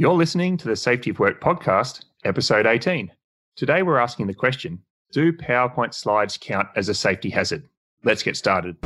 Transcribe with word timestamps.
You're 0.00 0.14
listening 0.14 0.56
to 0.56 0.66
the 0.66 0.76
Safety 0.76 1.10
of 1.10 1.18
Work 1.18 1.42
podcast, 1.42 2.06
episode 2.24 2.64
18. 2.64 3.12
Today 3.54 3.82
we're 3.82 3.98
asking 3.98 4.28
the 4.28 4.32
question 4.32 4.82
Do 5.12 5.30
PowerPoint 5.30 5.92
slides 5.92 6.38
count 6.38 6.68
as 6.74 6.88
a 6.88 6.94
safety 6.94 7.28
hazard? 7.28 7.68
Let's 8.02 8.22
get 8.22 8.34
started. 8.34 8.78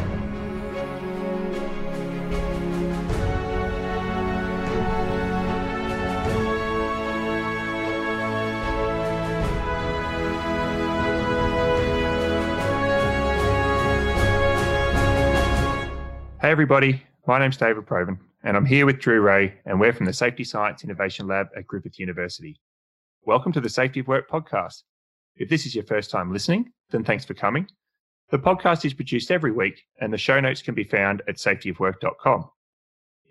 Hey, 16.41 16.51
everybody. 16.51 17.01
My 17.29 17.39
name's 17.39 17.57
David 17.57 17.87
Provan, 17.87 18.19
and 18.45 18.59
I'm 18.59 18.67
here 18.67 18.85
with 18.85 19.01
Drew 19.01 19.23
Rae, 19.23 19.55
and 19.65 19.81
we're 19.81 19.95
from 19.95 20.05
the 20.05 20.13
Safety 20.13 20.45
Science 20.45 20.85
Innovation 20.85 21.27
Lab 21.27 21.47
at 21.57 21.67
Griffith 21.67 21.99
University. 21.99 22.61
Welcome 23.25 23.53
to 23.53 23.61
the 23.61 23.71
Safety 23.71 24.01
of 24.01 24.07
Work 24.07 24.29
podcast. 24.29 24.83
If 25.37 25.49
this 25.49 25.65
is 25.65 25.75
your 25.75 25.85
first 25.85 26.11
time 26.11 26.31
listening, 26.31 26.71
then 26.91 27.05
thanks 27.05 27.25
for 27.25 27.33
coming. 27.33 27.67
The 28.31 28.39
podcast 28.39 28.85
is 28.85 28.93
produced 28.93 29.31
every 29.31 29.51
week, 29.51 29.83
and 29.99 30.13
the 30.13 30.19
show 30.19 30.41
notes 30.41 30.61
can 30.61 30.75
be 30.75 30.85
found 30.85 31.23
at 31.27 31.37
safetyofwork.com. 31.37 32.51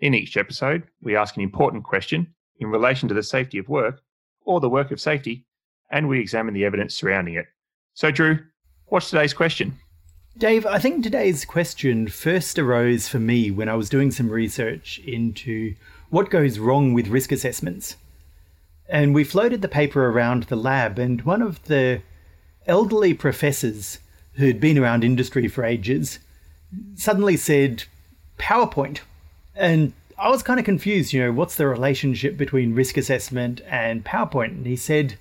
In 0.00 0.14
each 0.14 0.36
episode, 0.36 0.82
we 1.00 1.14
ask 1.14 1.36
an 1.36 1.44
important 1.44 1.84
question 1.84 2.34
in 2.58 2.66
relation 2.66 3.08
to 3.08 3.14
the 3.14 3.22
safety 3.22 3.58
of 3.58 3.68
work 3.68 4.00
or 4.44 4.58
the 4.58 4.68
work 4.68 4.90
of 4.90 5.00
safety, 5.00 5.46
and 5.92 6.08
we 6.08 6.18
examine 6.18 6.54
the 6.54 6.64
evidence 6.64 6.92
surrounding 6.92 7.34
it. 7.34 7.46
So, 7.94 8.10
Drew, 8.10 8.40
what's 8.86 9.10
today's 9.10 9.32
question? 9.32 9.78
Dave, 10.36 10.66
I 10.66 10.80
think 10.80 11.04
today's 11.04 11.44
question 11.44 12.08
first 12.08 12.58
arose 12.58 13.06
for 13.06 13.20
me 13.20 13.52
when 13.52 13.68
I 13.68 13.76
was 13.76 13.88
doing 13.88 14.10
some 14.10 14.28
research 14.28 14.98
into 15.06 15.76
what 16.10 16.28
goes 16.28 16.58
wrong 16.58 16.92
with 16.92 17.06
risk 17.06 17.30
assessments. 17.30 17.96
And 18.88 19.14
we 19.14 19.22
floated 19.22 19.62
the 19.62 19.68
paper 19.68 20.06
around 20.06 20.44
the 20.44 20.56
lab, 20.56 20.98
and 20.98 21.22
one 21.22 21.40
of 21.40 21.62
the 21.66 22.02
elderly 22.66 23.14
professors 23.14 24.00
who'd 24.32 24.60
been 24.60 24.76
around 24.76 25.04
industry 25.04 25.46
for 25.46 25.64
ages 25.64 26.18
suddenly 26.96 27.36
said, 27.36 27.84
PowerPoint. 28.36 29.00
And 29.54 29.92
I 30.18 30.30
was 30.30 30.42
kind 30.42 30.58
of 30.58 30.66
confused, 30.66 31.12
you 31.12 31.22
know, 31.22 31.30
what's 31.30 31.54
the 31.54 31.68
relationship 31.68 32.36
between 32.36 32.74
risk 32.74 32.96
assessment 32.96 33.60
and 33.68 34.04
PowerPoint? 34.04 34.48
And 34.48 34.66
he 34.66 34.74
said 34.74 35.14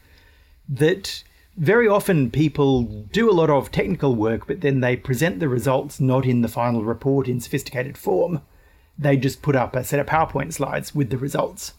that 0.67 1.23
very 1.57 1.87
often 1.87 2.31
people 2.31 2.83
do 2.83 3.29
a 3.29 3.33
lot 3.33 3.49
of 3.49 3.71
technical 3.71 4.15
work, 4.15 4.47
but 4.47 4.61
then 4.61 4.79
they 4.79 4.95
present 4.95 5.39
the 5.39 5.47
results 5.47 5.99
not 5.99 6.25
in 6.25 6.41
the 6.41 6.47
final 6.47 6.83
report 6.83 7.27
in 7.27 7.39
sophisticated 7.39 7.97
form. 7.97 8.41
They 8.97 9.17
just 9.17 9.41
put 9.41 9.55
up 9.55 9.75
a 9.75 9.83
set 9.83 9.99
of 9.99 10.07
PowerPoint 10.07 10.53
slides 10.53 10.95
with 10.95 11.09
the 11.09 11.17
results. 11.17 11.73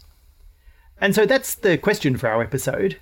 And 1.00 1.14
so 1.14 1.26
that's 1.26 1.54
the 1.54 1.76
question 1.76 2.16
for 2.16 2.28
our 2.28 2.42
episode 2.42 2.98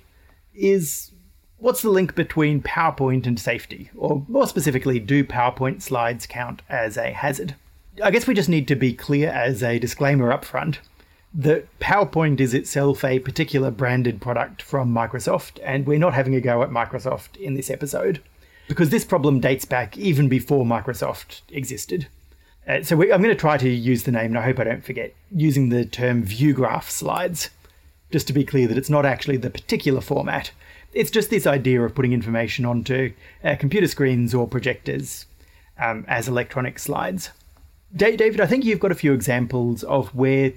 is 0.55 1.11
what's 1.57 1.81
the 1.81 1.89
link 1.89 2.15
between 2.15 2.61
PowerPoint 2.61 3.27
and 3.27 3.39
safety? 3.39 3.91
Or 3.95 4.25
more 4.27 4.47
specifically, 4.47 4.99
do 4.99 5.23
PowerPoint 5.23 5.81
slides 5.81 6.25
count 6.25 6.61
as 6.69 6.97
a 6.97 7.11
hazard? 7.11 7.55
I 8.03 8.09
guess 8.09 8.25
we 8.25 8.33
just 8.33 8.49
need 8.49 8.67
to 8.67 8.75
be 8.75 8.93
clear 8.93 9.29
as 9.29 9.61
a 9.61 9.77
disclaimer 9.77 10.31
up 10.31 10.43
front 10.43 10.79
that 11.33 11.67
PowerPoint 11.79 12.39
is 12.39 12.53
itself 12.53 13.03
a 13.03 13.19
particular 13.19 13.71
branded 13.71 14.21
product 14.21 14.61
from 14.61 14.93
Microsoft, 14.93 15.59
and 15.63 15.87
we're 15.87 15.97
not 15.97 16.13
having 16.13 16.35
a 16.35 16.41
go 16.41 16.61
at 16.61 16.69
Microsoft 16.69 17.37
in 17.37 17.55
this 17.55 17.69
episode 17.69 18.21
because 18.67 18.89
this 18.89 19.03
problem 19.03 19.39
dates 19.39 19.65
back 19.65 19.97
even 19.97 20.29
before 20.29 20.65
Microsoft 20.65 21.41
existed. 21.49 22.07
Uh, 22.67 22.81
so 22.81 22.95
we, 22.95 23.11
I'm 23.11 23.21
going 23.21 23.35
to 23.35 23.39
try 23.39 23.57
to 23.57 23.69
use 23.69 24.03
the 24.03 24.11
name, 24.11 24.27
and 24.27 24.37
I 24.37 24.43
hope 24.43 24.59
I 24.59 24.63
don't 24.63 24.85
forget, 24.85 25.13
using 25.31 25.69
the 25.69 25.85
term 25.85 26.23
view 26.23 26.53
graph 26.53 26.89
slides, 26.89 27.49
just 28.11 28.27
to 28.27 28.33
be 28.33 28.45
clear 28.45 28.67
that 28.67 28.77
it's 28.77 28.89
not 28.89 29.05
actually 29.05 29.37
the 29.37 29.49
particular 29.49 30.01
format. 30.01 30.51
It's 30.93 31.11
just 31.11 31.29
this 31.29 31.47
idea 31.47 31.81
of 31.81 31.95
putting 31.95 32.13
information 32.13 32.63
onto 32.63 33.11
uh, 33.43 33.55
computer 33.59 33.87
screens 33.87 34.33
or 34.33 34.47
projectors 34.47 35.25
um, 35.79 36.05
as 36.07 36.27
electronic 36.27 36.77
slides. 36.77 37.31
David, 37.95 38.39
I 38.39 38.47
think 38.47 38.65
you've 38.65 38.79
got 38.79 38.91
a 38.91 38.95
few 38.95 39.13
examples 39.13 39.83
of 39.83 40.13
where 40.15 40.53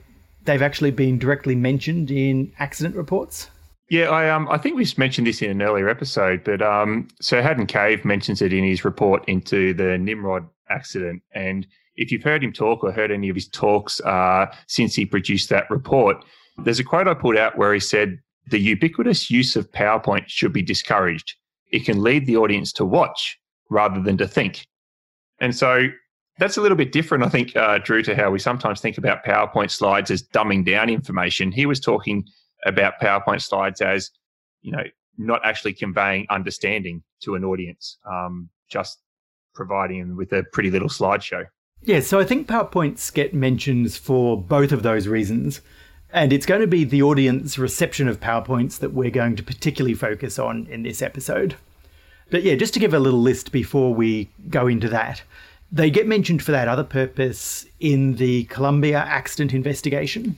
they've 0.46 0.62
actually 0.62 0.90
been 0.90 1.18
directly 1.18 1.54
mentioned 1.54 2.10
in 2.10 2.52
accident 2.58 2.96
reports. 2.96 3.50
Yeah, 3.88 4.10
I 4.10 4.30
um 4.30 4.48
I 4.48 4.58
think 4.58 4.76
we 4.76 4.86
mentioned 4.96 5.26
this 5.26 5.42
in 5.42 5.50
an 5.50 5.62
earlier 5.62 5.88
episode, 5.88 6.42
but 6.44 6.62
um 6.62 7.08
Sir 7.20 7.42
Haddon 7.42 7.66
Cave 7.66 8.04
mentions 8.04 8.42
it 8.42 8.52
in 8.52 8.64
his 8.64 8.84
report 8.84 9.24
into 9.28 9.74
the 9.74 9.98
Nimrod 9.98 10.48
accident. 10.68 11.22
And 11.32 11.66
if 11.96 12.12
you've 12.12 12.22
heard 12.22 12.44
him 12.44 12.52
talk 12.52 12.84
or 12.84 12.92
heard 12.92 13.10
any 13.10 13.28
of 13.28 13.34
his 13.34 13.48
talks 13.48 14.00
uh, 14.00 14.46
since 14.66 14.94
he 14.94 15.06
produced 15.06 15.48
that 15.48 15.70
report, 15.70 16.24
there's 16.58 16.78
a 16.78 16.84
quote 16.84 17.08
I 17.08 17.14
pulled 17.14 17.36
out 17.36 17.58
where 17.58 17.74
he 17.74 17.80
said, 17.80 18.18
The 18.50 18.60
ubiquitous 18.60 19.30
use 19.30 19.56
of 19.56 19.70
PowerPoint 19.72 20.24
should 20.26 20.52
be 20.52 20.62
discouraged. 20.62 21.34
It 21.72 21.84
can 21.84 22.02
lead 22.02 22.26
the 22.26 22.36
audience 22.36 22.72
to 22.74 22.84
watch 22.84 23.38
rather 23.70 24.00
than 24.00 24.16
to 24.18 24.28
think. 24.28 24.66
And 25.40 25.54
so 25.54 25.88
that's 26.38 26.56
a 26.56 26.60
little 26.60 26.76
bit 26.76 26.92
different, 26.92 27.24
I 27.24 27.28
think, 27.28 27.56
uh, 27.56 27.78
Drew, 27.78 28.02
to 28.02 28.14
how 28.14 28.30
we 28.30 28.38
sometimes 28.38 28.80
think 28.80 28.98
about 28.98 29.24
PowerPoint 29.24 29.70
slides 29.70 30.10
as 30.10 30.22
dumbing 30.22 30.64
down 30.64 30.90
information. 30.90 31.50
He 31.50 31.66
was 31.66 31.80
talking 31.80 32.26
about 32.64 32.94
PowerPoint 33.00 33.42
slides 33.42 33.80
as, 33.80 34.10
you 34.62 34.72
know, 34.72 34.84
not 35.18 35.40
actually 35.44 35.72
conveying 35.72 36.26
understanding 36.28 37.02
to 37.22 37.34
an 37.36 37.44
audience, 37.44 37.98
um, 38.10 38.50
just 38.70 38.98
providing 39.54 40.00
them 40.00 40.16
with 40.16 40.32
a 40.32 40.44
pretty 40.52 40.70
little 40.70 40.88
slideshow. 40.88 41.46
Yeah, 41.82 42.00
so 42.00 42.18
I 42.18 42.24
think 42.24 42.48
PowerPoints 42.48 43.12
get 43.12 43.32
mentions 43.32 43.96
for 43.96 44.40
both 44.40 44.72
of 44.72 44.82
those 44.82 45.08
reasons. 45.08 45.60
And 46.10 46.32
it's 46.32 46.46
going 46.46 46.60
to 46.60 46.66
be 46.66 46.84
the 46.84 47.02
audience 47.02 47.58
reception 47.58 48.08
of 48.08 48.20
PowerPoints 48.20 48.78
that 48.78 48.92
we're 48.92 49.10
going 49.10 49.36
to 49.36 49.42
particularly 49.42 49.94
focus 49.94 50.38
on 50.38 50.66
in 50.70 50.82
this 50.82 51.02
episode. 51.02 51.56
But 52.30 52.42
yeah, 52.42 52.54
just 52.54 52.74
to 52.74 52.80
give 52.80 52.94
a 52.94 52.98
little 52.98 53.20
list 53.20 53.52
before 53.52 53.94
we 53.94 54.30
go 54.48 54.66
into 54.66 54.88
that. 54.88 55.22
They 55.72 55.90
get 55.90 56.06
mentioned 56.06 56.42
for 56.42 56.52
that 56.52 56.68
other 56.68 56.84
purpose 56.84 57.66
in 57.80 58.16
the 58.16 58.44
Columbia 58.44 58.98
accident 58.98 59.52
investigation. 59.52 60.36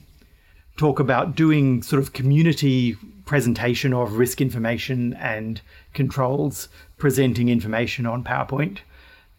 Talk 0.77 1.01
about 1.01 1.35
doing 1.35 1.83
sort 1.83 2.03
of 2.03 2.13
community 2.13 2.97
presentation 3.27 3.93
of 3.93 4.15
risk 4.15 4.41
information 4.41 5.13
and 5.15 5.61
controls, 5.93 6.69
presenting 6.97 7.49
information 7.49 8.07
on 8.07 8.25
PowerPoint. 8.25 8.79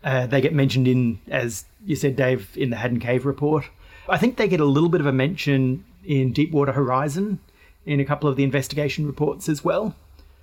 Uh, 0.04 0.28
they 0.28 0.42
get 0.42 0.54
mentioned 0.54 0.88
in, 0.88 1.20
as 1.28 1.66
you 1.86 1.96
said, 1.96 2.16
Dave, 2.16 2.56
in 2.56 2.70
the 2.70 2.76
Haddon 2.78 3.00
Cave 3.00 3.26
report. 3.26 3.66
I 4.08 4.18
think 4.18 4.38
they 4.38 4.48
get 4.48 4.60
a 4.60 4.66
little 4.66 4.90
bit 4.90 5.02
of 5.02 5.08
a 5.08 5.12
mention 5.12 5.86
in 6.06 6.34
Deepwater 6.34 6.72
Horizon 6.72 7.40
in 7.86 8.00
a 8.00 8.06
couple 8.06 8.30
of 8.30 8.36
the 8.36 8.44
investigation 8.44 9.08
reports 9.08 9.50
as 9.50 9.64
well. 9.64 9.96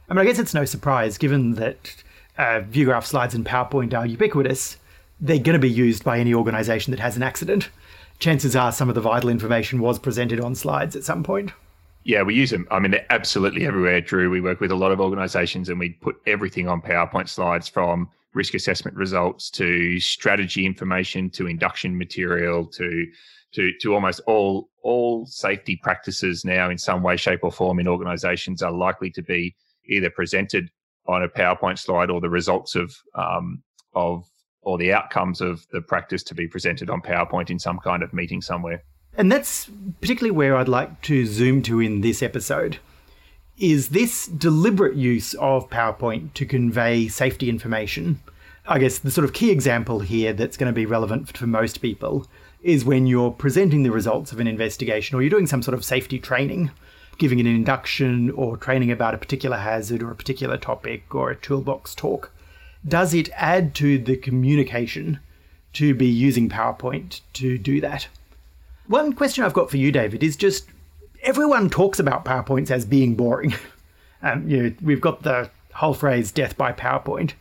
I 0.09 0.15
mean, 0.15 0.21
I 0.21 0.25
guess 0.25 0.39
it's 0.39 0.55
no 0.55 0.65
surprise 0.65 1.19
given 1.19 1.53
that 1.53 2.03
uh, 2.37 2.61
ViewGraph 2.61 3.05
slides 3.05 3.35
and 3.35 3.47
PowerPoint 3.47 3.95
are 3.95 4.07
ubiquitous 4.07 4.77
they're 5.21 5.39
going 5.39 5.55
to 5.55 5.59
be 5.59 5.71
used 5.71 6.05
by 6.05 6.19
any 6.19 6.35
organization 6.35 6.91
that 6.91 7.01
has 7.01 7.17
an 7.17 7.23
accident. 7.23 7.71
Chances 8.19 8.57
are 8.57 8.73
some 8.73 8.89
of 8.89 8.95
the 8.95 9.01
vital 9.01 9.31
information 9.31 9.81
was 9.81 9.99
presented 9.99 10.41
on 10.41 10.55
slides 10.55 10.97
at 10.97 11.05
some 11.05 11.23
point. 11.23 11.53
Yeah, 12.05 12.23
we 12.23 12.35
use 12.35 12.51
them. 12.51 12.69
I 12.71 12.79
mean, 12.79 12.93
they're 12.93 13.07
absolutely 13.11 13.67
everywhere, 13.67 14.01
Drew. 14.01 14.31
We 14.31 14.41
work 14.41 14.61
with 14.61 14.71
a 14.71 14.77
lot 14.77 14.93
of 14.93 15.01
organizations 15.01 15.69
and 15.69 15.79
we 15.79 15.91
put 15.91 16.17
everything 16.27 16.69
on 16.69 16.81
PowerPoint 16.81 17.29
slides 17.29 17.69
from 17.69 18.09
risk 18.33 18.55
assessment 18.55 18.97
results 18.97 19.51
to 19.51 19.99
strategy 19.99 20.67
information 20.67 21.31
to 21.31 21.47
induction 21.47 21.99
material 21.99 22.67
to 22.67 23.07
to 23.53 23.73
to 23.81 23.95
almost 23.95 24.21
all 24.27 24.69
all 24.83 25.27
safety 25.27 25.81
practices 25.83 26.45
now 26.45 26.71
in 26.71 26.79
some 26.79 27.03
way, 27.03 27.17
shape, 27.17 27.41
or 27.43 27.51
form 27.51 27.81
in 27.81 27.89
organizations 27.89 28.63
are 28.63 28.71
likely 28.71 29.11
to 29.11 29.23
be 29.23 29.57
either 29.89 30.11
presented 30.11 30.71
on 31.07 31.23
a 31.23 31.29
PowerPoint 31.29 31.79
slide 31.79 32.11
or 32.11 32.21
the 32.21 32.31
results 32.31 32.77
of 32.77 32.95
um, 33.15 33.63
of 33.95 34.29
or 34.67 34.77
the 34.77 34.93
outcomes 34.93 35.41
of 35.41 35.65
the 35.71 35.81
practice 35.81 36.25
to 36.25 36.35
be 36.35 36.49
presented 36.49 36.91
on 36.91 37.01
PowerPoint 37.01 37.51
in 37.51 37.59
some 37.59 37.79
kind 37.79 38.03
of 38.03 38.13
meeting 38.13 38.43
somewhere. 38.43 38.83
And 39.17 39.31
that's 39.31 39.71
particularly 40.01 40.33
where 40.33 40.57
I'd 40.57 40.69
like 40.69 41.01
to 41.03 41.25
zoom 41.25 41.63
to 41.63 41.81
in 41.81 42.01
this 42.01 42.21
episode. 42.21 42.79
Is 43.57 43.91
this 43.91 44.27
deliberate 44.27 44.97
use 44.97 45.35
of 45.35 45.71
PowerPoint 45.71 46.35
to 46.35 46.45
convey 46.45 47.07
safety 47.07 47.49
information? 47.49 48.21
I 48.67 48.81
guess 48.81 48.99
the 48.99 49.13
sort 49.13 49.25
of 49.25 49.33
key 49.33 49.53
example 49.53 50.01
here 50.01 50.33
that's 50.33 50.57
going 50.57 50.71
to 50.71 50.75
be 50.75 50.85
relevant 50.85 51.39
for 51.39 51.47
most 51.47 51.81
people 51.81 52.27
is 52.61 52.85
when 52.85 53.07
you're 53.07 53.31
presenting 53.31 53.85
the 53.85 53.93
results 53.93 54.33
of 54.33 54.41
an 54.41 54.49
investigation 54.49 55.17
or 55.17 55.23
you're 55.23 55.31
doing 55.31 55.47
some 55.47 55.63
sort 55.63 55.77
of 55.77 55.85
safety 55.85 56.19
training, 56.19 56.73
giving 57.19 57.39
an 57.39 57.47
induction 57.47 58.33
or 58.33 58.57
training 58.57 58.91
about 58.91 59.15
a 59.15 59.19
particular 59.19 59.59
hazard 59.59 60.03
or 60.03 60.11
a 60.11 60.17
particular 60.17 60.57
topic 60.57 61.15
or 61.15 61.31
a 61.31 61.37
toolbox 61.37 61.95
talk 61.95 62.33
does 62.87 63.15
it 63.15 63.29
add 63.35 63.75
to 63.77 63.99
the 63.99 64.17
communication 64.17 65.21
to 65.75 65.95
be 65.95 66.07
using 66.07 66.49
PowerPoint 66.49 67.21
to 67.35 67.59
do 67.59 67.81
that? 67.81 68.09
One 68.87 69.13
question 69.13 69.45
I've 69.45 69.53
got 69.53 69.71
for 69.71 69.77
you, 69.77 69.91
David, 69.91 70.23
is 70.23 70.37
just 70.37 70.67
everyone 71.23 71.69
talks 71.69 71.99
about 71.99 72.25
PowerPoints 72.25 72.71
as 72.71 72.85
being 72.85 73.15
boring. 73.15 73.55
Um, 74.23 74.49
you 74.49 74.63
know, 74.63 74.73
we've 74.81 75.01
got 75.01 75.23
the 75.23 75.51
whole 75.75 75.93
phrase 75.93 76.33
"death 76.33 76.57
by 76.57 76.73
PowerPoint." 76.73 77.35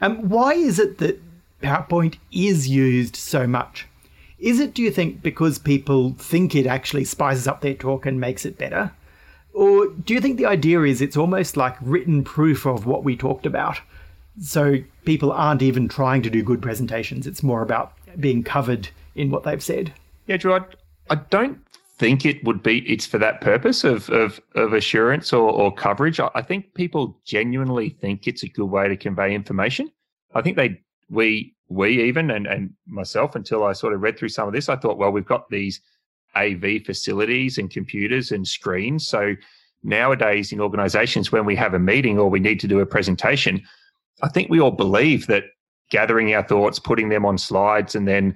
Um, 0.00 0.28
why 0.28 0.54
is 0.54 0.80
it 0.80 0.98
that 0.98 1.22
PowerPoint 1.62 2.16
is 2.32 2.68
used 2.68 3.14
so 3.14 3.46
much? 3.46 3.86
Is 4.38 4.60
it, 4.60 4.74
do 4.74 4.82
you 4.82 4.90
think, 4.90 5.22
because 5.22 5.58
people 5.58 6.14
think 6.18 6.54
it 6.54 6.66
actually 6.66 7.04
spices 7.04 7.48
up 7.48 7.60
their 7.60 7.74
talk 7.74 8.04
and 8.04 8.20
makes 8.20 8.44
it 8.44 8.58
better? 8.58 8.92
Or 9.52 9.86
do 9.86 10.12
you 10.12 10.20
think 10.20 10.36
the 10.36 10.46
idea 10.46 10.82
is 10.82 11.00
it's 11.00 11.16
almost 11.16 11.56
like 11.56 11.76
written 11.80 12.24
proof 12.24 12.66
of 12.66 12.84
what 12.84 13.04
we 13.04 13.16
talked 13.16 13.46
about? 13.46 13.80
So 14.40 14.78
people 15.04 15.32
aren't 15.32 15.62
even 15.62 15.88
trying 15.88 16.22
to 16.22 16.30
do 16.30 16.42
good 16.42 16.62
presentations. 16.62 17.26
It's 17.26 17.42
more 17.42 17.62
about 17.62 17.92
being 18.20 18.42
covered 18.42 18.88
in 19.14 19.30
what 19.30 19.42
they've 19.42 19.62
said. 19.62 19.92
Yeah, 20.26 20.36
Gerard, 20.36 20.76
I 21.10 21.16
don't 21.16 21.58
think 21.98 22.24
it 22.24 22.42
would 22.44 22.62
be 22.62 22.78
it's 22.88 23.06
for 23.06 23.18
that 23.18 23.40
purpose 23.40 23.82
of 23.82 24.08
of, 24.10 24.40
of 24.54 24.72
assurance 24.72 25.32
or, 25.32 25.50
or 25.50 25.74
coverage. 25.74 26.20
I 26.20 26.42
think 26.42 26.74
people 26.74 27.18
genuinely 27.24 27.90
think 27.90 28.26
it's 28.26 28.42
a 28.42 28.48
good 28.48 28.66
way 28.66 28.88
to 28.88 28.96
convey 28.96 29.34
information. 29.34 29.90
I 30.34 30.42
think 30.42 30.56
they 30.56 30.80
we 31.10 31.54
we 31.68 32.02
even 32.04 32.30
and, 32.30 32.46
and 32.46 32.70
myself 32.86 33.34
until 33.34 33.64
I 33.64 33.72
sort 33.72 33.92
of 33.92 34.00
read 34.00 34.18
through 34.18 34.30
some 34.30 34.48
of 34.48 34.54
this, 34.54 34.68
I 34.68 34.76
thought, 34.76 34.98
well, 34.98 35.10
we've 35.10 35.26
got 35.26 35.50
these 35.50 35.80
AV 36.36 36.82
facilities 36.84 37.58
and 37.58 37.70
computers 37.70 38.30
and 38.30 38.46
screens. 38.46 39.06
So 39.06 39.34
nowadays 39.82 40.52
in 40.52 40.60
organizations, 40.60 41.32
when 41.32 41.44
we 41.44 41.56
have 41.56 41.74
a 41.74 41.78
meeting 41.78 42.18
or 42.18 42.28
we 42.30 42.40
need 42.40 42.60
to 42.60 42.68
do 42.68 42.80
a 42.80 42.86
presentation, 42.86 43.62
I 44.22 44.28
think 44.28 44.50
we 44.50 44.60
all 44.60 44.70
believe 44.70 45.26
that 45.28 45.44
gathering 45.90 46.34
our 46.34 46.42
thoughts, 46.42 46.78
putting 46.78 47.08
them 47.08 47.24
on 47.24 47.38
slides, 47.38 47.94
and 47.94 48.06
then 48.06 48.34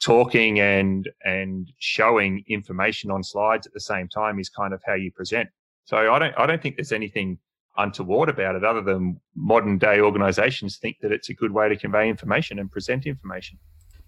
talking 0.00 0.60
and 0.60 1.08
and 1.24 1.72
showing 1.78 2.42
information 2.48 3.10
on 3.10 3.22
slides 3.22 3.66
at 3.66 3.72
the 3.72 3.80
same 3.80 4.08
time 4.08 4.38
is 4.38 4.48
kind 4.48 4.72
of 4.72 4.82
how 4.86 4.94
you 4.94 5.12
present. 5.12 5.48
So 5.84 6.12
I 6.12 6.18
don't 6.18 6.34
I 6.38 6.46
don't 6.46 6.62
think 6.62 6.76
there's 6.76 6.92
anything 6.92 7.38
untoward 7.76 8.28
about 8.28 8.56
it 8.56 8.64
other 8.64 8.82
than 8.82 9.20
modern 9.36 9.78
day 9.78 10.00
organizations 10.00 10.76
think 10.76 10.96
that 11.00 11.12
it's 11.12 11.28
a 11.28 11.34
good 11.34 11.52
way 11.52 11.68
to 11.68 11.76
convey 11.76 12.08
information 12.08 12.58
and 12.58 12.70
present 12.70 13.06
information. 13.06 13.58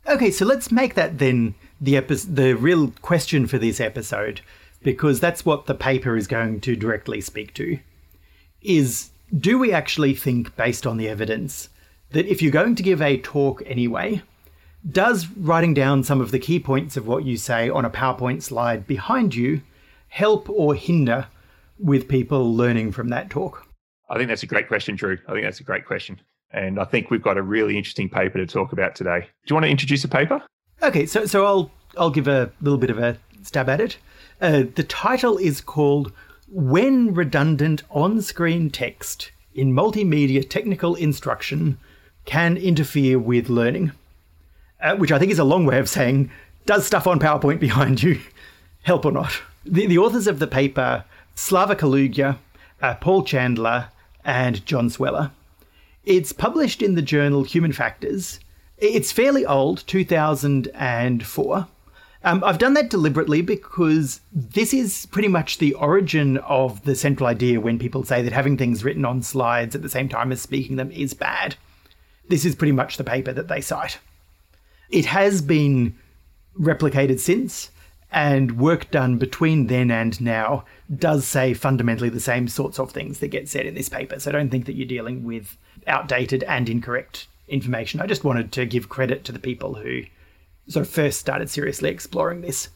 Okay, 0.08 0.30
so 0.30 0.44
let's 0.44 0.72
make 0.72 0.94
that 0.94 1.18
then 1.18 1.54
the 1.80 1.96
epi- 1.96 2.16
the 2.28 2.54
real 2.54 2.88
question 3.02 3.46
for 3.46 3.58
this 3.58 3.80
episode 3.80 4.40
because 4.82 5.20
that's 5.20 5.46
what 5.46 5.66
the 5.66 5.74
paper 5.74 6.16
is 6.16 6.26
going 6.26 6.60
to 6.60 6.74
directly 6.74 7.20
speak 7.20 7.54
to. 7.54 7.78
Is 8.60 9.11
do 9.36 9.58
we 9.58 9.72
actually 9.72 10.14
think 10.14 10.54
based 10.56 10.86
on 10.86 10.96
the 10.96 11.08
evidence 11.08 11.68
that 12.10 12.26
if 12.26 12.42
you're 12.42 12.52
going 12.52 12.74
to 12.74 12.82
give 12.82 13.00
a 13.00 13.18
talk 13.18 13.62
anyway, 13.66 14.22
does 14.88 15.28
writing 15.36 15.74
down 15.74 16.02
some 16.02 16.20
of 16.20 16.30
the 16.30 16.38
key 16.38 16.58
points 16.58 16.96
of 16.96 17.06
what 17.06 17.24
you 17.24 17.36
say 17.36 17.68
on 17.68 17.84
a 17.84 17.90
PowerPoint 17.90 18.42
slide 18.42 18.86
behind 18.86 19.34
you 19.34 19.62
help 20.08 20.48
or 20.50 20.74
hinder 20.74 21.26
with 21.78 22.08
people 22.08 22.54
learning 22.54 22.92
from 22.92 23.08
that 23.08 23.30
talk? 23.30 23.66
I 24.10 24.18
think 24.18 24.28
that's 24.28 24.42
a 24.42 24.46
great 24.46 24.68
question, 24.68 24.96
Drew. 24.96 25.18
I 25.26 25.32
think 25.32 25.44
that's 25.44 25.60
a 25.60 25.64
great 25.64 25.86
question. 25.86 26.20
And 26.50 26.78
I 26.78 26.84
think 26.84 27.10
we've 27.10 27.22
got 27.22 27.38
a 27.38 27.42
really 27.42 27.78
interesting 27.78 28.10
paper 28.10 28.38
to 28.38 28.46
talk 28.46 28.72
about 28.72 28.94
today. 28.94 29.20
Do 29.20 29.26
you 29.46 29.54
want 29.54 29.64
to 29.64 29.70
introduce 29.70 30.02
the 30.02 30.08
paper? 30.08 30.42
Okay, 30.82 31.06
so 31.06 31.24
so 31.24 31.46
I'll 31.46 31.70
I'll 31.96 32.10
give 32.10 32.28
a 32.28 32.52
little 32.60 32.78
bit 32.78 32.90
of 32.90 32.98
a 32.98 33.16
stab 33.42 33.70
at 33.70 33.80
it. 33.80 33.96
Uh, 34.40 34.64
the 34.74 34.82
title 34.82 35.38
is 35.38 35.62
called 35.62 36.12
"When 36.54 37.14
Redundant 37.14 37.82
On-Screen 37.90 38.68
Text 38.68 39.32
in 39.54 39.72
Multimedia 39.72 40.46
Technical 40.46 40.94
Instruction 40.94 41.78
Can 42.26 42.58
Interfere 42.58 43.18
with 43.18 43.48
Learning," 43.48 43.92
uh, 44.78 44.96
which 44.96 45.10
I 45.10 45.18
think 45.18 45.32
is 45.32 45.38
a 45.38 45.44
long 45.44 45.64
way 45.64 45.78
of 45.78 45.88
saying 45.88 46.30
does 46.66 46.84
stuff 46.84 47.06
on 47.06 47.18
PowerPoint 47.18 47.58
behind 47.58 48.02
you 48.02 48.20
help 48.82 49.06
or 49.06 49.12
not? 49.12 49.40
The, 49.64 49.86
the 49.86 49.96
authors 49.96 50.26
of 50.26 50.40
the 50.40 50.46
paper, 50.46 51.06
Slava 51.34 51.74
Kalyuga, 51.74 52.36
uh, 52.82 52.96
Paul 52.96 53.24
Chandler, 53.24 53.88
and 54.22 54.66
John 54.66 54.90
Sweller. 54.90 55.30
It's 56.04 56.32
published 56.32 56.82
in 56.82 56.96
the 56.96 57.02
journal 57.02 57.44
Human 57.44 57.72
Factors. 57.72 58.40
It's 58.76 59.10
fairly 59.10 59.46
old, 59.46 59.84
2004. 59.86 61.66
Um, 62.24 62.44
I've 62.44 62.58
done 62.58 62.74
that 62.74 62.90
deliberately 62.90 63.42
because 63.42 64.20
this 64.32 64.72
is 64.72 65.06
pretty 65.06 65.28
much 65.28 65.58
the 65.58 65.74
origin 65.74 66.38
of 66.38 66.84
the 66.84 66.94
central 66.94 67.26
idea 67.26 67.60
when 67.60 67.78
people 67.78 68.04
say 68.04 68.22
that 68.22 68.32
having 68.32 68.56
things 68.56 68.84
written 68.84 69.04
on 69.04 69.22
slides 69.22 69.74
at 69.74 69.82
the 69.82 69.88
same 69.88 70.08
time 70.08 70.30
as 70.30 70.40
speaking 70.40 70.76
them 70.76 70.92
is 70.92 71.14
bad. 71.14 71.56
This 72.28 72.44
is 72.44 72.54
pretty 72.54 72.72
much 72.72 72.96
the 72.96 73.04
paper 73.04 73.32
that 73.32 73.48
they 73.48 73.60
cite. 73.60 73.98
It 74.88 75.06
has 75.06 75.42
been 75.42 75.96
replicated 76.58 77.18
since, 77.18 77.70
and 78.12 78.58
work 78.58 78.90
done 78.90 79.16
between 79.16 79.66
then 79.66 79.90
and 79.90 80.20
now 80.20 80.64
does 80.94 81.26
say 81.26 81.54
fundamentally 81.54 82.10
the 82.10 82.20
same 82.20 82.46
sorts 82.46 82.78
of 82.78 82.92
things 82.92 83.18
that 83.18 83.28
get 83.28 83.48
said 83.48 83.66
in 83.66 83.74
this 83.74 83.88
paper. 83.88 84.20
So 84.20 84.30
I 84.30 84.32
don't 84.32 84.50
think 84.50 84.66
that 84.66 84.74
you're 84.74 84.86
dealing 84.86 85.24
with 85.24 85.56
outdated 85.86 86.42
and 86.44 86.68
incorrect 86.68 87.26
information. 87.48 88.00
I 88.00 88.06
just 88.06 88.22
wanted 88.22 88.52
to 88.52 88.66
give 88.66 88.90
credit 88.90 89.24
to 89.24 89.32
the 89.32 89.38
people 89.38 89.74
who 89.74 90.02
sort 90.68 90.86
of 90.86 90.92
first 90.92 91.20
started 91.20 91.50
seriously 91.50 91.90
exploring 91.90 92.40
this. 92.40 92.68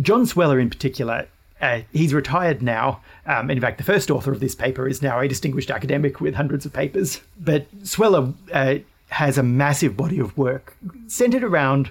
John 0.00 0.26
Sweller, 0.26 0.58
in 0.58 0.70
particular, 0.70 1.28
uh, 1.60 1.80
he's 1.92 2.14
retired 2.14 2.62
now. 2.62 3.00
Um, 3.26 3.50
in 3.50 3.60
fact, 3.60 3.78
the 3.78 3.84
first 3.84 4.10
author 4.10 4.32
of 4.32 4.40
this 4.40 4.54
paper 4.54 4.86
is 4.86 5.02
now 5.02 5.18
a 5.18 5.28
distinguished 5.28 5.70
academic 5.70 6.20
with 6.20 6.34
hundreds 6.34 6.64
of 6.64 6.72
papers. 6.72 7.20
But 7.38 7.66
Sweller 7.82 8.32
uh, 8.52 8.76
has 9.08 9.38
a 9.38 9.42
massive 9.42 9.96
body 9.96 10.18
of 10.18 10.36
work 10.36 10.76
centered 11.06 11.42
around 11.42 11.90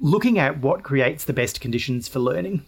looking 0.00 0.38
at 0.38 0.60
what 0.60 0.82
creates 0.82 1.24
the 1.24 1.32
best 1.32 1.60
conditions 1.60 2.08
for 2.08 2.18
learning. 2.18 2.64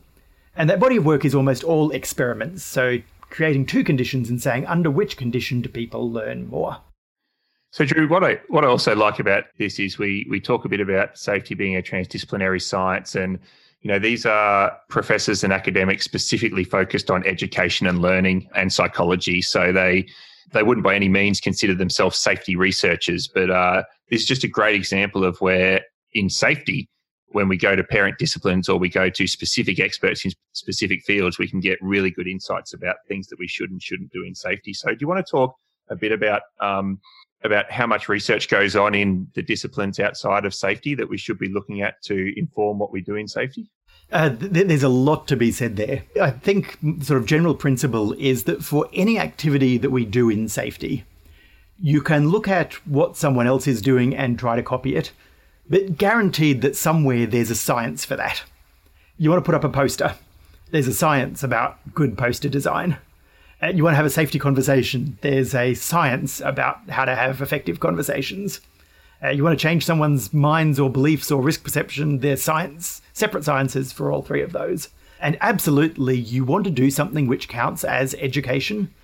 And 0.56 0.70
that 0.70 0.80
body 0.80 0.96
of 0.96 1.04
work 1.04 1.24
is 1.24 1.34
almost 1.34 1.62
all 1.62 1.90
experiments. 1.90 2.62
So 2.64 2.98
creating 3.20 3.66
two 3.66 3.84
conditions 3.84 4.30
and 4.30 4.40
saying 4.40 4.66
under 4.66 4.90
which 4.90 5.16
condition 5.16 5.60
do 5.60 5.68
people 5.68 6.10
learn 6.10 6.48
more. 6.48 6.78
So 7.70 7.84
Drew, 7.84 8.08
what 8.08 8.24
I 8.24 8.40
what 8.48 8.64
I 8.64 8.68
also 8.68 8.96
like 8.96 9.18
about 9.18 9.44
this 9.58 9.78
is 9.78 9.98
we 9.98 10.26
we 10.30 10.40
talk 10.40 10.64
a 10.64 10.68
bit 10.68 10.80
about 10.80 11.18
safety 11.18 11.54
being 11.54 11.76
a 11.76 11.82
transdisciplinary 11.82 12.62
science 12.62 13.14
and 13.14 13.38
you 13.82 13.88
know 13.88 13.98
these 13.98 14.24
are 14.26 14.76
professors 14.88 15.44
and 15.44 15.52
academics 15.52 16.04
specifically 16.04 16.64
focused 16.64 17.10
on 17.10 17.26
education 17.26 17.86
and 17.86 18.00
learning 18.00 18.48
and 18.54 18.72
psychology 18.72 19.42
so 19.42 19.70
they 19.70 20.06
they 20.52 20.62
wouldn't 20.62 20.82
by 20.82 20.94
any 20.94 21.08
means 21.08 21.40
consider 21.40 21.74
themselves 21.74 22.16
safety 22.16 22.56
researchers 22.56 23.28
but 23.28 23.50
uh, 23.50 23.82
this 24.10 24.22
is 24.22 24.26
just 24.26 24.42
a 24.42 24.48
great 24.48 24.74
example 24.74 25.22
of 25.22 25.38
where 25.40 25.82
in 26.14 26.28
safety 26.28 26.88
when 27.30 27.48
we 27.48 27.56
go 27.56 27.76
to 27.76 27.84
parent 27.84 28.18
disciplines 28.18 28.68
or 28.68 28.78
we 28.78 28.88
go 28.88 29.10
to 29.10 29.26
specific 29.26 29.78
experts 29.80 30.24
in 30.24 30.32
specific 30.52 31.02
fields, 31.04 31.38
we 31.38 31.48
can 31.48 31.60
get 31.60 31.78
really 31.82 32.10
good 32.10 32.26
insights 32.26 32.72
about 32.72 32.96
things 33.06 33.28
that 33.28 33.38
we 33.38 33.46
should 33.46 33.70
and 33.70 33.82
shouldn't 33.82 34.10
do 34.12 34.24
in 34.24 34.34
safety. 34.34 34.72
So, 34.72 34.88
do 34.90 34.96
you 35.00 35.08
want 35.08 35.24
to 35.24 35.30
talk 35.30 35.54
a 35.90 35.96
bit 35.96 36.12
about 36.12 36.42
um, 36.60 36.98
about 37.44 37.70
how 37.70 37.86
much 37.86 38.08
research 38.08 38.48
goes 38.48 38.74
on 38.74 38.94
in 38.94 39.28
the 39.34 39.42
disciplines 39.42 40.00
outside 40.00 40.44
of 40.44 40.54
safety 40.54 40.94
that 40.94 41.08
we 41.08 41.16
should 41.16 41.38
be 41.38 41.48
looking 41.48 41.82
at 41.82 42.02
to 42.02 42.32
inform 42.36 42.78
what 42.78 42.92
we 42.92 43.00
do 43.00 43.14
in 43.14 43.28
safety? 43.28 43.70
Uh, 44.10 44.30
th- 44.30 44.66
there's 44.66 44.82
a 44.82 44.88
lot 44.88 45.28
to 45.28 45.36
be 45.36 45.52
said 45.52 45.76
there. 45.76 46.02
I 46.20 46.30
think 46.30 46.78
sort 47.02 47.20
of 47.20 47.26
general 47.26 47.54
principle 47.54 48.14
is 48.14 48.44
that 48.44 48.64
for 48.64 48.88
any 48.92 49.18
activity 49.18 49.78
that 49.78 49.90
we 49.90 50.04
do 50.04 50.30
in 50.30 50.48
safety, 50.48 51.04
you 51.78 52.00
can 52.00 52.28
look 52.28 52.48
at 52.48 52.74
what 52.86 53.16
someone 53.16 53.46
else 53.46 53.66
is 53.66 53.82
doing 53.82 54.16
and 54.16 54.38
try 54.38 54.56
to 54.56 54.62
copy 54.62 54.96
it 54.96 55.12
but 55.68 55.96
guaranteed 55.96 56.62
that 56.62 56.76
somewhere 56.76 57.26
there's 57.26 57.50
a 57.50 57.54
science 57.54 58.04
for 58.04 58.16
that. 58.16 58.42
You 59.16 59.30
want 59.30 59.44
to 59.44 59.46
put 59.46 59.54
up 59.54 59.64
a 59.64 59.68
poster, 59.68 60.14
there's 60.70 60.88
a 60.88 60.94
science 60.94 61.42
about 61.42 61.78
good 61.94 62.16
poster 62.16 62.48
design. 62.48 62.98
And 63.60 63.76
you 63.76 63.84
want 63.84 63.94
to 63.94 63.96
have 63.96 64.06
a 64.06 64.10
safety 64.10 64.38
conversation, 64.38 65.18
there's 65.20 65.54
a 65.54 65.74
science 65.74 66.40
about 66.40 66.88
how 66.90 67.04
to 67.04 67.14
have 67.14 67.42
effective 67.42 67.80
conversations. 67.80 68.60
Uh, 69.22 69.30
you 69.30 69.42
want 69.42 69.58
to 69.58 69.62
change 69.62 69.84
someone's 69.84 70.32
minds 70.32 70.78
or 70.78 70.88
beliefs 70.88 71.30
or 71.32 71.42
risk 71.42 71.64
perception, 71.64 72.18
there's 72.20 72.40
science, 72.40 73.02
separate 73.12 73.42
sciences 73.42 73.92
for 73.92 74.12
all 74.12 74.22
three 74.22 74.42
of 74.42 74.52
those. 74.52 74.90
And 75.20 75.36
absolutely, 75.40 76.16
you 76.16 76.44
want 76.44 76.64
to 76.64 76.70
do 76.70 76.90
something 76.90 77.26
which 77.26 77.48
counts 77.48 77.82
as 77.82 78.14
education. 78.14 78.94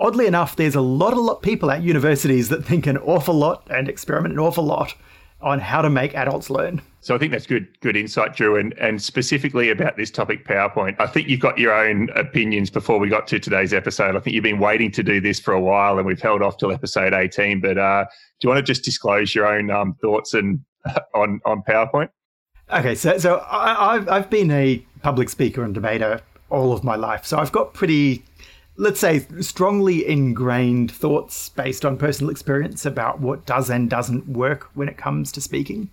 Oddly 0.00 0.26
enough, 0.26 0.56
there's 0.56 0.74
a 0.74 0.80
lot 0.80 1.12
of 1.12 1.42
people 1.42 1.70
at 1.70 1.82
universities 1.82 2.48
that 2.48 2.64
think 2.64 2.88
an 2.88 2.98
awful 2.98 3.34
lot 3.34 3.68
and 3.70 3.88
experiment 3.88 4.34
an 4.34 4.40
awful 4.40 4.64
lot 4.64 4.96
on 5.42 5.58
how 5.58 5.82
to 5.82 5.90
make 5.90 6.14
adults 6.14 6.50
learn. 6.50 6.80
So 7.00 7.16
I 7.16 7.18
think 7.18 7.32
that's 7.32 7.46
good 7.46 7.66
good 7.80 7.96
insight, 7.96 8.36
Drew, 8.36 8.56
and, 8.56 8.72
and 8.78 9.02
specifically 9.02 9.70
about 9.70 9.96
this 9.96 10.10
topic, 10.10 10.46
PowerPoint. 10.46 10.94
I 11.00 11.06
think 11.08 11.28
you've 11.28 11.40
got 11.40 11.58
your 11.58 11.72
own 11.72 12.10
opinions 12.10 12.70
before 12.70 12.98
we 12.98 13.08
got 13.08 13.26
to 13.28 13.40
today's 13.40 13.74
episode. 13.74 14.14
I 14.14 14.20
think 14.20 14.34
you've 14.34 14.44
been 14.44 14.60
waiting 14.60 14.92
to 14.92 15.02
do 15.02 15.20
this 15.20 15.40
for 15.40 15.52
a 15.52 15.60
while, 15.60 15.98
and 15.98 16.06
we've 16.06 16.20
held 16.20 16.42
off 16.42 16.58
till 16.58 16.70
episode 16.70 17.12
18. 17.12 17.60
But 17.60 17.76
uh, 17.76 18.04
do 18.04 18.46
you 18.46 18.48
want 18.48 18.64
to 18.64 18.72
just 18.72 18.84
disclose 18.84 19.34
your 19.34 19.46
own 19.46 19.70
um, 19.70 19.94
thoughts 20.00 20.32
and 20.34 20.60
on 21.14 21.40
on 21.44 21.62
PowerPoint? 21.68 22.10
Okay, 22.72 22.94
so 22.94 23.18
so 23.18 23.38
I, 23.38 23.94
I've 23.94 24.08
I've 24.08 24.30
been 24.30 24.52
a 24.52 24.78
public 25.02 25.28
speaker 25.28 25.64
and 25.64 25.74
debater 25.74 26.20
all 26.50 26.72
of 26.72 26.84
my 26.84 26.94
life, 26.94 27.26
so 27.26 27.38
I've 27.38 27.52
got 27.52 27.74
pretty 27.74 28.22
let's 28.82 29.00
say, 29.00 29.26
strongly 29.40 30.06
ingrained 30.06 30.90
thoughts 30.90 31.48
based 31.50 31.84
on 31.84 31.96
personal 31.96 32.30
experience 32.30 32.84
about 32.84 33.20
what 33.20 33.46
does 33.46 33.70
and 33.70 33.88
doesn't 33.88 34.28
work 34.28 34.70
when 34.74 34.88
it 34.88 34.96
comes 34.96 35.32
to 35.32 35.40
speaking. 35.40 35.90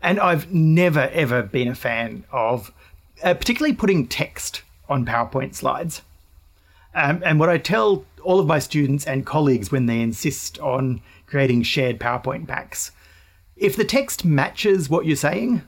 And 0.00 0.18
I've 0.18 0.52
never, 0.52 1.10
ever 1.12 1.42
been 1.42 1.68
a 1.68 1.74
fan 1.74 2.24
of 2.32 2.72
uh, 3.22 3.34
particularly 3.34 3.74
putting 3.74 4.06
text 4.06 4.62
on 4.88 5.04
PowerPoint 5.04 5.54
slides. 5.54 6.02
Um, 6.94 7.22
and 7.24 7.38
what 7.38 7.48
I 7.48 7.58
tell 7.58 8.04
all 8.22 8.40
of 8.40 8.46
my 8.46 8.58
students 8.58 9.06
and 9.06 9.26
colleagues 9.26 9.70
when 9.70 9.86
they 9.86 10.00
insist 10.00 10.58
on 10.60 11.00
creating 11.26 11.62
shared 11.62 12.00
PowerPoint 12.00 12.48
packs 12.48 12.92
if 13.58 13.74
the 13.74 13.84
text 13.84 14.24
matches 14.24 14.88
what 14.88 15.04
you're 15.04 15.16
saying, 15.16 15.62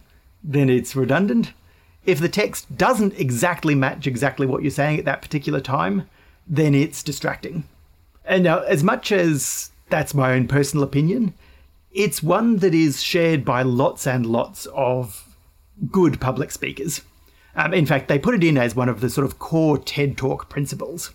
then 0.44 0.70
it's 0.70 0.94
redundant. 0.94 1.52
If 2.06 2.20
the 2.20 2.28
text 2.28 2.76
doesn't 2.76 3.18
exactly 3.18 3.74
match 3.74 4.06
exactly 4.06 4.46
what 4.46 4.62
you're 4.62 4.70
saying 4.70 5.00
at 5.00 5.04
that 5.06 5.22
particular 5.22 5.60
time, 5.60 6.08
then 6.50 6.74
it's 6.74 7.02
distracting. 7.04 7.64
And 8.24 8.42
now, 8.42 8.58
as 8.58 8.82
much 8.82 9.12
as 9.12 9.70
that's 9.88 10.14
my 10.14 10.32
own 10.32 10.48
personal 10.48 10.84
opinion, 10.84 11.32
it's 11.92 12.22
one 12.22 12.56
that 12.56 12.74
is 12.74 13.02
shared 13.02 13.44
by 13.44 13.62
lots 13.62 14.06
and 14.06 14.26
lots 14.26 14.66
of 14.66 15.36
good 15.90 16.20
public 16.20 16.50
speakers. 16.50 17.02
Um, 17.54 17.72
in 17.72 17.86
fact, 17.86 18.08
they 18.08 18.18
put 18.18 18.34
it 18.34 18.44
in 18.44 18.58
as 18.58 18.76
one 18.76 18.88
of 18.88 19.00
the 19.00 19.10
sort 19.10 19.24
of 19.24 19.38
core 19.38 19.78
TED 19.78 20.16
Talk 20.16 20.48
principles. 20.48 21.12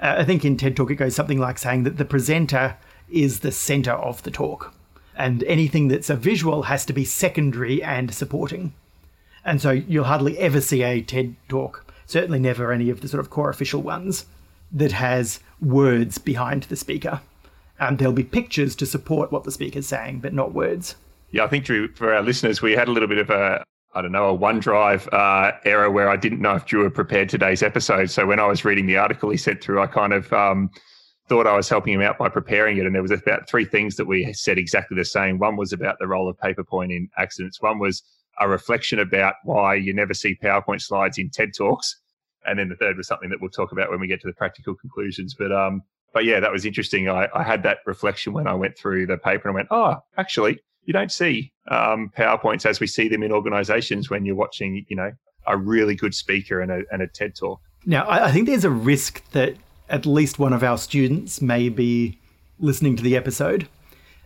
Uh, 0.00 0.16
I 0.18 0.24
think 0.24 0.44
in 0.44 0.56
TED 0.56 0.76
Talk 0.76 0.90
it 0.90 0.96
goes 0.96 1.14
something 1.14 1.38
like 1.38 1.58
saying 1.58 1.84
that 1.84 1.96
the 1.96 2.04
presenter 2.04 2.76
is 3.08 3.40
the 3.40 3.52
center 3.52 3.92
of 3.92 4.22
the 4.24 4.30
talk, 4.30 4.74
and 5.16 5.42
anything 5.44 5.88
that's 5.88 6.10
a 6.10 6.16
visual 6.16 6.64
has 6.64 6.84
to 6.86 6.92
be 6.92 7.04
secondary 7.04 7.82
and 7.82 8.12
supporting. 8.12 8.74
And 9.44 9.60
so 9.60 9.70
you'll 9.70 10.04
hardly 10.04 10.38
ever 10.38 10.60
see 10.60 10.82
a 10.82 11.00
TED 11.02 11.36
Talk, 11.48 11.84
certainly 12.04 12.38
never 12.38 12.72
any 12.72 12.90
of 12.90 13.00
the 13.00 13.08
sort 13.08 13.20
of 13.20 13.30
core 13.30 13.50
official 13.50 13.80
ones, 13.80 14.26
that 14.72 14.92
has 14.92 15.40
words 15.60 16.18
behind 16.18 16.64
the 16.64 16.76
speaker. 16.76 17.20
Um, 17.78 17.96
there'll 17.96 18.12
be 18.12 18.24
pictures 18.24 18.74
to 18.76 18.86
support 18.86 19.32
what 19.32 19.44
the 19.44 19.52
speaker's 19.52 19.86
saying, 19.86 20.20
but 20.20 20.32
not 20.32 20.54
words. 20.54 20.96
Yeah, 21.30 21.44
I 21.44 21.48
think 21.48 21.64
Drew, 21.64 21.92
for 21.92 22.14
our 22.14 22.22
listeners, 22.22 22.62
we 22.62 22.72
had 22.72 22.88
a 22.88 22.92
little 22.92 23.08
bit 23.08 23.18
of 23.18 23.30
a 23.30 23.64
I 23.96 24.02
don't 24.02 24.12
know, 24.12 24.28
a 24.28 24.38
OneDrive 24.38 25.10
uh, 25.10 25.52
error 25.64 25.90
where 25.90 26.10
I 26.10 26.16
didn't 26.16 26.42
know 26.42 26.54
if 26.54 26.66
Drew 26.66 26.82
had 26.84 26.94
prepared 26.94 27.30
today's 27.30 27.62
episode. 27.62 28.10
So 28.10 28.26
when 28.26 28.38
I 28.38 28.46
was 28.46 28.62
reading 28.62 28.84
the 28.84 28.98
article 28.98 29.30
he 29.30 29.38
sent 29.38 29.62
through, 29.62 29.80
I 29.80 29.86
kind 29.86 30.12
of 30.12 30.30
um, 30.34 30.70
thought 31.30 31.46
I 31.46 31.56
was 31.56 31.70
helping 31.70 31.94
him 31.94 32.02
out 32.02 32.18
by 32.18 32.28
preparing 32.28 32.76
it. 32.76 32.84
And 32.84 32.94
there 32.94 33.00
was 33.00 33.10
about 33.10 33.48
three 33.48 33.64
things 33.64 33.96
that 33.96 34.04
we 34.04 34.30
said 34.34 34.58
exactly 34.58 34.98
the 34.98 35.04
same. 35.06 35.38
One 35.38 35.56
was 35.56 35.72
about 35.72 35.98
the 35.98 36.06
role 36.06 36.28
of 36.28 36.36
PowerPoint 36.36 36.94
in 36.94 37.08
accidents. 37.16 37.62
One 37.62 37.78
was 37.78 38.02
a 38.38 38.46
reflection 38.46 38.98
about 38.98 39.36
why 39.44 39.76
you 39.76 39.94
never 39.94 40.12
see 40.12 40.36
PowerPoint 40.44 40.82
slides 40.82 41.16
in 41.16 41.30
TED 41.30 41.52
Talks. 41.56 41.96
And 42.46 42.58
then 42.58 42.68
the 42.68 42.76
third 42.76 42.96
was 42.96 43.06
something 43.06 43.28
that 43.30 43.40
we'll 43.40 43.50
talk 43.50 43.72
about 43.72 43.90
when 43.90 44.00
we 44.00 44.06
get 44.06 44.20
to 44.22 44.26
the 44.26 44.34
practical 44.34 44.74
conclusions. 44.74 45.34
But 45.34 45.52
um, 45.52 45.82
but 46.12 46.24
yeah, 46.24 46.40
that 46.40 46.52
was 46.52 46.64
interesting. 46.64 47.08
I, 47.08 47.28
I 47.34 47.42
had 47.42 47.62
that 47.64 47.78
reflection 47.86 48.32
when 48.32 48.46
I 48.46 48.54
went 48.54 48.78
through 48.78 49.06
the 49.06 49.18
paper 49.18 49.48
and 49.48 49.54
I 49.54 49.56
went, 49.56 49.68
oh, 49.70 49.96
actually, 50.16 50.60
you 50.84 50.92
don't 50.92 51.12
see 51.12 51.52
um, 51.70 52.10
PowerPoints 52.16 52.64
as 52.64 52.80
we 52.80 52.86
see 52.86 53.08
them 53.08 53.22
in 53.22 53.32
organizations 53.32 54.08
when 54.08 54.24
you're 54.24 54.36
watching, 54.36 54.86
you 54.88 54.96
know, 54.96 55.12
a 55.46 55.56
really 55.56 55.94
good 55.94 56.14
speaker 56.14 56.60
and 56.60 56.72
a, 56.72 56.82
and 56.90 57.02
a 57.02 57.06
TED 57.06 57.34
talk. 57.36 57.60
Now, 57.84 58.08
I 58.08 58.32
think 58.32 58.46
there's 58.46 58.64
a 58.64 58.70
risk 58.70 59.28
that 59.32 59.56
at 59.88 60.06
least 60.06 60.38
one 60.38 60.52
of 60.52 60.64
our 60.64 60.78
students 60.78 61.42
may 61.42 61.68
be 61.68 62.18
listening 62.58 62.96
to 62.96 63.02
the 63.02 63.16
episode. 63.16 63.68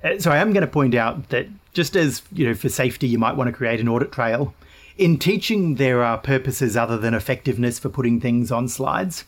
Uh, 0.03 0.19
so 0.19 0.31
I 0.31 0.39
am 0.39 0.53
going 0.53 0.63
to 0.63 0.73
point 0.73 0.95
out 0.95 1.29
that 1.31 1.49
just 1.73 1.97
as, 1.97 2.23
you 2.33 2.47
know, 2.47 2.55
for 2.55 2.69
safety, 2.69 3.09
you 3.09 3.19
might 3.19 3.37
want 3.37 3.49
to 3.49 3.53
create 3.53 3.81
an 3.81 3.89
audit 3.89 4.13
trail. 4.13 4.55
In 5.01 5.19
teaching, 5.19 5.77
there 5.77 6.05
are 6.05 6.19
purposes 6.19 6.77
other 6.77 6.99
than 6.99 7.15
effectiveness 7.15 7.79
for 7.79 7.89
putting 7.89 8.21
things 8.21 8.53
on 8.53 8.69
slides. 8.69 9.25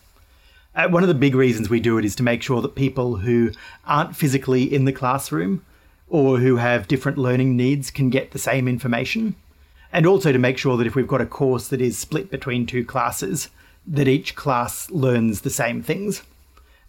Uh, 0.75 0.87
one 0.89 1.03
of 1.03 1.09
the 1.09 1.15
big 1.15 1.35
reasons 1.35 1.71
we 1.71 1.81
do 1.81 1.97
it 1.97 2.05
is 2.05 2.15
to 2.17 2.23
make 2.23 2.43
sure 2.43 2.61
that 2.61 2.75
people 2.75 3.17
who 3.17 3.53
aren't 3.87 4.15
physically 4.15 4.65
in 4.65 4.85
the 4.85 4.93
classroom 4.93 5.65
or 6.11 6.41
who 6.41 6.57
have 6.57 6.89
different 6.89 7.17
learning 7.17 7.57
needs 7.57 7.91
can 7.91 8.11
get 8.11 8.33
the 8.33 8.39
same 8.39 8.69
information. 8.69 9.35
And 9.95 10.05
also 10.05 10.31
to 10.31 10.39
make 10.39 10.59
sure 10.59 10.77
that 10.77 10.87
if 10.87 10.95
we've 10.95 11.09
got 11.09 11.23
a 11.23 11.27
course 11.27 11.69
that 11.69 11.81
is 11.81 11.97
split 11.97 12.31
between 12.31 12.67
two 12.67 12.85
classes, 12.85 13.49
that 13.87 14.09
each 14.09 14.35
class 14.35 14.91
learns 14.91 15.41
the 15.41 15.49
same 15.49 15.83
things. 15.83 16.23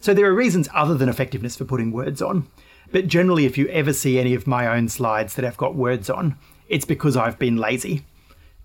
So 0.02 0.14
there 0.14 0.26
are 0.26 0.36
reasons 0.36 0.68
other 0.74 0.96
than 0.96 1.08
effectiveness 1.08 1.56
for 1.56 1.64
putting 1.64 1.94
words 1.94 2.22
on. 2.22 2.48
But 2.92 3.08
generally, 3.08 3.46
if 3.46 3.58
you 3.58 3.70
ever 3.70 3.94
see 3.94 4.20
any 4.20 4.34
of 4.34 4.46
my 4.46 4.68
own 4.68 4.90
slides 4.90 5.36
that 5.36 5.46
have 5.46 5.56
got 5.56 5.74
words 5.74 6.10
on, 6.10 6.36
it's 6.68 6.84
because 6.84 7.16
I've 7.16 7.40
been 7.40 7.56
lazy. 7.56 8.04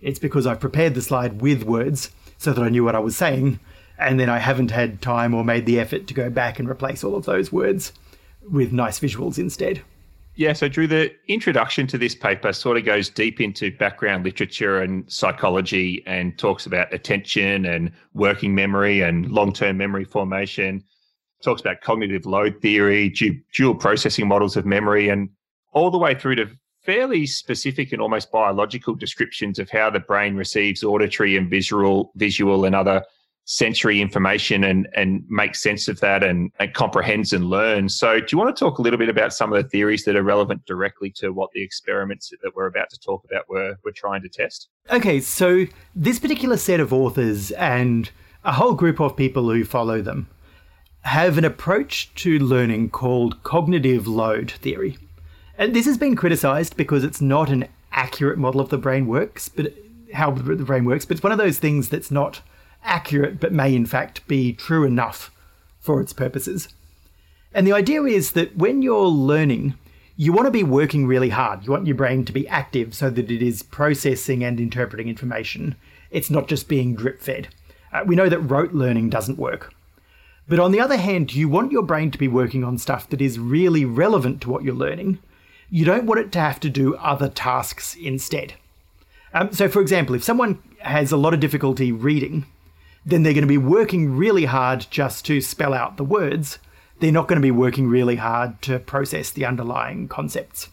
It's 0.00 0.18
because 0.18 0.46
I've 0.46 0.60
prepared 0.60 0.94
the 0.94 1.02
slide 1.02 1.40
with 1.40 1.64
words 1.64 2.10
so 2.36 2.52
that 2.52 2.62
I 2.62 2.68
knew 2.68 2.84
what 2.84 2.94
I 2.94 3.00
was 3.00 3.16
saying, 3.16 3.58
and 3.98 4.18
then 4.20 4.28
I 4.28 4.38
haven't 4.38 4.70
had 4.70 5.02
time 5.02 5.34
or 5.34 5.44
made 5.44 5.66
the 5.66 5.80
effort 5.80 6.06
to 6.06 6.14
go 6.14 6.30
back 6.30 6.58
and 6.58 6.68
replace 6.68 7.02
all 7.02 7.16
of 7.16 7.24
those 7.24 7.52
words 7.52 7.92
with 8.48 8.72
nice 8.72 9.00
visuals 9.00 9.38
instead. 9.38 9.82
Yeah, 10.36 10.52
so 10.52 10.68
Drew, 10.68 10.86
the 10.86 11.12
introduction 11.26 11.88
to 11.88 11.98
this 11.98 12.14
paper 12.14 12.52
sort 12.52 12.76
of 12.76 12.84
goes 12.84 13.10
deep 13.10 13.40
into 13.40 13.76
background 13.76 14.24
literature 14.24 14.80
and 14.80 15.10
psychology 15.10 16.04
and 16.06 16.38
talks 16.38 16.64
about 16.64 16.94
attention 16.94 17.66
and 17.66 17.90
working 18.14 18.54
memory 18.54 19.00
and 19.00 19.32
long 19.32 19.52
term 19.52 19.78
memory 19.78 20.04
formation. 20.04 20.84
Talks 21.42 21.60
about 21.60 21.80
cognitive 21.80 22.24
load 22.24 22.62
theory, 22.62 23.12
dual 23.52 23.74
processing 23.74 24.28
models 24.28 24.56
of 24.56 24.64
memory, 24.64 25.08
and 25.08 25.28
all 25.72 25.90
the 25.90 25.98
way 25.98 26.14
through 26.14 26.36
to 26.36 26.48
fairly 26.88 27.26
specific 27.26 27.92
and 27.92 28.00
almost 28.00 28.32
biological 28.32 28.94
descriptions 28.94 29.58
of 29.58 29.68
how 29.68 29.90
the 29.90 30.00
brain 30.00 30.36
receives 30.36 30.82
auditory 30.82 31.36
and 31.36 31.50
visual, 31.50 32.10
visual 32.16 32.64
and 32.64 32.74
other 32.74 33.04
sensory 33.44 34.00
information 34.00 34.64
and 34.64 34.88
and 34.94 35.22
makes 35.28 35.62
sense 35.62 35.86
of 35.86 36.00
that 36.00 36.24
and, 36.24 36.50
and 36.58 36.72
comprehends 36.72 37.34
and 37.34 37.44
learns. 37.44 37.94
So 37.94 38.20
do 38.20 38.26
you 38.32 38.38
want 38.38 38.56
to 38.56 38.58
talk 38.58 38.78
a 38.78 38.82
little 38.82 38.98
bit 38.98 39.10
about 39.10 39.34
some 39.34 39.52
of 39.52 39.62
the 39.62 39.68
theories 39.68 40.06
that 40.06 40.16
are 40.16 40.22
relevant 40.22 40.64
directly 40.64 41.10
to 41.16 41.30
what 41.30 41.50
the 41.52 41.62
experiments 41.62 42.32
that 42.42 42.56
we're 42.56 42.64
about 42.64 42.88
to 42.88 42.98
talk 42.98 43.22
about 43.30 43.50
were 43.50 43.76
were 43.84 43.92
trying 43.92 44.22
to 44.22 44.30
test? 44.30 44.70
Okay, 44.90 45.20
so 45.20 45.66
this 45.94 46.18
particular 46.18 46.56
set 46.56 46.80
of 46.80 46.90
authors 46.90 47.50
and 47.50 48.10
a 48.44 48.52
whole 48.52 48.72
group 48.72 48.98
of 48.98 49.14
people 49.14 49.50
who 49.50 49.62
follow 49.62 50.00
them 50.00 50.26
have 51.02 51.36
an 51.36 51.44
approach 51.44 52.14
to 52.14 52.38
learning 52.38 52.88
called 52.88 53.42
cognitive 53.42 54.08
load 54.08 54.50
theory. 54.50 54.96
And 55.58 55.74
this 55.74 55.86
has 55.86 55.98
been 55.98 56.14
criticized 56.14 56.76
because 56.76 57.02
it's 57.02 57.20
not 57.20 57.50
an 57.50 57.66
accurate 57.90 58.38
model 58.38 58.60
of 58.60 58.70
the 58.70 58.78
brain 58.78 59.08
works, 59.08 59.48
but 59.48 59.74
how 60.14 60.30
the 60.30 60.64
brain 60.64 60.84
works, 60.84 61.04
but 61.04 61.16
it's 61.16 61.22
one 61.22 61.32
of 61.32 61.38
those 61.38 61.58
things 61.58 61.88
that's 61.88 62.12
not 62.12 62.40
accurate 62.84 63.40
but 63.40 63.52
may 63.52 63.74
in 63.74 63.84
fact 63.84 64.26
be 64.28 64.52
true 64.52 64.84
enough 64.84 65.32
for 65.80 66.00
its 66.00 66.12
purposes. 66.12 66.68
And 67.52 67.66
the 67.66 67.72
idea 67.72 68.02
is 68.04 68.32
that 68.32 68.56
when 68.56 68.82
you're 68.82 69.06
learning, 69.06 69.74
you 70.16 70.32
want 70.32 70.46
to 70.46 70.52
be 70.52 70.62
working 70.62 71.06
really 71.06 71.30
hard. 71.30 71.64
You 71.64 71.72
want 71.72 71.86
your 71.86 71.96
brain 71.96 72.24
to 72.24 72.32
be 72.32 72.46
active 72.48 72.94
so 72.94 73.10
that 73.10 73.30
it 73.30 73.42
is 73.42 73.62
processing 73.62 74.44
and 74.44 74.60
interpreting 74.60 75.08
information. 75.08 75.74
It's 76.10 76.30
not 76.30 76.46
just 76.46 76.68
being 76.68 76.94
drip 76.94 77.20
fed. 77.20 77.48
Uh, 77.92 78.04
we 78.06 78.16
know 78.16 78.28
that 78.28 78.40
rote 78.40 78.72
learning 78.72 79.10
doesn't 79.10 79.38
work. 79.38 79.74
But 80.46 80.60
on 80.60 80.72
the 80.72 80.80
other 80.80 80.96
hand, 80.96 81.34
you 81.34 81.48
want 81.48 81.72
your 81.72 81.82
brain 81.82 82.10
to 82.10 82.18
be 82.18 82.28
working 82.28 82.64
on 82.64 82.78
stuff 82.78 83.08
that 83.10 83.20
is 83.20 83.38
really 83.38 83.84
relevant 83.84 84.40
to 84.42 84.50
what 84.50 84.62
you're 84.62 84.74
learning. 84.74 85.18
You 85.70 85.84
don't 85.84 86.06
want 86.06 86.20
it 86.20 86.32
to 86.32 86.40
have 86.40 86.60
to 86.60 86.70
do 86.70 86.96
other 86.96 87.28
tasks 87.28 87.94
instead. 87.94 88.54
Um, 89.34 89.52
so, 89.52 89.68
for 89.68 89.82
example, 89.82 90.14
if 90.14 90.24
someone 90.24 90.62
has 90.80 91.12
a 91.12 91.16
lot 91.16 91.34
of 91.34 91.40
difficulty 91.40 91.92
reading, 91.92 92.46
then 93.04 93.22
they're 93.22 93.34
going 93.34 93.42
to 93.42 93.48
be 93.48 93.58
working 93.58 94.16
really 94.16 94.46
hard 94.46 94.86
just 94.90 95.24
to 95.26 95.40
spell 95.40 95.74
out 95.74 95.96
the 95.96 96.04
words. 96.04 96.58
They're 97.00 97.12
not 97.12 97.28
going 97.28 97.40
to 97.40 97.46
be 97.46 97.50
working 97.50 97.88
really 97.88 98.16
hard 98.16 98.60
to 98.62 98.78
process 98.78 99.30
the 99.30 99.44
underlying 99.44 100.08
concepts. 100.08 100.68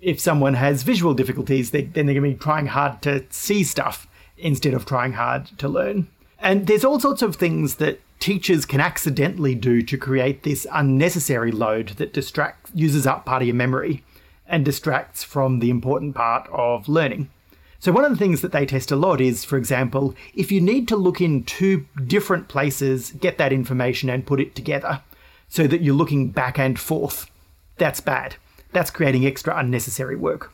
If 0.00 0.20
someone 0.20 0.54
has 0.54 0.82
visual 0.82 1.14
difficulties, 1.14 1.70
they, 1.70 1.82
then 1.82 2.06
they're 2.06 2.14
going 2.14 2.30
to 2.30 2.36
be 2.36 2.42
trying 2.42 2.66
hard 2.66 3.02
to 3.02 3.24
see 3.30 3.64
stuff 3.64 4.06
instead 4.36 4.74
of 4.74 4.84
trying 4.84 5.12
hard 5.12 5.46
to 5.58 5.68
learn. 5.68 6.08
And 6.38 6.66
there's 6.66 6.84
all 6.84 7.00
sorts 7.00 7.22
of 7.22 7.36
things 7.36 7.76
that 7.76 8.00
teachers 8.20 8.66
can 8.66 8.80
accidentally 8.80 9.54
do 9.54 9.82
to 9.82 9.96
create 9.96 10.42
this 10.42 10.66
unnecessary 10.72 11.50
load 11.50 11.88
that 11.90 12.12
distracts, 12.12 12.70
uses 12.74 13.06
up 13.06 13.24
part 13.24 13.42
of 13.42 13.48
your 13.48 13.54
memory 13.54 14.02
and 14.48 14.64
distracts 14.64 15.24
from 15.24 15.58
the 15.58 15.70
important 15.70 16.14
part 16.14 16.48
of 16.52 16.88
learning. 16.88 17.30
So, 17.78 17.92
one 17.92 18.04
of 18.04 18.10
the 18.10 18.16
things 18.16 18.40
that 18.40 18.52
they 18.52 18.66
test 18.66 18.90
a 18.90 18.96
lot 18.96 19.20
is, 19.20 19.44
for 19.44 19.56
example, 19.56 20.14
if 20.34 20.50
you 20.50 20.60
need 20.60 20.88
to 20.88 20.96
look 20.96 21.20
in 21.20 21.44
two 21.44 21.86
different 22.06 22.48
places, 22.48 23.12
get 23.12 23.38
that 23.38 23.52
information 23.52 24.08
and 24.08 24.26
put 24.26 24.40
it 24.40 24.54
together 24.54 25.02
so 25.48 25.66
that 25.66 25.82
you're 25.82 25.94
looking 25.94 26.30
back 26.30 26.58
and 26.58 26.78
forth, 26.78 27.30
that's 27.76 28.00
bad. 28.00 28.36
That's 28.72 28.90
creating 28.90 29.26
extra 29.26 29.56
unnecessary 29.56 30.16
work. 30.16 30.52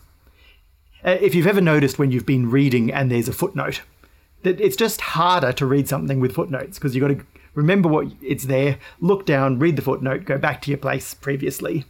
Uh, 1.04 1.18
if 1.20 1.34
you've 1.34 1.46
ever 1.46 1.60
noticed 1.60 1.98
when 1.98 2.10
you've 2.10 2.26
been 2.26 2.50
reading 2.50 2.92
and 2.92 3.10
there's 3.10 3.28
a 3.28 3.32
footnote, 3.32 3.82
that 4.42 4.60
it's 4.60 4.76
just 4.76 5.00
harder 5.00 5.52
to 5.52 5.66
read 5.66 5.88
something 5.88 6.20
with 6.20 6.34
footnotes 6.34 6.78
because 6.78 6.94
you've 6.94 7.08
got 7.08 7.18
to 7.18 7.26
remember 7.54 7.88
what 7.88 8.08
it's 8.20 8.44
there, 8.44 8.78
look 9.00 9.26
down, 9.26 9.58
read 9.58 9.76
the 9.76 9.82
footnote, 9.82 10.24
go 10.24 10.38
back 10.38 10.62
to 10.62 10.70
your 10.70 10.78
place 10.78 11.14
previously. 11.14 11.84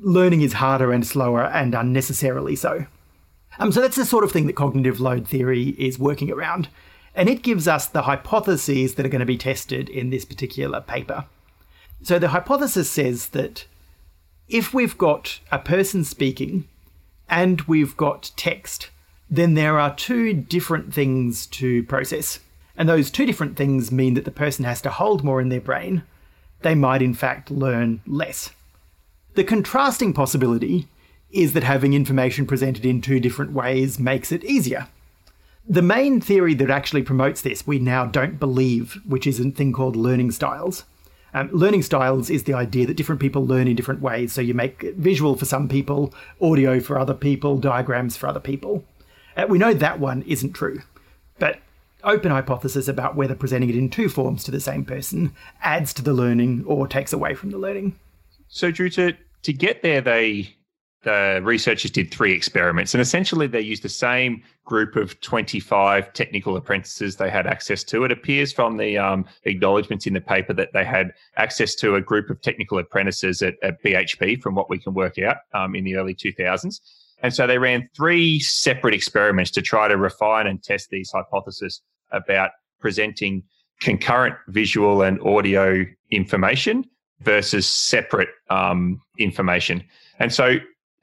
Learning 0.00 0.40
is 0.40 0.54
harder 0.54 0.92
and 0.92 1.06
slower 1.06 1.44
and 1.44 1.74
unnecessarily 1.74 2.56
so. 2.56 2.86
Um, 3.58 3.72
so 3.72 3.80
that's 3.80 3.96
the 3.96 4.06
sort 4.06 4.24
of 4.24 4.32
thing 4.32 4.46
that 4.46 4.56
cognitive 4.56 5.00
load 5.00 5.28
theory 5.28 5.74
is 5.78 5.98
working 5.98 6.30
around. 6.30 6.68
And 7.14 7.28
it 7.28 7.42
gives 7.42 7.68
us 7.68 7.86
the 7.86 8.02
hypotheses 8.02 8.94
that 8.94 9.04
are 9.04 9.10
going 9.10 9.20
to 9.20 9.26
be 9.26 9.36
tested 9.36 9.88
in 9.88 10.10
this 10.10 10.24
particular 10.24 10.80
paper. 10.80 11.26
So 12.02 12.18
the 12.18 12.28
hypothesis 12.28 12.88
says 12.88 13.28
that 13.28 13.66
if 14.48 14.72
we've 14.72 14.96
got 14.96 15.40
a 15.52 15.58
person 15.58 16.04
speaking 16.04 16.66
and 17.28 17.60
we've 17.62 17.96
got 17.96 18.30
text, 18.36 18.90
then 19.28 19.54
there 19.54 19.78
are 19.78 19.94
two 19.94 20.32
different 20.32 20.94
things 20.94 21.46
to 21.46 21.82
process. 21.84 22.40
And 22.76 22.88
those 22.88 23.10
two 23.10 23.26
different 23.26 23.56
things 23.56 23.92
mean 23.92 24.14
that 24.14 24.24
the 24.24 24.30
person 24.30 24.64
has 24.64 24.80
to 24.82 24.90
hold 24.90 25.22
more 25.22 25.40
in 25.40 25.50
their 25.50 25.60
brain. 25.60 26.02
They 26.62 26.74
might, 26.74 27.02
in 27.02 27.14
fact, 27.14 27.50
learn 27.50 28.00
less. 28.06 28.50
The 29.34 29.44
contrasting 29.44 30.12
possibility 30.12 30.88
is 31.30 31.52
that 31.52 31.62
having 31.62 31.94
information 31.94 32.46
presented 32.46 32.84
in 32.84 33.00
two 33.00 33.20
different 33.20 33.52
ways 33.52 33.98
makes 33.98 34.32
it 34.32 34.44
easier. 34.44 34.88
The 35.68 35.82
main 35.82 36.20
theory 36.20 36.54
that 36.54 36.70
actually 36.70 37.02
promotes 37.02 37.40
this, 37.42 37.66
we 37.66 37.78
now 37.78 38.06
don't 38.06 38.40
believe, 38.40 39.00
which 39.06 39.26
is 39.26 39.38
a 39.38 39.50
thing 39.50 39.72
called 39.72 39.94
learning 39.94 40.32
styles. 40.32 40.84
Um, 41.32 41.48
learning 41.52 41.84
styles 41.84 42.28
is 42.28 42.42
the 42.42 42.54
idea 42.54 42.86
that 42.86 42.96
different 42.96 43.20
people 43.20 43.46
learn 43.46 43.68
in 43.68 43.76
different 43.76 44.00
ways. 44.00 44.32
So 44.32 44.40
you 44.40 44.52
make 44.52 44.82
visual 44.96 45.36
for 45.36 45.44
some 45.44 45.68
people, 45.68 46.12
audio 46.40 46.80
for 46.80 46.98
other 46.98 47.14
people, 47.14 47.56
diagrams 47.58 48.16
for 48.16 48.26
other 48.26 48.40
people. 48.40 48.84
Uh, 49.36 49.46
we 49.48 49.58
know 49.58 49.72
that 49.72 50.00
one 50.00 50.22
isn't 50.22 50.54
true. 50.54 50.82
But 51.38 51.60
open 52.02 52.32
hypothesis 52.32 52.88
about 52.88 53.14
whether 53.14 53.36
presenting 53.36 53.70
it 53.70 53.76
in 53.76 53.90
two 53.90 54.08
forms 54.08 54.42
to 54.44 54.50
the 54.50 54.58
same 54.58 54.84
person 54.84 55.32
adds 55.62 55.94
to 55.94 56.02
the 56.02 56.14
learning 56.14 56.64
or 56.66 56.88
takes 56.88 57.12
away 57.12 57.34
from 57.34 57.50
the 57.50 57.58
learning. 57.58 57.94
So, 58.52 58.72
Drew, 58.72 58.90
to, 58.90 59.14
to 59.42 59.52
get 59.52 59.82
there, 59.82 60.00
they 60.00 60.56
the 61.02 61.40
researchers 61.42 61.90
did 61.90 62.10
three 62.10 62.32
experiments, 62.32 62.92
and 62.92 63.00
essentially 63.00 63.46
they 63.46 63.60
used 63.60 63.82
the 63.82 63.88
same 63.88 64.42
group 64.66 64.96
of 64.96 65.18
25 65.22 66.12
technical 66.12 66.56
apprentices 66.56 67.16
they 67.16 67.30
had 67.30 67.46
access 67.46 67.82
to. 67.84 68.04
It 68.04 68.12
appears 68.12 68.52
from 68.52 68.76
the 68.76 68.98
um, 68.98 69.24
acknowledgements 69.44 70.06
in 70.06 70.12
the 70.12 70.20
paper 70.20 70.52
that 70.52 70.74
they 70.74 70.84
had 70.84 71.14
access 71.36 71.74
to 71.76 71.94
a 71.94 72.02
group 72.02 72.28
of 72.28 72.42
technical 72.42 72.78
apprentices 72.78 73.40
at, 73.40 73.54
at 73.62 73.82
BHP, 73.82 74.42
from 74.42 74.54
what 74.54 74.68
we 74.68 74.78
can 74.78 74.92
work 74.92 75.18
out 75.18 75.38
um, 75.54 75.74
in 75.74 75.84
the 75.84 75.96
early 75.96 76.14
2000s. 76.14 76.80
And 77.22 77.32
so 77.32 77.46
they 77.46 77.56
ran 77.56 77.88
three 77.96 78.38
separate 78.40 78.92
experiments 78.92 79.50
to 79.52 79.62
try 79.62 79.88
to 79.88 79.96
refine 79.96 80.46
and 80.46 80.62
test 80.62 80.90
these 80.90 81.10
hypotheses 81.10 81.80
about 82.10 82.50
presenting 82.78 83.42
concurrent 83.80 84.36
visual 84.48 85.02
and 85.02 85.18
audio 85.22 85.86
information 86.10 86.84
versus 87.22 87.66
separate 87.66 88.30
um, 88.48 89.00
information. 89.18 89.84
And 90.18 90.32
so 90.32 90.58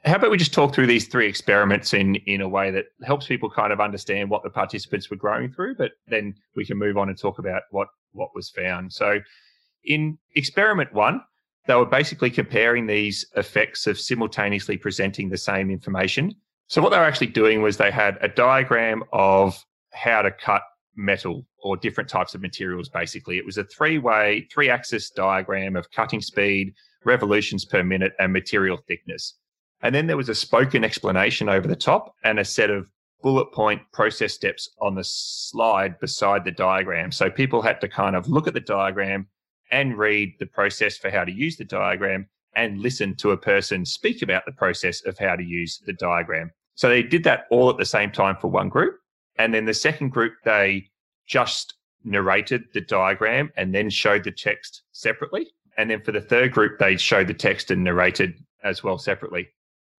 how 0.06 0.16
about 0.16 0.32
we 0.32 0.38
just 0.38 0.54
talk 0.54 0.74
through 0.74 0.88
these 0.88 1.08
three 1.08 1.28
experiments 1.28 1.94
in 1.94 2.16
in 2.28 2.42
a 2.42 2.48
way 2.48 2.72
that 2.72 2.86
helps 3.04 3.28
people 3.28 3.50
kind 3.50 3.74
of 3.74 3.80
understand 3.80 4.30
what 4.30 4.44
the 4.44 4.50
participants 4.50 5.10
were 5.10 5.18
going 5.18 5.52
through, 5.52 5.76
but 5.76 5.92
then 6.08 6.34
we 6.56 6.66
can 6.66 6.78
move 6.78 6.98
on 6.98 7.10
and 7.10 7.18
talk 7.18 7.40
about 7.40 7.64
what 7.72 7.90
what 8.14 8.30
was 8.34 8.50
found. 8.50 8.94
So, 8.94 9.20
in 9.84 10.18
experiment 10.36 10.94
one, 10.94 11.22
they 11.68 11.76
were 11.76 11.86
basically 11.86 12.30
comparing 12.30 12.88
these 12.88 13.26
effects 13.36 13.88
of 13.88 14.00
simultaneously 14.00 14.78
presenting 14.78 15.30
the 15.30 15.38
same 15.38 15.70
information. 15.70 16.34
So, 16.68 16.82
what 16.82 16.90
they 16.90 16.98
were 16.98 17.06
actually 17.06 17.28
doing 17.28 17.62
was 17.62 17.78
they 17.78 17.92
had 17.92 18.18
a 18.22 18.28
diagram 18.28 19.04
of 19.14 19.64
how 19.94 20.22
to 20.22 20.32
cut 20.32 20.62
metal 20.98 21.46
or 21.60 21.78
different 21.78 22.10
types 22.10 22.36
of 22.36 22.42
materials. 22.42 22.90
Basically, 22.90 23.38
it 23.38 23.46
was 23.46 23.58
a 23.58 23.64
three 23.64 24.00
way, 24.00 24.48
three 24.52 24.70
axis 24.70 25.10
diagram 25.10 25.76
of 25.76 25.90
cutting 25.92 26.22
speed, 26.22 26.74
revolutions 27.06 27.64
per 27.64 27.84
minute, 27.84 28.14
and 28.20 28.34
material 28.34 28.78
thickness. 28.88 29.36
And 29.82 29.94
then 29.94 30.08
there 30.08 30.18
was 30.18 30.30
a 30.30 30.36
spoken 30.36 30.84
explanation 30.84 31.50
over 31.50 31.68
the 31.68 31.76
top 31.76 32.16
and 32.24 32.40
a 32.40 32.46
set 32.46 32.70
of 32.70 32.88
bullet 33.22 33.52
point 33.52 33.82
process 33.94 34.34
steps 34.34 34.70
on 34.82 34.96
the 34.96 35.04
slide 35.04 36.00
beside 36.00 36.44
the 36.44 36.52
diagram. 36.52 37.12
So 37.12 37.30
people 37.30 37.62
had 37.62 37.80
to 37.82 37.88
kind 37.88 38.16
of 38.16 38.28
look 38.28 38.48
at 38.48 38.54
the 38.54 38.60
diagram 38.60 39.28
and 39.72 39.98
read 39.98 40.34
the 40.40 40.46
process 40.46 40.98
for 40.98 41.10
how 41.10 41.24
to 41.24 41.32
use 41.32 41.58
the 41.58 41.66
diagram 41.66 42.28
and 42.56 42.80
listen 42.80 43.16
to 43.16 43.32
a 43.32 43.38
person 43.38 43.86
speak 43.86 44.22
about 44.22 44.46
the 44.46 44.52
process 44.52 45.06
of 45.06 45.18
how 45.18 45.36
to 45.36 45.44
use 45.44 45.82
the 45.86 45.94
diagram. 45.94 46.52
So 46.76 46.90
they 46.90 47.04
did 47.04 47.24
that 47.26 47.46
all 47.52 47.70
at 47.70 47.78
the 47.78 47.86
same 47.86 48.12
time 48.12 48.38
for 48.40 48.48
one 48.48 48.70
group. 48.70 48.98
And 49.38 49.54
then 49.54 49.66
the 49.66 49.74
second 49.74 50.10
group, 50.10 50.34
they 50.44 50.90
just 51.28 51.76
narrated 52.04 52.66
the 52.74 52.82
diagram 52.82 53.52
and 53.58 53.74
then 53.74 53.90
showed 53.90 54.24
the 54.24 54.32
text 54.32 54.84
separately. 54.92 55.48
And 55.78 55.90
then 55.90 56.02
for 56.02 56.12
the 56.12 56.22
third 56.22 56.54
group, 56.54 56.80
they 56.80 56.98
showed 56.98 57.28
the 57.28 57.34
text 57.34 57.70
and 57.70 57.84
narrated 57.84 58.44
as 58.64 58.84
well 58.84 58.98
separately. 58.98 59.48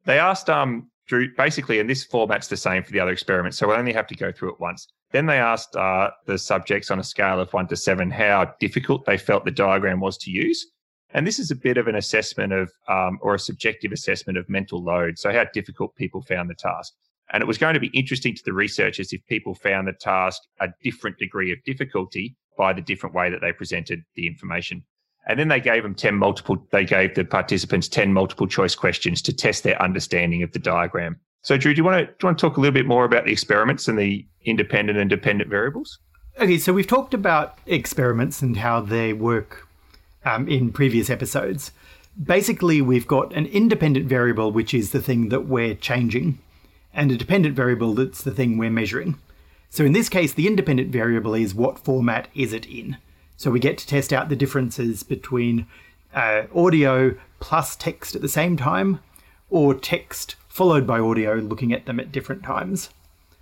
They 0.04 0.18
asked 0.18 0.50
um, 0.50 0.90
Drew 1.06 1.34
basically, 1.36 1.80
and 1.80 1.88
this 1.88 2.04
format's 2.04 2.48
the 2.48 2.56
same 2.56 2.82
for 2.82 2.92
the 2.92 3.00
other 3.00 3.12
experiments, 3.12 3.58
so 3.58 3.68
we'll 3.68 3.76
only 3.76 3.92
have 3.92 4.06
to 4.08 4.16
go 4.16 4.32
through 4.32 4.52
it 4.52 4.60
once. 4.60 4.88
Then 5.10 5.26
they 5.26 5.38
asked 5.38 5.74
uh, 5.76 6.10
the 6.26 6.36
subjects 6.38 6.90
on 6.90 6.98
a 6.98 7.04
scale 7.04 7.40
of 7.40 7.52
one 7.52 7.66
to 7.68 7.76
seven 7.76 8.10
how 8.10 8.52
difficult 8.60 9.06
they 9.06 9.16
felt 9.16 9.44
the 9.44 9.50
diagram 9.50 10.00
was 10.00 10.18
to 10.18 10.30
use. 10.30 10.66
And 11.14 11.26
this 11.26 11.38
is 11.38 11.50
a 11.50 11.56
bit 11.56 11.78
of 11.78 11.88
an 11.88 11.94
assessment 11.94 12.52
of, 12.52 12.70
um, 12.88 13.18
or 13.22 13.34
a 13.34 13.38
subjective 13.38 13.92
assessment 13.92 14.36
of 14.36 14.48
mental 14.50 14.82
load. 14.82 15.18
So, 15.18 15.32
how 15.32 15.46
difficult 15.54 15.94
people 15.96 16.20
found 16.20 16.50
the 16.50 16.54
task. 16.54 16.92
And 17.32 17.42
it 17.42 17.46
was 17.46 17.58
going 17.58 17.74
to 17.74 17.80
be 17.80 17.90
interesting 17.94 18.34
to 18.34 18.42
the 18.44 18.52
researchers 18.52 19.12
if 19.12 19.24
people 19.26 19.54
found 19.54 19.86
the 19.86 19.92
task 19.92 20.42
a 20.60 20.68
different 20.82 21.18
degree 21.18 21.52
of 21.52 21.58
difficulty 21.64 22.36
by 22.56 22.72
the 22.72 22.80
different 22.80 23.14
way 23.14 23.30
that 23.30 23.40
they 23.40 23.52
presented 23.52 24.02
the 24.14 24.26
information. 24.26 24.82
And 25.26 25.38
then 25.38 25.48
they 25.48 25.60
gave 25.60 25.82
them 25.82 25.94
10 25.94 26.14
multiple, 26.14 26.56
they 26.72 26.84
gave 26.84 27.14
the 27.14 27.24
participants 27.24 27.86
10 27.88 28.12
multiple 28.12 28.46
choice 28.46 28.74
questions 28.74 29.20
to 29.22 29.32
test 29.32 29.62
their 29.62 29.80
understanding 29.80 30.42
of 30.42 30.52
the 30.52 30.58
diagram. 30.58 31.20
So, 31.42 31.56
Drew, 31.56 31.74
do 31.74 31.78
you 31.78 31.84
want 31.84 31.98
to, 31.98 32.06
do 32.06 32.12
you 32.22 32.26
want 32.26 32.38
to 32.38 32.46
talk 32.46 32.56
a 32.56 32.60
little 32.60 32.74
bit 32.74 32.86
more 32.86 33.04
about 33.04 33.26
the 33.26 33.32
experiments 33.32 33.88
and 33.88 33.98
the 33.98 34.26
independent 34.44 34.98
and 34.98 35.08
dependent 35.08 35.50
variables? 35.50 35.98
Okay, 36.40 36.58
so 36.58 36.72
we've 36.72 36.86
talked 36.86 37.14
about 37.14 37.58
experiments 37.66 38.42
and 38.42 38.56
how 38.56 38.80
they 38.80 39.12
work 39.12 39.68
um, 40.24 40.48
in 40.48 40.72
previous 40.72 41.10
episodes. 41.10 41.72
Basically, 42.20 42.80
we've 42.80 43.06
got 43.06 43.32
an 43.34 43.46
independent 43.46 44.06
variable, 44.06 44.50
which 44.50 44.72
is 44.74 44.90
the 44.90 45.02
thing 45.02 45.28
that 45.28 45.46
we're 45.46 45.74
changing, 45.74 46.38
and 46.98 47.12
a 47.12 47.16
dependent 47.16 47.54
variable 47.54 47.94
that's 47.94 48.22
the 48.22 48.32
thing 48.32 48.58
we're 48.58 48.70
measuring. 48.70 49.18
So 49.70 49.84
in 49.84 49.92
this 49.92 50.08
case, 50.08 50.32
the 50.32 50.48
independent 50.48 50.90
variable 50.90 51.32
is 51.32 51.54
what 51.54 51.78
format 51.78 52.26
is 52.34 52.52
it 52.52 52.66
in. 52.66 52.96
So 53.36 53.52
we 53.52 53.60
get 53.60 53.78
to 53.78 53.86
test 53.86 54.12
out 54.12 54.28
the 54.28 54.36
differences 54.36 55.04
between 55.04 55.68
uh, 56.12 56.42
audio 56.52 57.14
plus 57.38 57.76
text 57.76 58.16
at 58.16 58.20
the 58.22 58.28
same 58.28 58.56
time, 58.56 58.98
or 59.48 59.74
text 59.74 60.34
followed 60.48 60.88
by 60.88 60.98
audio 60.98 61.34
looking 61.34 61.72
at 61.72 61.86
them 61.86 62.00
at 62.00 62.10
different 62.10 62.42
times. 62.42 62.90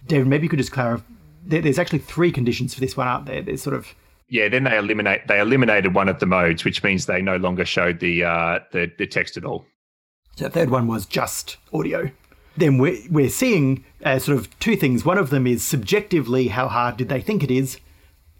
David, 0.07 0.27
maybe 0.27 0.45
you 0.45 0.51
could 0.51 0.59
just 0.59 0.73
clarify. 0.73 1.05
There's 1.47 1.79
actually 1.79 2.01
three 2.01 2.33
conditions 2.33 2.75
for 2.75 2.81
this 2.81 2.97
one, 2.97 3.09
aren't 3.09 3.25
there? 3.25 3.41
There's 3.41 3.63
sort 3.63 3.75
of 3.75 3.95
yeah. 4.29 4.49
Then 4.49 4.65
they 4.65 4.77
eliminate 4.77 5.29
they 5.29 5.41
eliminated 5.41 5.95
one 5.95 6.09
of 6.09 6.19
the 6.19 6.27
modes, 6.27 6.65
which 6.65 6.83
means 6.83 7.07
they 7.07 7.23
no 7.23 7.37
longer 7.37 7.65
showed 7.65 8.01
the 8.01 8.25
uh, 8.25 8.59
the, 8.73 8.93
the 8.99 9.07
text 9.07 9.37
at 9.37 9.45
all. 9.45 9.65
So 10.35 10.45
the 10.45 10.51
third 10.51 10.71
one 10.71 10.89
was 10.89 11.07
just 11.07 11.57
audio. 11.73 12.11
Then 12.57 12.79
we're, 12.79 12.99
we're 13.11 13.29
seeing 13.29 13.85
uh, 14.05 14.19
sort 14.19 14.39
of 14.39 14.59
two 14.59 14.77
things. 14.77 15.05
One 15.05 15.19
of 15.19 15.31
them 15.31 15.47
is 15.47 15.63
subjectively 15.63 16.49
how 16.49 16.69
hard 16.69 16.97
did 16.97 17.09
they 17.09 17.21
think 17.21 17.43
it 17.43 17.51
is, 17.51 17.79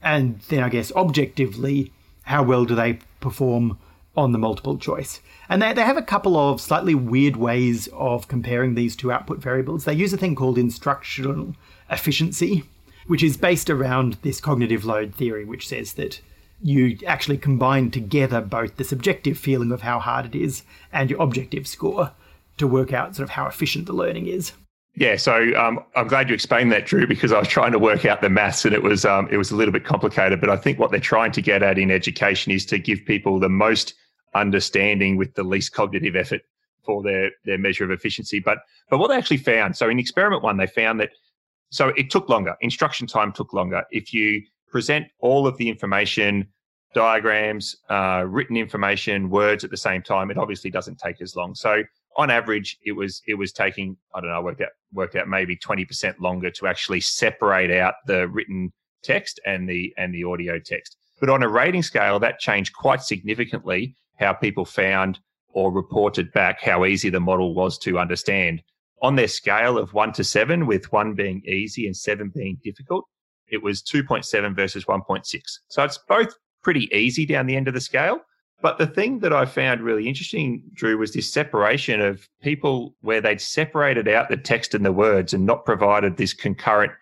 and 0.03 0.41
then 0.49 0.63
I 0.63 0.69
guess 0.69 0.93
objectively, 0.93 1.93
how 2.23 2.43
well 2.43 2.65
do 2.65 2.75
they 2.75 3.01
perform 3.21 3.79
on 4.17 4.33
the 4.33 4.39
multiple 4.39 4.79
choice? 4.79 5.21
And 5.49 5.61
they, 5.61 5.73
they 5.73 5.83
have 5.83 5.97
a 5.97 6.03
couple 6.03 6.37
of 6.37 6.61
slightly 6.61 6.95
weird 6.95 7.37
ways 7.37 7.89
of 7.93 8.27
comparing 8.27 8.75
these 8.75 8.97
two 8.97 9.13
output 9.13 9.39
variables. 9.39 9.85
They 9.85 9.95
use 9.95 10.13
a 10.13 10.17
thing 10.17 10.35
called 10.35 10.59
instructional 10.59 11.55
efficiency, 11.91 12.65
which 13.07 13.23
is 13.23 13.37
based 13.37 13.71
around 13.71 14.15
this 14.23 14.41
cognitive 14.41 14.85
load 14.85 15.15
theory, 15.15 15.45
which 15.45 15.69
says 15.69 15.93
that 15.95 16.21
you 16.63 16.99
actually 17.07 17.37
combine 17.39 17.91
together 17.91 18.41
both 18.41 18.77
the 18.77 18.85
subjective 18.85 19.39
feeling 19.39 19.71
of 19.71 19.83
how 19.83 19.99
hard 19.99 20.27
it 20.27 20.35
is 20.35 20.63
and 20.93 21.11
your 21.11 21.21
objective 21.21 21.67
score 21.67 22.13
to 22.59 22.67
work 22.67 22.93
out 22.93 23.17
sort 23.17 23.25
of 23.25 23.31
how 23.31 23.47
efficient 23.47 23.87
the 23.87 23.93
learning 23.93 24.27
is. 24.27 24.53
Yeah, 24.95 25.17
so 25.17 25.55
um, 25.57 25.81
I'm 25.95 26.09
glad 26.09 26.31
you 26.31 26.35
explained 26.35 26.73
that, 26.73 26.87
Drew, 26.87 27.07
because 27.07 27.31
I 27.31 27.39
was 27.39 27.49
trying 27.49 27.73
to 27.73 27.79
work 27.79 28.07
out 28.07 28.23
the 28.23 28.31
maths 28.31 28.65
and 28.65 28.75
it 28.75 28.83
was 28.83 29.05
um, 29.05 29.29
it 29.31 29.37
was 29.37 29.51
a 29.51 29.57
little 29.57 29.73
bit 29.73 29.85
complicated. 29.85 30.41
But 30.41 30.49
I 30.49 30.57
think 30.57 30.79
what 30.79 30.91
they're 30.91 31.01
trying 31.01 31.33
to 31.33 31.43
get 31.43 31.63
at 31.63 31.79
in 31.79 31.91
education 31.91 32.51
is 32.51 32.65
to 32.67 32.79
give 32.79 33.05
people 33.05 33.39
the 33.39 33.51
most 33.51 33.95
understanding 34.35 35.17
with 35.17 35.35
the 35.35 35.43
least 35.43 35.73
cognitive 35.73 36.17
effort 36.17 36.43
for 36.83 37.03
their 37.03 37.31
their 37.45 37.59
measure 37.59 37.85
of 37.85 37.91
efficiency. 37.91 38.41
But 38.41 38.59
but 38.89 38.97
what 38.99 39.09
they 39.09 39.17
actually 39.17 39.37
found, 39.37 39.77
so 39.77 39.91
in 39.91 39.99
experiment 39.99 40.43
one, 40.43 40.57
they 40.57 40.67
found 40.67 40.99
that 41.01 41.11
so 41.69 41.89
it 41.89 42.09
took 42.09 42.31
longer. 42.31 42.57
Instruction 42.63 43.07
time 43.07 43.33
took 43.33 43.53
longer. 43.53 43.85
If 43.91 44.15
you 44.15 44.43
present 44.67 45.09
all 45.19 45.47
of 45.47 45.59
the 45.59 45.69
information, 45.69 46.47
diagrams, 46.95 47.77
uh, 47.91 48.25
written 48.27 48.57
information, 48.57 49.29
words 49.29 49.63
at 49.63 49.71
the 49.71 49.77
same 49.77 50.01
time, 50.01 50.31
it 50.31 50.39
obviously 50.39 50.71
doesn't 50.71 50.99
take 50.99 51.21
as 51.21 51.37
long. 51.37 51.55
So 51.55 51.83
on 52.17 52.31
average, 52.31 52.79
it 52.85 52.93
was 52.93 53.23
it 53.27 53.35
was 53.35 53.53
taking 53.53 53.97
I 54.15 54.21
don't 54.21 54.31
know 54.31 54.43
worked 54.43 54.61
out 54.61 54.71
worked 54.93 55.17
out 55.17 55.29
maybe 55.29 55.57
twenty 55.57 55.85
percent 55.85 56.21
longer 56.21 56.51
to 56.51 56.67
actually 56.67 57.01
separate 57.01 57.71
out 57.71 57.95
the 58.07 58.29
written 58.29 58.73
text 59.03 59.41
and 59.47 59.69
the 59.69 59.93
and 59.97 60.15
the 60.15 60.25
audio 60.25 60.59
text. 60.59 60.97
But 61.21 61.31
on 61.31 61.43
a 61.43 61.49
rating 61.49 61.83
scale, 61.83 62.19
that 62.21 62.39
changed 62.39 62.75
quite 62.75 63.03
significantly 63.03 63.97
how 64.19 64.33
people 64.33 64.65
found 64.65 65.19
or 65.49 65.73
reported 65.73 66.33
back 66.33 66.61
how 66.61 66.85
easy 66.85 67.09
the 67.09 67.21
model 67.21 67.55
was 67.55 67.79
to 67.79 67.99
understand. 67.99 68.63
On 69.03 69.17
their 69.17 69.29
scale 69.29 69.79
of 69.79 69.93
one 69.95 70.13
to 70.13 70.25
seven, 70.25 70.67
with 70.67 70.91
one 70.93 71.15
being 71.15 71.43
easy 71.47 71.87
and 71.87 71.97
seven 71.97 72.31
being 72.35 72.59
difficult, 72.63 73.05
it 73.49 73.63
was 73.63 73.83
2.7 73.83 74.55
versus 74.55 74.85
1.6. 74.85 75.41
So 75.69 75.85
it's 75.85 75.99
both 76.09 76.35
pretty 76.63 76.89
easy 76.93 77.25
down 77.25 77.47
the 77.47 77.57
end 77.57 77.69
of 77.69 77.75
the 77.75 77.81
scale. 77.81 78.21
But 78.63 78.79
the 78.79 78.87
thing 78.87 79.21
that 79.21 79.33
I 79.33 79.45
found 79.45 79.83
really 79.83 80.09
interesting, 80.09 80.63
Drew, 80.73 80.97
was 80.97 81.13
this 81.13 81.31
separation 81.31 82.01
of 82.01 82.27
people 82.43 82.95
where 83.03 83.21
they'd 83.21 83.41
separated 83.41 84.09
out 84.09 84.29
the 84.29 84.37
text 84.37 84.75
and 84.75 84.85
the 84.85 84.93
words 84.93 85.35
and 85.35 85.45
not 85.45 85.65
provided 85.65 86.17
this 86.17 86.33
concurrent 86.33 86.93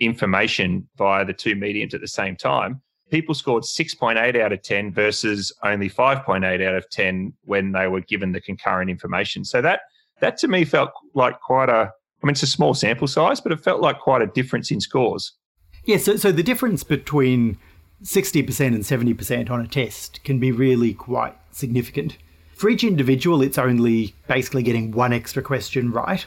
information 0.00 0.88
via 0.96 1.24
the 1.24 1.32
two 1.32 1.54
mediums 1.54 1.94
at 1.94 2.00
the 2.00 2.08
same 2.08 2.36
time. 2.36 2.82
People 3.10 3.34
scored 3.34 3.62
6.8 3.62 4.40
out 4.40 4.52
of 4.52 4.62
10 4.62 4.92
versus 4.92 5.52
only 5.62 5.88
5.8 5.88 6.66
out 6.66 6.74
of 6.74 6.90
10 6.90 7.32
when 7.44 7.72
they 7.72 7.86
were 7.86 8.00
given 8.00 8.32
the 8.32 8.40
concurrent 8.40 8.90
information. 8.90 9.44
So 9.44 9.62
that 9.62 9.80
that 10.20 10.38
to 10.38 10.48
me 10.48 10.64
felt 10.64 10.90
like 11.14 11.40
quite 11.40 11.68
a 11.68 11.92
I 12.22 12.26
mean, 12.26 12.32
it's 12.32 12.42
a 12.42 12.48
small 12.48 12.74
sample 12.74 13.06
size, 13.06 13.40
but 13.40 13.52
it 13.52 13.60
felt 13.60 13.80
like 13.80 14.00
quite 14.00 14.22
a 14.22 14.26
difference 14.26 14.70
in 14.70 14.80
scores. 14.80 15.32
Yeah, 15.84 15.98
so, 15.98 16.16
so 16.16 16.32
the 16.32 16.42
difference 16.42 16.82
between 16.82 17.58
60% 18.02 18.66
and 18.66 18.84
70% 18.84 19.50
on 19.50 19.60
a 19.60 19.68
test 19.68 20.22
can 20.24 20.38
be 20.38 20.52
really 20.52 20.92
quite 20.92 21.36
significant. 21.50 22.16
For 22.54 22.70
each 22.70 22.84
individual, 22.84 23.42
it's 23.42 23.58
only 23.58 24.14
basically 24.28 24.62
getting 24.62 24.92
one 24.92 25.12
extra 25.12 25.42
question 25.42 25.90
right. 25.92 26.24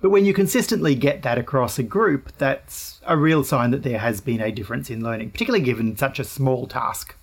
But 0.00 0.10
when 0.10 0.24
you 0.24 0.34
consistently 0.34 0.94
get 0.94 1.22
that 1.22 1.38
across 1.38 1.78
a 1.78 1.82
group, 1.82 2.36
that's 2.38 3.00
a 3.06 3.16
real 3.16 3.42
sign 3.42 3.70
that 3.70 3.82
there 3.82 3.98
has 3.98 4.20
been 4.20 4.40
a 4.40 4.52
difference 4.52 4.90
in 4.90 5.02
learning, 5.02 5.30
particularly 5.30 5.64
given 5.64 5.96
such 5.96 6.18
a 6.18 6.24
small 6.24 6.66
task 6.66 7.16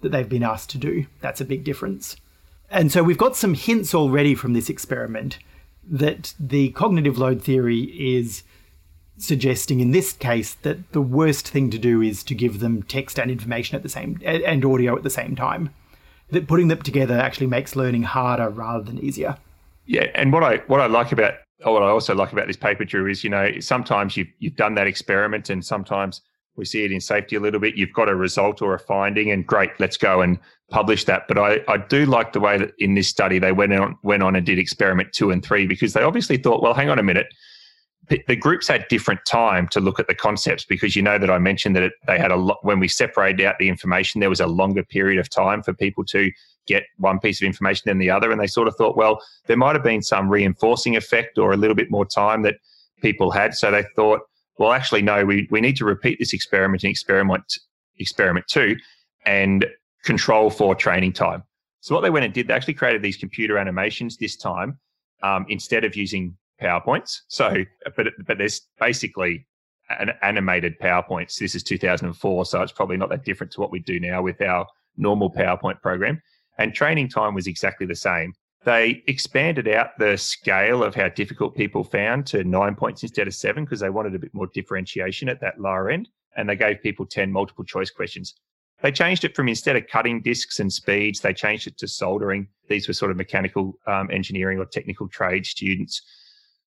that 0.00 0.10
they've 0.10 0.28
been 0.28 0.42
asked 0.42 0.70
to 0.70 0.78
do. 0.78 1.06
That's 1.20 1.40
a 1.40 1.44
big 1.44 1.64
difference. 1.64 2.16
And 2.70 2.92
so 2.92 3.02
we've 3.02 3.18
got 3.18 3.36
some 3.36 3.54
hints 3.54 3.94
already 3.94 4.34
from 4.34 4.52
this 4.52 4.70
experiment 4.70 5.38
that 5.90 6.34
the 6.38 6.70
cognitive 6.70 7.18
load 7.18 7.42
theory 7.42 7.80
is 8.16 8.44
suggesting 9.20 9.80
in 9.80 9.92
this 9.92 10.12
case 10.12 10.54
that 10.54 10.92
the 10.92 11.00
worst 11.00 11.48
thing 11.48 11.70
to 11.70 11.78
do 11.78 12.02
is 12.02 12.22
to 12.24 12.34
give 12.34 12.60
them 12.60 12.82
text 12.82 13.18
and 13.18 13.30
information 13.30 13.76
at 13.76 13.82
the 13.82 13.88
same 13.88 14.20
and 14.24 14.64
audio 14.64 14.96
at 14.96 15.02
the 15.02 15.10
same 15.10 15.36
time. 15.36 15.70
That 16.30 16.46
putting 16.46 16.68
them 16.68 16.80
together 16.82 17.18
actually 17.18 17.48
makes 17.48 17.74
learning 17.74 18.04
harder 18.04 18.50
rather 18.50 18.84
than 18.84 18.98
easier. 19.00 19.36
Yeah, 19.86 20.06
and 20.14 20.32
what 20.32 20.44
I 20.44 20.58
what 20.68 20.80
I 20.80 20.86
like 20.86 21.10
about 21.10 21.34
what 21.64 21.82
I 21.82 21.86
also 21.86 22.14
like 22.14 22.32
about 22.32 22.46
this 22.46 22.56
paper, 22.56 22.84
Drew, 22.84 23.08
is 23.08 23.24
you 23.24 23.30
know 23.30 23.50
sometimes 23.58 24.16
you've 24.16 24.28
you've 24.38 24.56
done 24.56 24.74
that 24.76 24.86
experiment, 24.86 25.50
and 25.50 25.64
sometimes 25.64 26.20
we 26.56 26.64
see 26.64 26.84
it 26.84 26.92
in 26.92 27.00
safety 27.00 27.36
a 27.36 27.40
little 27.40 27.60
bit. 27.60 27.74
You've 27.76 27.92
got 27.92 28.08
a 28.08 28.14
result 28.14 28.62
or 28.62 28.74
a 28.74 28.78
finding, 28.78 29.30
and 29.30 29.46
great, 29.46 29.70
let's 29.78 29.96
go 29.96 30.20
and 30.20 30.38
publish 30.70 31.04
that. 31.04 31.26
But 31.26 31.38
I, 31.38 31.60
I 31.68 31.78
do 31.78 32.06
like 32.06 32.32
the 32.32 32.40
way 32.40 32.58
that 32.58 32.72
in 32.78 32.94
this 32.94 33.08
study 33.08 33.38
they 33.38 33.52
went 33.52 33.72
on 33.72 33.96
went 34.02 34.22
on 34.22 34.36
and 34.36 34.46
did 34.46 34.58
experiment 34.58 35.12
two 35.12 35.30
and 35.30 35.44
three 35.44 35.66
because 35.66 35.92
they 35.92 36.02
obviously 36.02 36.36
thought, 36.36 36.62
well, 36.62 36.74
hang 36.74 36.90
on 36.90 36.98
a 36.98 37.02
minute, 37.02 37.26
the 38.26 38.36
groups 38.36 38.66
had 38.66 38.86
different 38.88 39.20
time 39.26 39.68
to 39.68 39.80
look 39.80 40.00
at 40.00 40.08
the 40.08 40.14
concepts 40.14 40.64
because 40.64 40.96
you 40.96 41.02
know 41.02 41.18
that 41.18 41.30
I 41.30 41.38
mentioned 41.38 41.76
that 41.76 41.84
it, 41.84 41.92
they 42.06 42.18
had 42.18 42.32
a 42.32 42.36
lot 42.36 42.58
when 42.62 42.80
we 42.80 42.88
separated 42.88 43.44
out 43.44 43.56
the 43.58 43.68
information, 43.68 44.20
there 44.20 44.28
was 44.28 44.40
a 44.40 44.46
longer 44.46 44.82
period 44.84 45.18
of 45.18 45.30
time 45.30 45.62
for 45.62 45.72
people 45.72 46.04
to 46.06 46.30
get 46.66 46.84
one 46.96 47.18
piece 47.18 47.40
of 47.40 47.46
information 47.46 47.84
than 47.86 47.98
the 47.98 48.10
other, 48.10 48.30
and 48.32 48.40
they 48.40 48.46
sort 48.46 48.68
of 48.68 48.74
thought, 48.76 48.96
well, 48.96 49.20
there 49.46 49.56
might 49.56 49.74
have 49.74 49.84
been 49.84 50.02
some 50.02 50.28
reinforcing 50.28 50.96
effect 50.96 51.38
or 51.38 51.52
a 51.52 51.56
little 51.56 51.76
bit 51.76 51.90
more 51.90 52.04
time 52.04 52.42
that 52.42 52.56
people 53.00 53.30
had, 53.30 53.54
so 53.54 53.70
they 53.70 53.84
thought 53.94 54.20
well, 54.60 54.72
actually, 54.72 55.00
no, 55.00 55.24
we, 55.24 55.48
we 55.50 55.62
need 55.62 55.76
to 55.76 55.86
repeat 55.86 56.18
this 56.18 56.34
experiment 56.34 56.84
in 56.84 56.90
experiment, 56.90 57.50
experiment 57.98 58.46
two 58.46 58.76
and 59.24 59.66
control 60.04 60.50
for 60.50 60.74
training 60.74 61.14
time. 61.14 61.42
So 61.80 61.94
what 61.94 62.02
they 62.02 62.10
went 62.10 62.26
and 62.26 62.34
did, 62.34 62.46
they 62.46 62.52
actually 62.52 62.74
created 62.74 63.00
these 63.00 63.16
computer 63.16 63.56
animations 63.56 64.18
this 64.18 64.36
time 64.36 64.78
um, 65.22 65.46
instead 65.48 65.84
of 65.84 65.96
using 65.96 66.36
PowerPoints. 66.60 67.20
So, 67.28 67.64
but 67.96 68.08
but 68.26 68.38
there's 68.38 68.62
basically 68.78 69.46
an 69.98 70.12
animated 70.22 70.78
PowerPoints. 70.78 71.38
This 71.38 71.54
is 71.54 71.62
2004, 71.62 72.46
so 72.46 72.62
it's 72.62 72.72
probably 72.72 72.96
not 72.96 73.08
that 73.10 73.24
different 73.24 73.52
to 73.52 73.60
what 73.60 73.72
we 73.72 73.80
do 73.80 73.98
now 73.98 74.22
with 74.22 74.40
our 74.40 74.66
normal 74.96 75.32
PowerPoint 75.32 75.80
program. 75.82 76.22
And 76.58 76.74
training 76.74 77.08
time 77.08 77.34
was 77.34 77.46
exactly 77.46 77.86
the 77.86 77.96
same. 77.96 78.34
They 78.64 79.02
expanded 79.06 79.66
out 79.68 79.98
the 79.98 80.18
scale 80.18 80.84
of 80.84 80.94
how 80.94 81.08
difficult 81.08 81.56
people 81.56 81.82
found 81.82 82.26
to 82.26 82.44
nine 82.44 82.74
points 82.74 83.02
instead 83.02 83.26
of 83.26 83.34
seven 83.34 83.64
because 83.64 83.80
they 83.80 83.88
wanted 83.88 84.14
a 84.14 84.18
bit 84.18 84.34
more 84.34 84.48
differentiation 84.48 85.30
at 85.30 85.40
that 85.40 85.58
lower 85.58 85.90
end. 85.90 86.08
And 86.36 86.48
they 86.48 86.56
gave 86.56 86.82
people 86.82 87.06
10 87.06 87.32
multiple 87.32 87.64
choice 87.64 87.90
questions. 87.90 88.34
They 88.82 88.92
changed 88.92 89.24
it 89.24 89.34
from 89.34 89.48
instead 89.48 89.76
of 89.76 89.86
cutting 89.86 90.22
discs 90.22 90.58
and 90.60 90.72
speeds, 90.72 91.20
they 91.20 91.34
changed 91.34 91.66
it 91.66 91.76
to 91.78 91.88
soldering. 91.88 92.48
These 92.68 92.88
were 92.88 92.94
sort 92.94 93.10
of 93.10 93.16
mechanical 93.16 93.78
um, 93.86 94.10
engineering 94.10 94.58
or 94.58 94.64
technical 94.64 95.08
trade 95.08 95.44
students. 95.44 96.02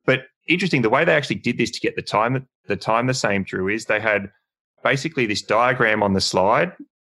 But 0.05 0.23
interesting, 0.49 0.83
the 0.83 0.91
way 0.91 1.05
they 1.05 1.15
actually 1.15 1.37
did 1.37 1.59
this 1.59 1.71
to 1.71 1.81
get 1.81 1.97
the 1.97 2.03
time 2.03 2.47
the 2.67 2.77
time 2.77 3.07
the 3.07 3.15
same, 3.15 3.43
Drew, 3.43 3.69
is 3.69 3.85
they 3.85 4.01
had 4.01 4.31
basically 4.83 5.27
this 5.27 5.43
diagram 5.43 6.03
on 6.03 6.13
the 6.13 6.21
slide 6.21 6.73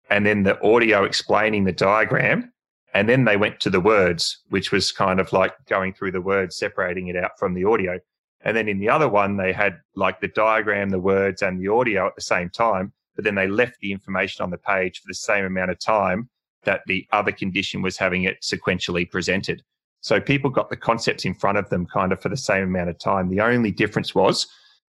and 0.10 0.26
then 0.26 0.44
the 0.44 0.62
audio 0.62 1.04
explaining 1.04 1.66
the 1.66 1.72
diagram 1.72 2.52
and 2.94 3.08
then 3.08 3.26
they 3.26 3.38
went 3.38 3.60
to 3.60 3.70
the 3.70 3.80
words, 3.80 4.42
which 4.50 4.72
was 4.72 4.92
kind 4.92 5.20
of 5.20 5.32
like 5.32 5.54
going 5.68 5.94
through 5.94 6.12
the 6.12 6.22
words, 6.22 6.58
separating 6.58 7.08
it 7.08 7.16
out 7.16 7.32
from 7.38 7.54
the 7.54 7.64
audio. 7.64 8.00
And 8.42 8.56
then 8.56 8.68
in 8.68 8.80
the 8.80 8.90
other 8.90 9.10
one, 9.10 9.38
they 9.38 9.54
had 9.54 9.80
like 9.96 10.22
the 10.22 10.30
diagram, 10.30 10.90
the 10.90 11.00
words, 11.00 11.42
and 11.42 11.60
the 11.60 11.68
audio 11.68 12.08
at 12.08 12.16
the 12.16 12.22
same 12.22 12.50
time. 12.50 12.94
But 13.16 13.26
then 13.26 13.36
they 13.36 13.48
left 13.48 13.80
the 13.82 13.92
information 13.92 14.44
on 14.44 14.52
the 14.52 14.58
page 14.58 15.00
for 15.00 15.08
the 15.08 15.14
same 15.14 15.46
amount 15.46 15.72
of 15.72 15.80
time 15.80 16.30
that 16.64 16.82
the 16.88 17.06
other 17.12 17.32
condition 17.32 17.82
was 17.82 17.98
having 17.98 18.24
it 18.24 18.42
sequentially 18.42 19.10
presented. 19.10 19.64
So 20.08 20.22
people 20.22 20.50
got 20.50 20.70
the 20.70 20.78
concepts 20.78 21.26
in 21.26 21.34
front 21.34 21.58
of 21.58 21.70
them 21.70 21.86
kind 21.86 22.14
of 22.14 22.22
for 22.22 22.30
the 22.30 22.38
same 22.38 22.64
amount 22.64 22.90
of 22.90 22.98
time. 22.98 23.28
The 23.28 23.42
only 23.42 23.72
difference 23.72 24.16
was 24.16 24.48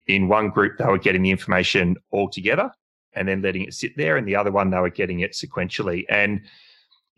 in 0.07 0.29
one 0.29 0.51
group, 0.51 0.79
they 0.79 0.85
were 0.85 0.99
getting 0.99 1.23
the 1.23 1.33
information 1.33 1.97
all 2.13 2.29
together 2.29 2.71
and 3.15 3.27
then 3.27 3.43
letting 3.43 3.63
it 3.65 3.75
sit 3.75 3.97
there. 3.97 4.17
And 4.17 4.29
the 4.29 4.37
other 4.37 4.53
one, 4.53 4.71
they 4.71 4.79
were 4.79 4.89
getting 4.89 5.19
it 5.19 5.33
sequentially. 5.33 6.05
And 6.09 6.41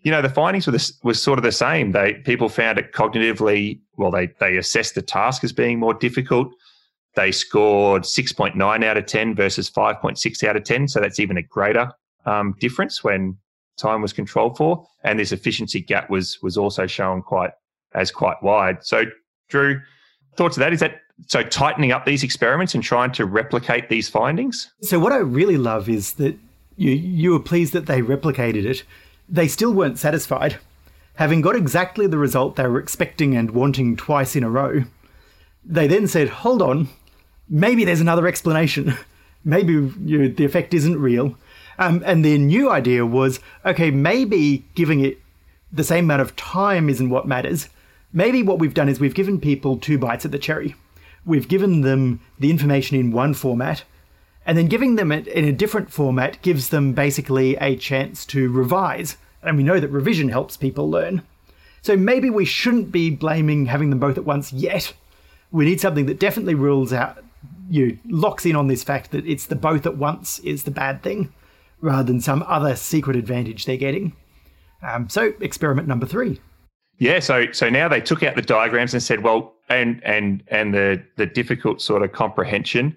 you 0.01 0.11
know, 0.11 0.23
the 0.23 0.31
findings 0.31 0.67
were 0.67 0.73
this, 0.73 0.99
was 1.05 1.23
sort 1.23 1.39
of 1.39 1.43
the 1.43 1.53
same. 1.53 1.93
They 1.93 2.15
people 2.15 2.49
found 2.49 2.79
it 2.79 2.93
cognitively 2.93 3.79
well. 3.99 4.11
They 4.11 4.29
they 4.41 4.57
assessed 4.57 4.95
the 4.95 5.03
task 5.03 5.45
as 5.45 5.53
being 5.53 5.79
more 5.79 5.93
difficult. 5.93 6.49
They 7.15 7.31
scored 7.31 8.07
six 8.07 8.33
point 8.33 8.57
nine 8.57 8.83
out 8.85 8.97
of 8.97 9.05
ten 9.05 9.35
versus 9.35 9.69
five 9.69 10.01
point 10.01 10.19
six 10.19 10.43
out 10.43 10.57
of 10.57 10.65
ten. 10.65 10.89
So 10.89 10.99
that's 10.99 11.21
even 11.21 11.37
a 11.37 11.43
greater 11.43 11.93
um, 12.25 12.57
difference 12.59 13.05
when 13.05 13.37
time 13.77 14.01
was 14.01 14.15
controlled 14.15 14.57
for. 14.57 14.83
And 15.05 15.21
this 15.21 15.31
efficiency 15.31 15.83
gap 15.83 16.09
was 16.09 16.39
was 16.43 16.57
also 16.57 16.87
shown 16.87 17.21
quite 17.21 17.51
as 17.95 18.11
quite 18.11 18.43
wide. 18.43 18.85
So 18.85 19.05
Drew, 19.49 19.81
thoughts 20.37 20.57
of 20.57 20.61
that? 20.61 20.73
Is 20.73 20.81
that 20.81 21.01
so 21.27 21.43
tightening 21.43 21.93
up 21.93 22.05
these 22.05 22.23
experiments 22.23 22.75
and 22.75 22.83
trying 22.83 23.13
to 23.13 23.27
replicate 23.27 23.89
these 23.89 24.09
findings? 24.09 24.71
So 24.83 24.99
what 24.99 25.13
I 25.13 25.19
really 25.19 25.57
love 25.57 25.89
is 25.89 26.15
that 26.15 26.37
you 26.77 26.93
you 26.93 27.33
were 27.33 27.41
pleased 27.41 27.73
that 27.75 27.87
they 27.87 28.01
replicated 28.01 28.65
it 28.65 28.85
they 29.33 29.49
still 29.49 29.73
weren't 29.73 29.99
satisfied. 29.99 30.59
Having 31.15 31.41
got 31.41 31.57
exactly 31.57 32.07
the 32.07 32.19
result 32.19 32.57
they 32.57 32.67
were 32.67 32.79
expecting 32.79 33.35
and 33.35 33.51
wanting 33.51 33.97
twice 33.97 34.37
in 34.37 34.45
a 34.45 34.51
row, 34.51 34.85
they 35.65 35.87
then 35.87 36.07
said, 36.07 36.29
Hold 36.29 36.63
on, 36.63 36.89
maybe 37.49 37.85
there's 37.85 38.01
another 38.01 38.27
explanation. 38.27 38.95
maybe 39.45 39.73
you 39.73 40.19
know, 40.19 40.29
the 40.29 40.45
effect 40.45 40.75
isn't 40.75 41.01
real. 41.01 41.37
Um, 41.79 42.03
and 42.05 42.25
their 42.25 42.39
new 42.39 42.71
idea 42.71 43.05
was 43.07 43.41
okay, 43.65 43.91
maybe 43.91 44.65
giving 44.75 45.01
it 45.01 45.19
the 45.73 45.85
same 45.85 46.05
amount 46.05 46.23
of 46.23 46.37
time 46.37 46.89
isn't 46.89 47.11
what 47.11 47.27
matters. 47.27 47.69
Maybe 48.13 48.43
what 48.43 48.59
we've 48.59 48.75
done 48.75 48.89
is 48.89 49.01
we've 49.01 49.15
given 49.15 49.41
people 49.41 49.77
two 49.77 49.99
bites 49.99 50.25
at 50.25 50.33
the 50.33 50.39
cherry. 50.39 50.75
We've 51.25 51.49
given 51.49 51.83
them 51.83 52.21
the 52.39 52.51
information 52.51 52.97
in 52.97 53.13
one 53.13 53.33
format, 53.35 53.85
and 54.45 54.59
then 54.59 54.67
giving 54.67 54.97
them 54.97 55.13
it 55.13 55.27
in 55.27 55.45
a 55.45 55.53
different 55.53 55.91
format 55.91 56.43
gives 56.43 56.69
them 56.69 56.93
basically 56.93 57.57
a 57.57 57.77
chance 57.77 58.27
to 58.27 58.51
revise 58.51 59.17
and 59.43 59.57
we 59.57 59.63
know 59.63 59.81
that 59.81 59.89
revision 59.89 60.29
helps 60.29 60.57
people 60.57 60.91
learn. 60.91 61.23
So 61.83 61.97
maybe 61.97 62.31
we 62.31 62.45
shouldn't 62.45 62.93
be 62.93 63.11
blaming 63.11 63.67
having 63.67 63.91
them 63.91 63.99
both 63.99 64.17
at 64.17 64.25
once 64.25 64.53
yet. 64.53 64.95
We 65.51 65.65
need 65.65 65.81
something 65.81 66.07
that 66.07 66.21
definitely 66.21 66.55
rules 66.55 66.93
out, 66.93 67.23
you 67.69 67.87
know, 67.87 67.99
locks 68.07 68.47
in 68.47 68.57
on 68.57 68.69
this 68.69 68.85
fact 68.85 69.11
that 69.11 69.27
it's 69.27 69.47
the 69.47 69.57
both 69.57 69.85
at 69.85 69.97
once 69.97 70.39
is 70.41 70.63
the 70.63 70.71
bad 70.71 71.03
thing, 71.03 71.33
rather 71.81 72.05
than 72.05 72.21
some 72.21 72.45
other 72.47 72.77
secret 72.77 73.17
advantage 73.17 73.65
they're 73.65 73.77
getting. 73.77 74.15
Um, 74.83 75.09
so 75.09 75.35
experiment 75.41 75.89
number 75.89 76.07
three. 76.07 76.41
Yeah, 77.03 77.19
so 77.19 77.51
so 77.51 77.69
now 77.69 77.89
they 77.89 78.01
took 78.01 78.23
out 78.23 78.37
the 78.37 78.43
diagrams 78.43 78.95
and 78.95 79.03
said, 79.03 79.25
well, 79.25 79.55
and 79.69 80.01
and 80.05 80.45
and 80.47 80.73
the 80.73 81.03
the 81.17 81.27
difficult 81.27 81.83
sort 81.83 82.03
of 82.03 82.13
comprehension 82.13 82.97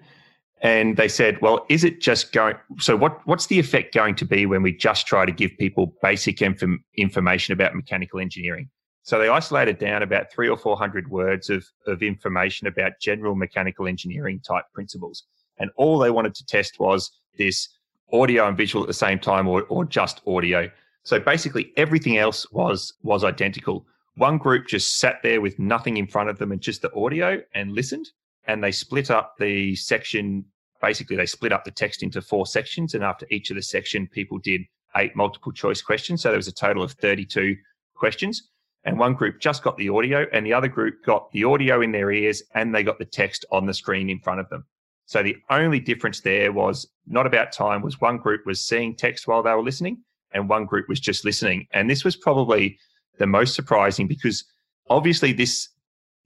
and 0.62 0.96
they 0.96 1.08
said, 1.08 1.40
well, 1.42 1.66
is 1.68 1.82
it 1.82 2.00
just 2.00 2.32
going? 2.32 2.54
So, 2.78 2.94
what 2.96 3.20
what's 3.26 3.46
the 3.46 3.58
effect 3.58 3.92
going 3.92 4.14
to 4.14 4.24
be 4.24 4.46
when 4.46 4.62
we 4.62 4.72
just 4.72 5.08
try 5.08 5.26
to 5.26 5.32
give 5.32 5.50
people 5.58 5.92
basic 6.02 6.40
inf- 6.40 6.62
information 6.96 7.52
about 7.52 7.74
mechanical 7.74 8.20
engineering? 8.20 8.70
So 9.02 9.18
they 9.18 9.28
isolated 9.28 9.78
down 9.78 10.04
about 10.04 10.30
three 10.32 10.48
or 10.48 10.56
four 10.56 10.76
hundred 10.76 11.10
words 11.10 11.50
of 11.50 11.66
of 11.88 12.00
information 12.00 12.68
about 12.68 12.92
general 13.00 13.34
mechanical 13.34 13.88
engineering 13.88 14.40
type 14.46 14.66
principles, 14.72 15.24
and 15.58 15.70
all 15.76 15.98
they 15.98 16.10
wanted 16.10 16.36
to 16.36 16.46
test 16.46 16.78
was 16.78 17.10
this 17.38 17.68
audio 18.12 18.46
and 18.46 18.56
visual 18.56 18.84
at 18.84 18.88
the 18.88 18.94
same 18.94 19.18
time, 19.18 19.48
or 19.48 19.64
or 19.64 19.84
just 19.84 20.20
audio. 20.28 20.70
So 21.02 21.18
basically, 21.18 21.72
everything 21.76 22.18
else 22.18 22.46
was 22.52 22.94
was 23.02 23.24
identical. 23.24 23.84
One 24.16 24.38
group 24.38 24.66
just 24.66 24.98
sat 24.98 25.22
there 25.22 25.40
with 25.40 25.58
nothing 25.58 25.98
in 25.98 26.06
front 26.06 26.30
of 26.30 26.38
them 26.38 26.52
and 26.52 26.60
just 26.60 26.82
the 26.82 26.94
audio 26.94 27.40
and 27.54 27.72
listened 27.72 28.08
and 28.46 28.62
they 28.62 28.72
split 28.72 29.10
up 29.10 29.34
the 29.38 29.74
section. 29.76 30.44
Basically, 30.80 31.16
they 31.16 31.26
split 31.26 31.52
up 31.52 31.64
the 31.64 31.70
text 31.70 32.02
into 32.02 32.22
four 32.22 32.46
sections, 32.46 32.94
and 32.94 33.02
after 33.02 33.26
each 33.30 33.50
of 33.50 33.56
the 33.56 33.62
section, 33.62 34.06
people 34.06 34.38
did 34.38 34.62
eight 34.96 35.16
multiple 35.16 35.52
choice 35.52 35.82
questions. 35.82 36.22
So 36.22 36.30
there 36.30 36.38
was 36.38 36.48
a 36.48 36.52
total 36.52 36.82
of 36.82 36.92
32 36.92 37.56
questions. 37.94 38.50
And 38.84 38.98
one 38.98 39.14
group 39.14 39.40
just 39.40 39.64
got 39.64 39.76
the 39.76 39.88
audio, 39.88 40.26
and 40.32 40.46
the 40.46 40.52
other 40.52 40.68
group 40.68 41.04
got 41.04 41.30
the 41.32 41.44
audio 41.44 41.80
in 41.80 41.90
their 41.90 42.12
ears, 42.12 42.42
and 42.54 42.74
they 42.74 42.84
got 42.84 42.98
the 42.98 43.04
text 43.04 43.44
on 43.50 43.66
the 43.66 43.74
screen 43.74 44.08
in 44.08 44.20
front 44.20 44.38
of 44.38 44.48
them. 44.48 44.64
So 45.06 45.22
the 45.22 45.36
only 45.50 45.80
difference 45.80 46.20
there 46.20 46.52
was 46.52 46.88
not 47.06 47.26
about 47.26 47.52
time. 47.52 47.82
Was 47.82 48.00
one 48.00 48.18
group 48.18 48.46
was 48.46 48.64
seeing 48.64 48.94
text 48.94 49.26
while 49.26 49.42
they 49.42 49.52
were 49.52 49.62
listening, 49.62 50.04
and 50.32 50.48
one 50.48 50.66
group 50.66 50.88
was 50.88 51.00
just 51.00 51.24
listening. 51.24 51.66
And 51.72 51.90
this 51.90 52.04
was 52.04 52.16
probably 52.16 52.78
the 53.18 53.26
most 53.26 53.54
surprising 53.54 54.06
because 54.06 54.44
obviously 54.88 55.32
this 55.32 55.68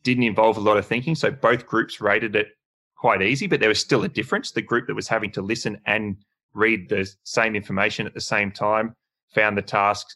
didn't 0.03 0.25
involve 0.25 0.57
a 0.57 0.61
lot 0.61 0.77
of 0.77 0.87
thinking. 0.87 1.15
So 1.15 1.31
both 1.31 1.67
groups 1.67 2.01
rated 2.01 2.37
it 2.37 2.49
quite 2.97 3.23
easy, 3.23 3.47
but 3.47 3.61
there 3.61 3.69
was 3.69 3.81
still 3.81 4.05
a 4.05 4.09
difference. 4.09 4.53
The 4.53 4.63
group 4.63 4.87
that 4.87 4.95
was 4.95 5.09
having 5.09 5.31
to 5.33 5.43
listen 5.43 5.81
and 5.87 6.17
read 6.55 6.89
the 6.89 7.11
same 7.25 7.55
information 7.55 8.07
at 8.07 8.15
the 8.15 8.21
same 8.21 8.51
time 8.51 8.95
found 9.35 9.57
the 9.57 9.63
task 9.63 10.07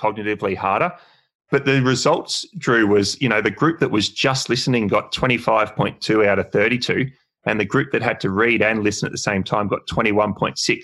cognitively 0.00 0.56
harder. 0.56 0.92
But 1.50 1.66
the 1.66 1.82
results, 1.82 2.46
Drew, 2.56 2.86
was 2.86 3.20
you 3.20 3.28
know 3.28 3.42
the 3.42 3.50
group 3.50 3.78
that 3.80 3.90
was 3.90 4.08
just 4.08 4.48
listening 4.48 4.88
got 4.88 5.12
25.2 5.12 6.26
out 6.26 6.38
of 6.38 6.50
32, 6.50 7.10
and 7.44 7.60
the 7.60 7.64
group 7.66 7.92
that 7.92 8.00
had 8.00 8.20
to 8.20 8.30
read 8.30 8.62
and 8.62 8.82
listen 8.82 9.06
at 9.06 9.12
the 9.12 9.18
same 9.18 9.44
time 9.44 9.68
got 9.68 9.86
21.6 9.86 10.80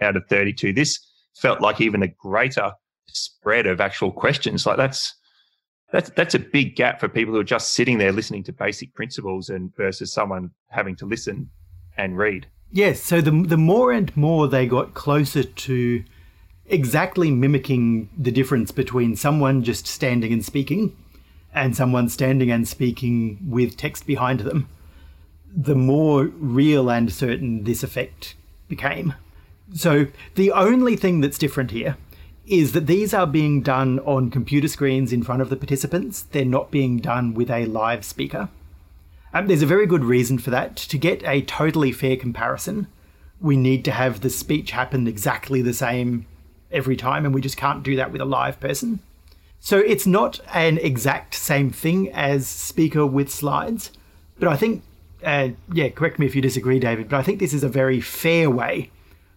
out 0.00 0.16
of 0.16 0.24
32. 0.28 0.72
This 0.72 1.00
felt 1.34 1.60
like 1.60 1.80
even 1.80 2.04
a 2.04 2.08
greater 2.08 2.72
spread 3.14 3.66
of 3.66 3.80
actual 3.80 4.12
questions. 4.12 4.66
Like 4.66 4.76
that's 4.76 5.14
that's 5.92 6.10
that's 6.10 6.34
a 6.34 6.38
big 6.38 6.74
gap 6.74 7.00
for 7.00 7.08
people 7.08 7.34
who 7.34 7.40
are 7.40 7.44
just 7.44 7.74
sitting 7.74 7.98
there 7.98 8.12
listening 8.12 8.42
to 8.44 8.52
basic 8.52 8.94
principles 8.94 9.48
and 9.48 9.74
versus 9.76 10.12
someone 10.12 10.50
having 10.68 10.96
to 10.96 11.06
listen 11.06 11.50
and 11.96 12.16
read. 12.16 12.46
Yes, 12.70 13.00
so 13.02 13.20
the 13.20 13.30
the 13.30 13.58
more 13.58 13.92
and 13.92 14.14
more 14.16 14.48
they 14.48 14.66
got 14.66 14.94
closer 14.94 15.44
to 15.44 16.04
exactly 16.66 17.30
mimicking 17.30 18.08
the 18.16 18.32
difference 18.32 18.70
between 18.70 19.16
someone 19.16 19.62
just 19.62 19.86
standing 19.86 20.32
and 20.32 20.44
speaking 20.44 20.96
and 21.52 21.76
someone 21.76 22.08
standing 22.08 22.50
and 22.50 22.66
speaking 22.66 23.38
with 23.46 23.76
text 23.76 24.06
behind 24.06 24.40
them, 24.40 24.68
the 25.54 25.74
more 25.74 26.24
real 26.24 26.90
and 26.90 27.12
certain 27.12 27.64
this 27.64 27.82
effect 27.82 28.34
became. 28.68 29.14
So 29.74 30.06
the 30.34 30.50
only 30.52 30.96
thing 30.96 31.20
that's 31.20 31.36
different 31.36 31.70
here 31.70 31.96
is 32.46 32.72
that 32.72 32.86
these 32.86 33.14
are 33.14 33.26
being 33.26 33.62
done 33.62 34.00
on 34.00 34.30
computer 34.30 34.68
screens 34.68 35.12
in 35.12 35.22
front 35.22 35.42
of 35.42 35.48
the 35.48 35.56
participants. 35.56 36.22
They're 36.22 36.44
not 36.44 36.70
being 36.70 36.98
done 36.98 37.34
with 37.34 37.50
a 37.50 37.66
live 37.66 38.04
speaker. 38.04 38.48
Um, 39.32 39.46
there's 39.46 39.62
a 39.62 39.66
very 39.66 39.86
good 39.86 40.04
reason 40.04 40.38
for 40.38 40.50
that. 40.50 40.76
To 40.76 40.98
get 40.98 41.22
a 41.24 41.42
totally 41.42 41.92
fair 41.92 42.16
comparison, 42.16 42.88
we 43.40 43.56
need 43.56 43.84
to 43.86 43.92
have 43.92 44.20
the 44.20 44.30
speech 44.30 44.72
happen 44.72 45.06
exactly 45.06 45.62
the 45.62 45.72
same 45.72 46.26
every 46.70 46.96
time, 46.96 47.24
and 47.24 47.34
we 47.34 47.40
just 47.40 47.56
can't 47.56 47.82
do 47.82 47.96
that 47.96 48.12
with 48.12 48.20
a 48.20 48.26
live 48.26 48.58
person. 48.60 49.00
So 49.60 49.78
it's 49.78 50.06
not 50.06 50.40
an 50.52 50.78
exact 50.78 51.34
same 51.34 51.70
thing 51.70 52.10
as 52.12 52.46
speaker 52.46 53.06
with 53.06 53.30
slides, 53.30 53.92
but 54.38 54.48
I 54.48 54.56
think, 54.56 54.82
uh, 55.22 55.50
yeah, 55.72 55.90
correct 55.90 56.18
me 56.18 56.26
if 56.26 56.34
you 56.34 56.42
disagree, 56.42 56.80
David, 56.80 57.08
but 57.08 57.18
I 57.18 57.22
think 57.22 57.38
this 57.38 57.54
is 57.54 57.62
a 57.62 57.68
very 57.68 58.00
fair 58.00 58.50
way 58.50 58.90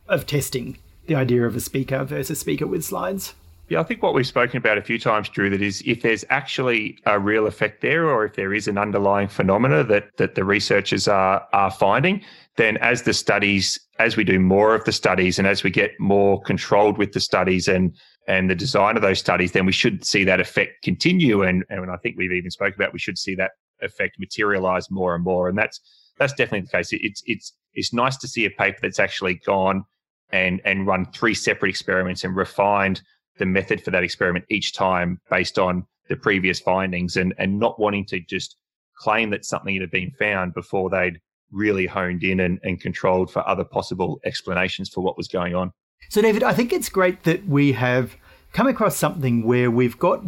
of 0.07 0.25
testing 0.25 0.77
the 1.07 1.15
idea 1.15 1.45
of 1.45 1.55
a 1.55 1.59
speaker 1.59 2.03
versus 2.03 2.39
speaker 2.39 2.67
with 2.67 2.83
slides. 2.83 3.33
Yeah, 3.67 3.79
I 3.79 3.83
think 3.83 4.03
what 4.03 4.13
we've 4.13 4.27
spoken 4.27 4.57
about 4.57 4.77
a 4.77 4.81
few 4.81 4.99
times, 4.99 5.27
Drew, 5.27 5.49
that 5.49 5.61
is 5.61 5.81
if 5.87 6.03
there's 6.03 6.23
actually 6.29 6.99
a 7.07 7.19
real 7.19 7.47
effect 7.47 7.81
there, 7.81 8.07
or 8.07 8.23
if 8.25 8.35
there 8.35 8.53
is 8.53 8.67
an 8.67 8.77
underlying 8.77 9.27
phenomena 9.27 9.83
that 9.85 10.09
that 10.17 10.35
the 10.35 10.43
researchers 10.43 11.07
are 11.07 11.47
are 11.51 11.71
finding, 11.71 12.21
then 12.57 12.77
as 12.77 13.03
the 13.03 13.13
studies, 13.13 13.79
as 13.97 14.15
we 14.15 14.23
do 14.23 14.39
more 14.39 14.75
of 14.75 14.83
the 14.85 14.91
studies, 14.91 15.39
and 15.39 15.47
as 15.47 15.63
we 15.63 15.71
get 15.71 15.99
more 15.99 16.41
controlled 16.43 16.99
with 16.99 17.13
the 17.13 17.19
studies 17.19 17.67
and 17.67 17.95
and 18.27 18.51
the 18.51 18.55
design 18.55 18.97
of 18.97 19.01
those 19.01 19.19
studies, 19.19 19.51
then 19.51 19.65
we 19.65 19.71
should 19.71 20.05
see 20.05 20.23
that 20.23 20.39
effect 20.39 20.83
continue. 20.83 21.41
And 21.41 21.63
and 21.69 21.89
I 21.89 21.97
think 21.97 22.17
we've 22.17 22.31
even 22.31 22.51
spoken 22.51 22.75
about 22.75 22.93
we 22.93 22.99
should 22.99 23.17
see 23.17 23.33
that 23.35 23.51
effect 23.81 24.17
materialize 24.19 24.91
more 24.91 25.15
and 25.15 25.23
more. 25.23 25.49
And 25.49 25.57
that's 25.57 25.79
that's 26.19 26.33
definitely 26.33 26.67
the 26.71 26.77
case. 26.77 26.89
It's 26.91 27.23
it's 27.25 27.53
it's 27.73 27.93
nice 27.93 28.17
to 28.17 28.27
see 28.27 28.45
a 28.45 28.51
paper 28.51 28.77
that's 28.83 28.99
actually 28.99 29.41
gone 29.45 29.85
and 30.31 30.61
and 30.65 30.87
run 30.87 31.05
three 31.11 31.33
separate 31.33 31.69
experiments 31.69 32.23
and 32.23 32.35
refined 32.35 33.01
the 33.37 33.45
method 33.45 33.83
for 33.83 33.91
that 33.91 34.03
experiment 34.03 34.45
each 34.49 34.73
time 34.73 35.19
based 35.29 35.59
on 35.59 35.85
the 36.07 36.15
previous 36.15 36.59
findings 36.59 37.17
and, 37.17 37.33
and 37.37 37.59
not 37.59 37.79
wanting 37.79 38.05
to 38.05 38.19
just 38.19 38.55
claim 38.97 39.29
that 39.31 39.43
something 39.43 39.79
had 39.79 39.91
been 39.91 40.11
found 40.11 40.53
before 40.53 40.89
they'd 40.89 41.19
really 41.51 41.85
honed 41.85 42.23
in 42.23 42.39
and, 42.39 42.59
and 42.63 42.81
controlled 42.81 43.31
for 43.31 43.47
other 43.47 43.63
possible 43.63 44.19
explanations 44.25 44.89
for 44.89 45.01
what 45.01 45.17
was 45.17 45.27
going 45.27 45.55
on. 45.55 45.71
So, 46.09 46.21
David, 46.21 46.43
I 46.43 46.53
think 46.53 46.71
it's 46.71 46.89
great 46.89 47.23
that 47.23 47.47
we 47.47 47.73
have 47.73 48.15
come 48.53 48.67
across 48.67 48.95
something 48.95 49.43
where 49.43 49.71
we've 49.71 49.97
got 49.97 50.23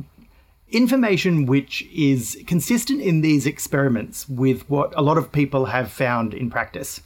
information 0.70 1.46
which 1.46 1.84
is 1.94 2.42
consistent 2.46 3.02
in 3.02 3.22
these 3.22 3.46
experiments 3.46 4.28
with 4.28 4.70
what 4.70 4.94
a 4.98 5.02
lot 5.02 5.18
of 5.18 5.32
people 5.32 5.66
have 5.66 5.92
found 5.92 6.34
in 6.34 6.50
practice. 6.50 7.02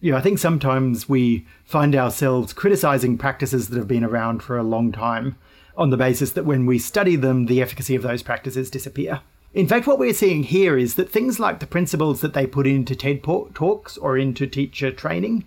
You 0.00 0.12
know, 0.12 0.18
I 0.18 0.22
think 0.22 0.38
sometimes 0.38 1.08
we 1.08 1.46
find 1.64 1.94
ourselves 1.94 2.54
criticizing 2.54 3.18
practices 3.18 3.68
that 3.68 3.76
have 3.76 3.88
been 3.88 4.04
around 4.04 4.42
for 4.42 4.56
a 4.56 4.62
long 4.62 4.92
time 4.92 5.36
on 5.76 5.90
the 5.90 5.96
basis 5.98 6.32
that 6.32 6.46
when 6.46 6.64
we 6.64 6.78
study 6.78 7.16
them, 7.16 7.46
the 7.46 7.60
efficacy 7.60 7.94
of 7.94 8.02
those 8.02 8.22
practices 8.22 8.70
disappear. 8.70 9.20
In 9.52 9.68
fact, 9.68 9.86
what 9.86 9.98
we're 9.98 10.14
seeing 10.14 10.44
here 10.44 10.78
is 10.78 10.94
that 10.94 11.10
things 11.10 11.38
like 11.38 11.60
the 11.60 11.66
principles 11.66 12.22
that 12.22 12.32
they 12.32 12.46
put 12.46 12.66
into 12.66 12.96
TED 12.96 13.22
Talks 13.22 13.98
or 13.98 14.16
into 14.16 14.46
teacher 14.46 14.90
training, 14.90 15.44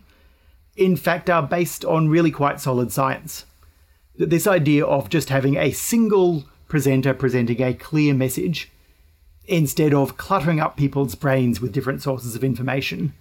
in 0.76 0.98
fact, 0.98 1.30
are 1.30 1.44
based 1.44 1.84
on 1.84 2.10
really 2.10 2.32
quite 2.32 2.60
solid 2.60 2.92
science. 2.92 3.46
That 4.18 4.30
this 4.30 4.46
idea 4.46 4.86
of 4.86 5.10
just 5.10 5.30
having 5.30 5.58
a 5.58 5.72
single 5.72 6.44
presenter 6.68 7.14
presenting 7.14 7.62
a 7.62 7.74
clear 7.74 8.14
message 8.14 8.72
instead 9.46 9.94
of 9.94 10.18
cluttering 10.18 10.60
up 10.60 10.78
people's 10.78 11.16
brains 11.16 11.60
with 11.60 11.72
different 11.72 12.02
sources 12.04 12.36
of 12.36 12.44
information 12.44 13.14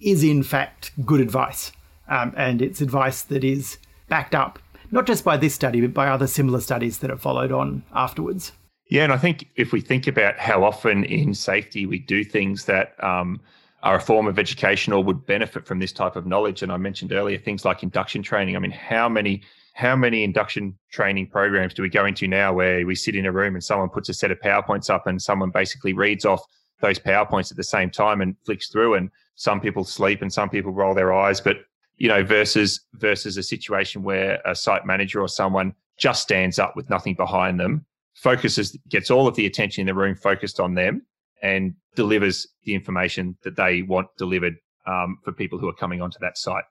is 0.00 0.22
in 0.22 0.42
fact 0.42 0.92
good 1.04 1.20
advice. 1.20 1.72
Um, 2.08 2.32
and 2.36 2.62
it's 2.62 2.80
advice 2.80 3.22
that 3.22 3.42
is 3.42 3.78
backed 4.08 4.34
up 4.34 4.60
not 4.90 5.06
just 5.06 5.24
by 5.24 5.36
this 5.36 5.54
study, 5.54 5.80
but 5.80 5.92
by 5.92 6.08
other 6.08 6.26
similar 6.26 6.60
studies 6.60 6.98
that 6.98 7.10
have 7.10 7.20
followed 7.20 7.52
on 7.52 7.82
afterwards. 7.92 8.52
Yeah, 8.88 9.04
and 9.04 9.12
I 9.12 9.18
think 9.18 9.48
if 9.56 9.72
we 9.72 9.80
think 9.80 10.06
about 10.06 10.38
how 10.38 10.62
often 10.62 11.04
in 11.04 11.34
safety 11.34 11.86
we 11.86 11.98
do 11.98 12.22
things 12.22 12.66
that 12.66 13.02
um, 13.02 13.40
are 13.82 13.96
a 13.96 14.00
form 14.00 14.28
of 14.28 14.38
education 14.38 14.92
or 14.92 15.02
would 15.02 15.26
benefit 15.26 15.66
from 15.66 15.80
this 15.80 15.92
type 15.92 16.14
of 16.14 16.26
knowledge, 16.26 16.62
and 16.62 16.70
I 16.70 16.76
mentioned 16.76 17.12
earlier 17.12 17.38
things 17.38 17.64
like 17.64 17.82
induction 17.82 18.22
training. 18.22 18.54
I 18.56 18.60
mean, 18.60 18.70
how 18.70 19.08
many 19.08 19.42
how 19.74 19.94
many 19.94 20.24
induction 20.24 20.78
training 20.90 21.26
programs 21.26 21.74
do 21.74 21.82
we 21.82 21.90
go 21.90 22.06
into 22.06 22.26
now 22.26 22.50
where 22.54 22.86
we 22.86 22.94
sit 22.94 23.14
in 23.14 23.26
a 23.26 23.32
room 23.32 23.54
and 23.54 23.62
someone 23.62 23.90
puts 23.90 24.08
a 24.08 24.14
set 24.14 24.30
of 24.30 24.40
powerpoints 24.40 24.88
up 24.88 25.06
and 25.06 25.20
someone 25.20 25.50
basically 25.50 25.92
reads 25.92 26.24
off 26.24 26.42
those 26.80 26.98
powerpoints 26.98 27.50
at 27.50 27.56
the 27.56 27.64
same 27.64 27.90
time 27.90 28.20
and 28.20 28.36
flicks 28.44 28.68
through 28.68 28.94
and 28.94 29.10
some 29.34 29.60
people 29.60 29.84
sleep 29.84 30.22
and 30.22 30.32
some 30.32 30.48
people 30.48 30.72
roll 30.72 30.94
their 30.94 31.12
eyes. 31.12 31.40
But 31.40 31.58
you 31.96 32.08
know 32.08 32.22
versus 32.22 32.80
versus 32.94 33.36
a 33.36 33.42
situation 33.42 34.02
where 34.02 34.40
a 34.44 34.54
site 34.54 34.86
manager 34.86 35.20
or 35.20 35.28
someone 35.28 35.74
just 35.98 36.22
stands 36.22 36.58
up 36.58 36.76
with 36.76 36.90
nothing 36.90 37.14
behind 37.14 37.58
them 37.58 37.84
focuses 38.14 38.76
gets 38.88 39.10
all 39.10 39.26
of 39.26 39.34
the 39.34 39.46
attention 39.46 39.82
in 39.82 39.86
the 39.86 39.94
room 39.94 40.14
focused 40.14 40.60
on 40.60 40.74
them 40.74 41.02
and 41.42 41.74
delivers 41.94 42.46
the 42.64 42.74
information 42.74 43.36
that 43.42 43.56
they 43.56 43.82
want 43.82 44.08
delivered 44.18 44.56
um, 44.86 45.18
for 45.22 45.32
people 45.32 45.58
who 45.58 45.68
are 45.68 45.74
coming 45.74 46.00
onto 46.00 46.18
that 46.20 46.38
site. 46.38 46.64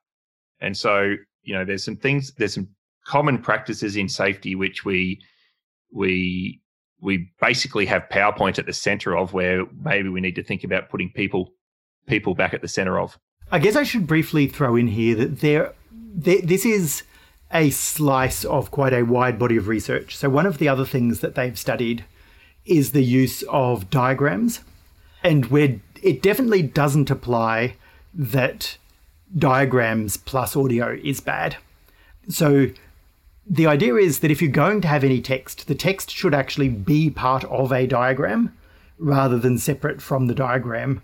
And 0.62 0.76
so 0.76 1.16
you 1.44 1.54
know 1.54 1.66
there's 1.66 1.84
some 1.84 1.98
things 1.98 2.34
there's 2.38 2.54
some 2.54 2.70
common 3.06 3.38
practices 3.40 3.98
in 3.98 4.10
safety 4.10 4.56
which 4.56 4.86
we 4.86 5.22
we 5.92 6.62
we 7.02 7.30
basically 7.40 7.86
have 7.86 8.04
PowerPoint 8.12 8.58
at 8.60 8.66
the 8.66 8.74
center 8.74 9.16
of 9.16 9.34
where 9.34 9.66
maybe 9.84 10.10
we 10.10 10.22
need 10.22 10.36
to 10.36 10.44
think 10.44 10.64
about 10.64 10.90
putting 10.90 11.12
people 11.12 11.54
people 12.08 12.36
back 12.36 12.54
at 12.54 12.62
the 12.62 12.68
center 12.68 13.00
of. 13.00 13.18
I 13.52 13.60
guess 13.60 13.76
I 13.76 13.84
should 13.84 14.08
briefly 14.08 14.48
throw 14.48 14.76
in 14.76 14.88
here 14.88 15.16
that 15.16 15.40
there, 15.40 15.74
there 15.92 16.42
this 16.42 16.66
is 16.66 17.04
a 17.52 17.70
slice 17.70 18.44
of 18.44 18.72
quite 18.72 18.94
a 18.94 19.04
wide 19.04 19.38
body 19.40 19.58
of 19.58 19.68
research. 19.68 20.16
So 20.16 20.30
one 20.30 20.46
of 20.46 20.58
the 20.58 20.68
other 20.68 20.86
things 20.86 21.20
that 21.22 21.36
they've 21.36 21.58
studied 21.58 22.06
is 22.66 22.92
the 22.92 23.04
use 23.04 23.44
of 23.44 23.90
diagrams, 23.90 24.62
and 25.24 25.46
where 25.48 25.80
it 26.02 26.22
definitely 26.22 26.64
doesn't 26.64 27.12
apply 27.12 27.76
that 28.14 28.78
diagrams 29.38 30.18
plus 30.18 30.56
audio 30.56 30.98
is 31.04 31.20
bad. 31.20 31.58
So 32.30 32.70
the 33.48 33.68
idea 33.68 33.96
is 33.96 34.20
that 34.20 34.32
if 34.32 34.42
you're 34.42 34.52
going 34.52 34.82
to 34.82 34.88
have 34.88 35.04
any 35.04 35.22
text, 35.22 35.68
the 35.68 35.76
text 35.76 36.10
should 36.10 36.34
actually 36.34 36.70
be 36.70 37.10
part 37.10 37.44
of 37.46 37.72
a 37.72 37.86
diagram 37.86 38.56
rather 38.98 39.38
than 39.38 39.58
separate 39.58 40.02
from 40.02 40.28
the 40.28 40.36
diagram. 40.36 41.02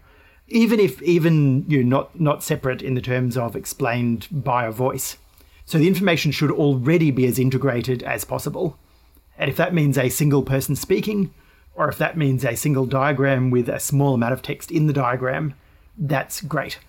Even 0.47 0.79
if 0.79 1.01
even 1.01 1.65
you're 1.69 1.83
not 1.83 2.19
not 2.19 2.43
separate 2.43 2.81
in 2.81 2.95
the 2.95 3.01
terms 3.01 3.37
of 3.37 3.55
explained 3.55 4.27
by 4.31 4.65
a 4.65 4.71
voice. 4.71 5.17
So 5.65 5.77
the 5.77 5.87
information 5.87 6.31
should 6.31 6.51
already 6.51 7.11
be 7.11 7.25
as 7.25 7.39
integrated 7.39 8.03
as 8.03 8.25
possible. 8.25 8.77
And 9.37 9.49
if 9.49 9.55
that 9.57 9.73
means 9.73 9.97
a 9.97 10.09
single 10.09 10.43
person 10.43 10.75
speaking, 10.75 11.33
or 11.75 11.87
if 11.87 11.97
that 11.99 12.17
means 12.17 12.43
a 12.43 12.55
single 12.55 12.85
diagram 12.85 13.49
with 13.49 13.69
a 13.69 13.79
small 13.79 14.15
amount 14.15 14.33
of 14.33 14.41
text 14.41 14.71
in 14.71 14.87
the 14.87 14.93
diagram, 14.93 15.53
that's 15.97 16.41
great. 16.41 16.79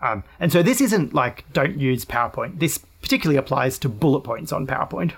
Um, 0.00 0.24
and 0.40 0.52
so 0.52 0.62
this 0.62 0.80
isn't 0.80 1.12
like 1.12 1.44
don't 1.52 1.78
use 1.78 2.04
PowerPoint. 2.04 2.60
This 2.60 2.78
particularly 3.06 3.38
applies 3.38 3.78
to 3.78 3.88
bullet 3.88 4.22
points 4.22 4.50
on 4.50 4.66
PowerPoint. 4.66 5.12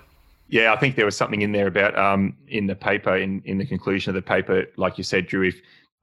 Yeah, 0.48 0.74
I 0.74 0.76
think 0.76 0.94
there 0.94 1.06
was 1.06 1.16
something 1.16 1.40
in 1.40 1.52
there 1.52 1.68
about 1.68 1.96
um, 1.98 2.36
in 2.46 2.66
the 2.66 2.74
paper, 2.74 3.16
in, 3.16 3.40
in 3.46 3.56
the 3.56 3.64
conclusion 3.64 4.10
of 4.10 4.14
the 4.14 4.20
paper, 4.20 4.66
like 4.76 4.98
you 4.98 5.04
said, 5.04 5.26
Drew, 5.26 5.48
if 5.48 5.58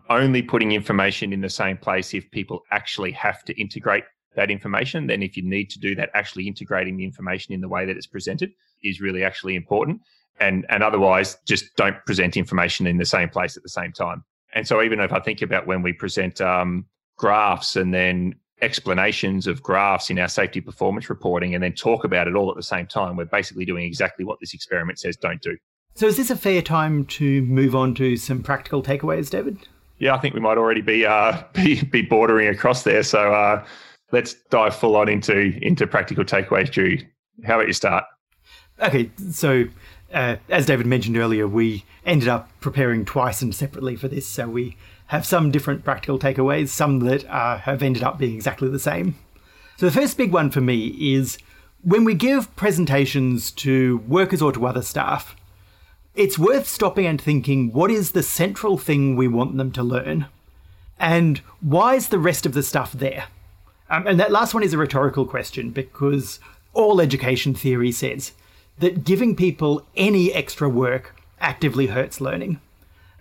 only 0.10 0.42
putting 0.42 0.72
information 0.72 1.32
in 1.32 1.42
the 1.42 1.50
same 1.50 1.78
place, 1.78 2.16
if 2.16 2.30
people 2.32 2.64
actually 2.72 3.12
have 3.12 3.44
to 3.44 3.62
integrate 3.62 4.04
that 4.36 4.50
information, 4.50 5.06
then 5.06 5.22
if 5.22 5.38
you 5.38 5.44
need 5.44 5.70
to 5.70 5.80
do 5.80 5.94
that, 5.94 6.10
actually 6.16 6.48
integrating 6.48 6.98
the 6.98 7.04
information 7.04 7.54
in 7.54 7.62
the 7.62 7.70
way 7.70 7.86
that 7.86 7.96
it's 7.96 8.08
presented 8.08 8.52
is 8.84 9.00
really 9.00 9.24
actually 9.24 9.54
important. 9.56 10.02
And 10.40 10.66
and 10.70 10.82
otherwise, 10.82 11.38
just 11.46 11.76
don't 11.76 12.04
present 12.08 12.36
information 12.36 12.88
in 12.88 12.98
the 12.98 13.06
same 13.06 13.30
place 13.30 13.58
at 13.58 13.62
the 13.62 13.70
same 13.70 13.92
time. 13.92 14.24
And 14.56 14.68
so 14.68 14.82
even 14.82 15.00
if 15.00 15.14
I 15.14 15.20
think 15.20 15.44
about 15.44 15.68
when 15.68 15.84
we 15.84 15.94
present 15.94 16.42
um, 16.42 16.88
graphs 17.16 17.76
and 17.76 17.94
then 17.94 18.34
explanations 18.62 19.48
of 19.48 19.62
graphs 19.62 20.10
in 20.10 20.18
our 20.18 20.28
safety 20.28 20.62
performance 20.62 21.10
reporting 21.10 21.54
and 21.54 21.64
then 21.64 21.74
talk 21.74 22.04
about 22.04 22.28
it 22.28 22.36
all 22.36 22.50
at 22.50 22.56
the 22.56 22.64
same 22.64 22.88
time, 22.88 23.16
we're 23.16 23.26
basically 23.26 23.66
doing 23.66 23.86
exactly 23.86 24.24
what 24.26 24.40
this 24.40 24.54
experiment 24.54 25.00
says 25.00 25.18
don't 25.18 25.42
do. 25.42 25.58
So 25.96 26.08
is 26.08 26.18
this 26.18 26.30
a 26.30 26.36
fair 26.36 26.62
time 26.62 27.06
to 27.06 27.42
move 27.44 27.76
on 27.76 27.96
to 27.96 28.18
some 28.18 28.44
practical 28.44 28.84
takeaways, 28.84 29.30
David? 29.30 29.58
Yeah, 29.98 30.14
I 30.14 30.20
think 30.20 30.34
we 30.34 30.42
might 30.42 30.58
already 30.58 30.82
be 30.82 31.06
uh, 31.06 31.42
be, 31.54 31.84
be 31.84 32.02
bordering 32.02 32.48
across 32.50 32.84
there. 32.84 33.04
So 33.04 33.34
uh, 33.34 33.66
let's 34.12 34.34
dive 34.50 34.76
full 34.76 34.96
on 34.96 35.08
into 35.10 35.58
into 35.66 35.88
practical 35.88 36.26
takeaways, 36.26 36.70
Drew. 36.70 36.98
How 37.46 37.56
about 37.56 37.68
you 37.68 37.74
start? 37.74 38.04
Okay, 38.82 39.10
so 39.32 39.66
uh, 40.14 40.36
as 40.50 40.66
David 40.66 40.86
mentioned 40.86 41.18
earlier, 41.18 41.48
we 41.48 41.86
ended 42.06 42.28
up 42.28 42.50
preparing 42.60 43.06
twice 43.06 43.42
and 43.42 43.56
separately 43.56 43.96
for 43.96 44.10
this, 44.10 44.28
so 44.28 44.50
we 44.50 44.76
have 45.08 45.26
some 45.26 45.52
different 45.52 45.84
practical 45.84 46.18
takeaways, 46.18 46.70
some 46.70 47.00
that 47.00 47.26
uh, 47.30 47.60
have 47.60 47.84
ended 47.84 48.04
up 48.04 48.18
being 48.18 48.36
exactly 48.36 48.70
the 48.70 48.80
same. 48.80 49.16
So 49.78 49.86
the 49.86 49.92
first 49.92 50.18
big 50.18 50.32
one 50.32 50.50
for 50.52 50.62
me 50.62 50.88
is 51.14 51.38
when 51.84 52.04
we 52.04 52.16
give 52.16 52.56
presentations 52.56 53.52
to 53.52 53.98
workers 54.08 54.42
or 54.42 54.52
to 54.54 54.66
other 54.66 54.82
staff, 54.82 55.36
it's 56.16 56.40
worth 56.40 56.68
stopping 56.68 57.06
and 57.06 57.22
thinking 57.22 57.72
what 57.72 57.92
is 57.92 58.12
the 58.12 58.24
central 58.24 58.78
thing 58.78 59.16
we 59.16 59.28
want 59.28 59.58
them 59.58 59.72
to 59.74 59.84
learn? 59.84 60.28
And 61.00 61.40
why 61.60 61.96
is 61.96 62.08
the 62.08 62.20
rest 62.20 62.46
of 62.46 62.54
the 62.54 62.64
stuff 62.64 62.94
there? 62.94 63.26
Um, 63.90 64.08
and 64.08 64.20
that 64.20 64.32
last 64.32 64.54
one 64.54 64.64
is 64.64 64.74
a 64.74 64.78
rhetorical 64.78 65.26
question 65.26 65.70
because 65.70 66.40
all 66.74 67.02
education 67.02 67.54
theory 67.54 67.92
says 67.92 68.32
that 68.80 69.04
giving 69.04 69.36
people 69.36 69.86
any 69.96 70.34
extra 70.34 70.68
work 70.68 71.16
actively 71.40 71.88
hurts 71.88 72.20
learning. 72.20 72.60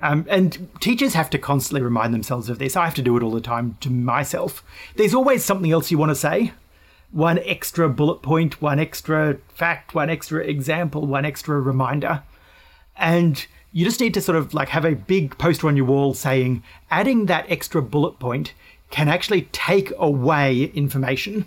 Um, 0.04 0.26
and 0.28 0.68
teachers 0.80 1.14
have 1.14 1.30
to 1.30 1.38
constantly 1.38 1.80
remind 1.80 2.12
themselves 2.12 2.50
of 2.50 2.58
this. 2.58 2.76
I 2.76 2.84
have 2.84 2.94
to 2.96 3.02
do 3.02 3.16
it 3.16 3.22
all 3.22 3.30
the 3.30 3.40
time 3.40 3.78
to 3.80 3.88
myself. 3.88 4.62
There's 4.96 5.14
always 5.14 5.42
something 5.42 5.72
else 5.72 5.90
you 5.90 5.96
want 5.96 6.10
to 6.10 6.14
say. 6.14 6.52
One 7.10 7.38
extra 7.38 7.88
bullet 7.88 8.20
point, 8.20 8.60
one 8.60 8.78
extra 8.78 9.38
fact, 9.48 9.94
one 9.94 10.10
extra 10.10 10.44
example, 10.44 11.06
one 11.06 11.24
extra 11.24 11.58
reminder. 11.58 12.22
And 12.98 13.46
you 13.72 13.86
just 13.86 13.98
need 13.98 14.12
to 14.12 14.20
sort 14.20 14.36
of 14.36 14.52
like 14.52 14.68
have 14.68 14.84
a 14.84 14.94
big 14.94 15.38
poster 15.38 15.68
on 15.68 15.76
your 15.76 15.86
wall 15.86 16.12
saying 16.12 16.62
adding 16.90 17.24
that 17.26 17.50
extra 17.50 17.80
bullet 17.80 18.18
point 18.18 18.52
can 18.90 19.08
actually 19.08 19.48
take 19.52 19.90
away 19.96 20.64
information. 20.74 21.46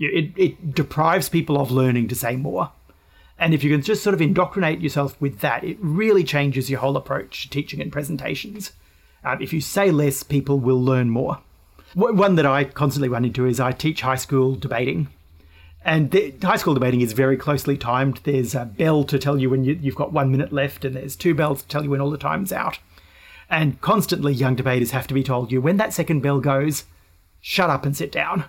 It, 0.00 0.32
it 0.36 0.74
deprives 0.74 1.28
people 1.28 1.60
of 1.60 1.70
learning 1.70 2.08
to 2.08 2.16
say 2.16 2.34
more. 2.34 2.72
And 3.38 3.52
if 3.52 3.64
you 3.64 3.70
can 3.70 3.82
just 3.82 4.02
sort 4.02 4.14
of 4.14 4.22
indoctrinate 4.22 4.80
yourself 4.80 5.20
with 5.20 5.40
that, 5.40 5.64
it 5.64 5.76
really 5.80 6.24
changes 6.24 6.70
your 6.70 6.80
whole 6.80 6.96
approach 6.96 7.42
to 7.42 7.50
teaching 7.50 7.80
and 7.80 7.92
presentations. 7.92 8.72
Um, 9.24 9.40
if 9.42 9.52
you 9.52 9.60
say 9.60 9.90
less, 9.90 10.22
people 10.22 10.58
will 10.58 10.82
learn 10.82 11.10
more. 11.10 11.40
One 11.94 12.34
that 12.36 12.46
I 12.46 12.64
constantly 12.64 13.08
run 13.08 13.24
into 13.24 13.46
is 13.46 13.60
I 13.60 13.72
teach 13.72 14.02
high 14.02 14.16
school 14.16 14.54
debating. 14.54 15.08
And 15.84 16.10
the, 16.10 16.34
high 16.42 16.56
school 16.56 16.74
debating 16.74 17.02
is 17.02 17.12
very 17.12 17.36
closely 17.36 17.76
timed. 17.76 18.20
There's 18.24 18.54
a 18.54 18.64
bell 18.64 19.04
to 19.04 19.18
tell 19.18 19.38
you 19.38 19.50
when 19.50 19.64
you, 19.64 19.78
you've 19.80 19.94
got 19.94 20.12
one 20.12 20.30
minute 20.30 20.52
left, 20.52 20.84
and 20.84 20.96
there's 20.96 21.14
two 21.14 21.34
bells 21.34 21.62
to 21.62 21.68
tell 21.68 21.84
you 21.84 21.90
when 21.90 22.00
all 22.00 22.10
the 22.10 22.18
time's 22.18 22.52
out. 22.52 22.78
And 23.50 23.80
constantly, 23.80 24.32
young 24.32 24.56
debaters 24.56 24.92
have 24.92 25.06
to 25.08 25.14
be 25.14 25.22
told 25.22 25.52
you 25.52 25.60
when 25.60 25.76
that 25.76 25.92
second 25.92 26.20
bell 26.20 26.40
goes, 26.40 26.84
shut 27.40 27.70
up 27.70 27.84
and 27.84 27.96
sit 27.96 28.10
down. 28.10 28.44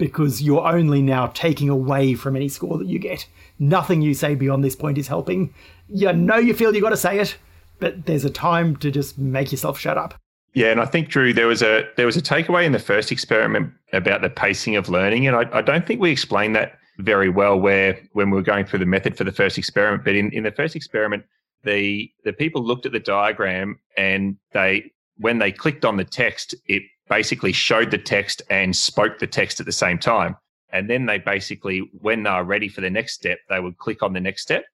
Because 0.00 0.42
you're 0.42 0.66
only 0.66 1.02
now 1.02 1.28
taking 1.28 1.68
away 1.68 2.14
from 2.14 2.34
any 2.34 2.48
score 2.48 2.78
that 2.78 2.88
you 2.88 2.98
get. 2.98 3.26
Nothing 3.58 4.02
you 4.02 4.14
say 4.14 4.34
beyond 4.34 4.64
this 4.64 4.74
point 4.74 4.98
is 4.98 5.06
helping. 5.06 5.54
You 5.88 6.12
know 6.12 6.36
you 6.36 6.54
feel 6.54 6.74
you 6.74 6.80
got 6.80 6.90
to 6.90 6.96
say 6.96 7.20
it, 7.20 7.36
but 7.78 8.06
there's 8.06 8.24
a 8.24 8.30
time 8.30 8.76
to 8.76 8.90
just 8.90 9.18
make 9.18 9.52
yourself 9.52 9.78
shut 9.78 9.98
up. 9.98 10.14
Yeah, 10.54 10.72
and 10.72 10.80
I 10.80 10.86
think 10.86 11.08
Drew, 11.08 11.32
there 11.32 11.46
was 11.46 11.62
a 11.62 11.88
there 11.96 12.06
was 12.06 12.16
a 12.16 12.22
takeaway 12.22 12.64
in 12.64 12.72
the 12.72 12.78
first 12.78 13.12
experiment 13.12 13.72
about 13.92 14.22
the 14.22 14.30
pacing 14.30 14.76
of 14.76 14.88
learning, 14.88 15.26
and 15.26 15.36
I, 15.36 15.58
I 15.58 15.62
don't 15.62 15.86
think 15.86 16.00
we 16.00 16.10
explained 16.10 16.56
that 16.56 16.78
very 16.98 17.28
well 17.28 17.58
where 17.58 17.98
when 18.12 18.30
we 18.30 18.36
were 18.36 18.42
going 18.42 18.66
through 18.66 18.80
the 18.80 18.86
method 18.86 19.16
for 19.16 19.24
the 19.24 19.32
first 19.32 19.58
experiment. 19.58 20.04
But 20.04 20.16
in, 20.16 20.30
in 20.32 20.42
the 20.42 20.50
first 20.50 20.74
experiment, 20.74 21.24
the 21.62 22.10
the 22.24 22.32
people 22.32 22.62
looked 22.64 22.86
at 22.86 22.92
the 22.92 23.00
diagram 23.00 23.78
and 23.96 24.36
they 24.52 24.90
when 25.18 25.38
they 25.38 25.52
clicked 25.52 25.84
on 25.84 25.98
the 25.98 26.04
text, 26.04 26.54
it 26.66 26.82
basically 27.10 27.52
showed 27.52 27.90
the 27.90 27.98
text 27.98 28.40
and 28.48 28.74
spoke 28.74 29.18
the 29.18 29.26
text 29.26 29.60
at 29.60 29.66
the 29.66 29.72
same 29.72 29.98
time. 29.98 30.36
And 30.72 30.88
then 30.88 31.04
they 31.04 31.18
basically, 31.18 31.90
when 32.00 32.22
they 32.22 32.30
were 32.30 32.44
ready 32.44 32.68
for 32.68 32.80
the 32.80 32.88
next 32.88 33.14
step, 33.14 33.38
they 33.48 33.60
would 33.60 33.76
click 33.76 34.02
on 34.02 34.12
the 34.12 34.20
next 34.20 34.42
step, 34.42 34.64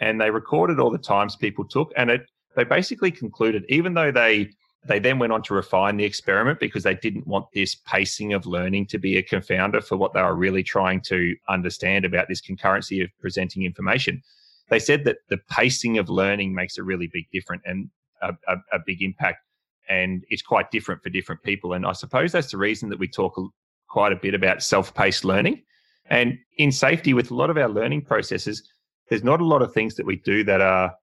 and 0.00 0.20
they 0.20 0.30
recorded 0.30 0.80
all 0.80 0.90
the 0.90 0.98
times 0.98 1.36
people 1.36 1.64
took, 1.64 1.92
and 1.96 2.10
it 2.10 2.26
they 2.56 2.64
basically 2.64 3.10
concluded 3.10 3.64
even 3.68 3.94
though 3.94 4.10
they 4.10 4.50
they 4.86 4.98
then 4.98 5.18
went 5.18 5.32
on 5.32 5.42
to 5.42 5.54
refine 5.54 5.96
the 5.96 6.04
experiment 6.04 6.60
because 6.60 6.84
they 6.84 6.94
didn't 6.94 7.26
want 7.26 7.46
this 7.52 7.74
pacing 7.74 8.32
of 8.32 8.46
learning 8.46 8.86
to 8.86 8.98
be 8.98 9.16
a 9.16 9.22
confounder 9.22 9.82
for 9.82 9.96
what 9.96 10.14
they 10.14 10.22
were 10.22 10.34
really 10.34 10.62
trying 10.62 11.00
to 11.00 11.34
understand 11.48 12.04
about 12.04 12.28
this 12.28 12.40
concurrency 12.40 13.02
of 13.02 13.10
presenting 13.20 13.64
information. 13.64 14.22
They 14.70 14.78
said 14.78 15.04
that 15.04 15.18
the 15.28 15.38
pacing 15.50 15.98
of 15.98 16.08
learning 16.08 16.54
makes 16.54 16.78
a 16.78 16.84
really 16.84 17.08
big 17.12 17.24
difference 17.32 17.62
and 17.66 17.90
a, 18.22 18.32
a, 18.48 18.56
a 18.72 18.78
big 18.84 19.02
impact, 19.02 19.38
and 19.88 20.24
it's 20.28 20.42
quite 20.42 20.70
different 20.70 21.02
for 21.02 21.10
different 21.10 21.42
people. 21.42 21.72
And 21.72 21.86
I 21.86 21.92
suppose 21.92 22.32
that's 22.32 22.50
the 22.50 22.58
reason 22.58 22.88
that 22.90 22.98
we 22.98 23.08
talk 23.08 23.40
quite 23.88 24.12
a 24.12 24.16
bit 24.16 24.34
about 24.34 24.62
self-paced 24.62 25.24
learning. 25.24 25.62
And 26.08 26.38
in 26.58 26.72
safety, 26.72 27.14
with 27.14 27.30
a 27.30 27.34
lot 27.34 27.50
of 27.50 27.56
our 27.56 27.68
learning 27.68 28.02
processes, 28.02 28.62
there's 29.08 29.24
not 29.24 29.40
a 29.40 29.44
lot 29.44 29.62
of 29.62 29.72
things 29.72 29.94
that 29.96 30.06
we 30.06 30.16
do 30.16 30.44
that 30.44 30.60
are 30.60 30.94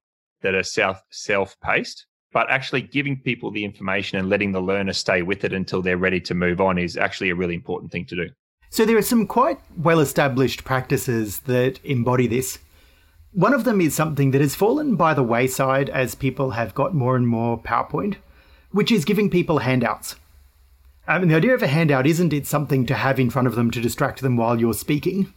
that 0.42 0.56
are 0.56 0.64
self 0.64 1.02
self-paced 1.10 2.06
but 2.34 2.50
actually 2.50 2.82
giving 2.82 3.18
people 3.20 3.52
the 3.52 3.64
information 3.64 4.18
and 4.18 4.28
letting 4.28 4.52
the 4.52 4.60
learner 4.60 4.92
stay 4.92 5.22
with 5.22 5.44
it 5.44 5.54
until 5.54 5.82
they're 5.82 5.98
ready 5.98 6.20
to 6.20 6.34
move 6.34 6.60
on 6.60 6.78
is 6.78 6.98
actually 6.98 7.30
a 7.30 7.36
really 7.36 7.54
important 7.54 7.92
thing 7.92 8.06
to 8.06 8.16
do. 8.16 8.30
So 8.72 8.86
there 8.86 8.98
are 8.98 9.04
some 9.04 9.28
quite 9.28 9.60
well 9.78 10.00
established 10.00 10.64
practices 10.64 11.42
that 11.42 11.80
embody 11.86 12.28
this. 12.28 12.58
One 13.32 13.54
of 13.54 13.64
them 13.64 13.80
is 13.80 13.94
something 13.94 14.32
that 14.32 14.42
has 14.42 14.56
fallen 14.56 14.96
by 14.96 15.14
the 15.14 15.24
wayside 15.24 15.90
as 15.90 16.16
people 16.16 16.52
have 16.52 16.74
got 16.74 16.94
more 16.94 17.16
and 17.16 17.28
more 17.28 17.62
PowerPoint, 17.62 18.16
which 18.74 18.92
is 18.92 19.06
giving 19.06 19.30
people 19.30 19.60
handouts. 19.60 20.18
I 21.08 21.20
mean, 21.20 21.30
the 21.30 21.36
idea 21.36 21.54
of 21.54 21.64
a 21.64 21.68
handout 21.68 22.08
isn't 22.08 22.34
it 22.34 22.48
something 22.48 22.86
to 22.88 22.96
have 22.96 23.20
in 23.20 23.30
front 23.30 23.48
of 23.48 23.56
them 23.56 23.72
to 23.72 23.82
distract 23.82 24.22
them 24.22 24.36
while 24.36 24.60
you're 24.60 24.74
speaking. 24.74 25.34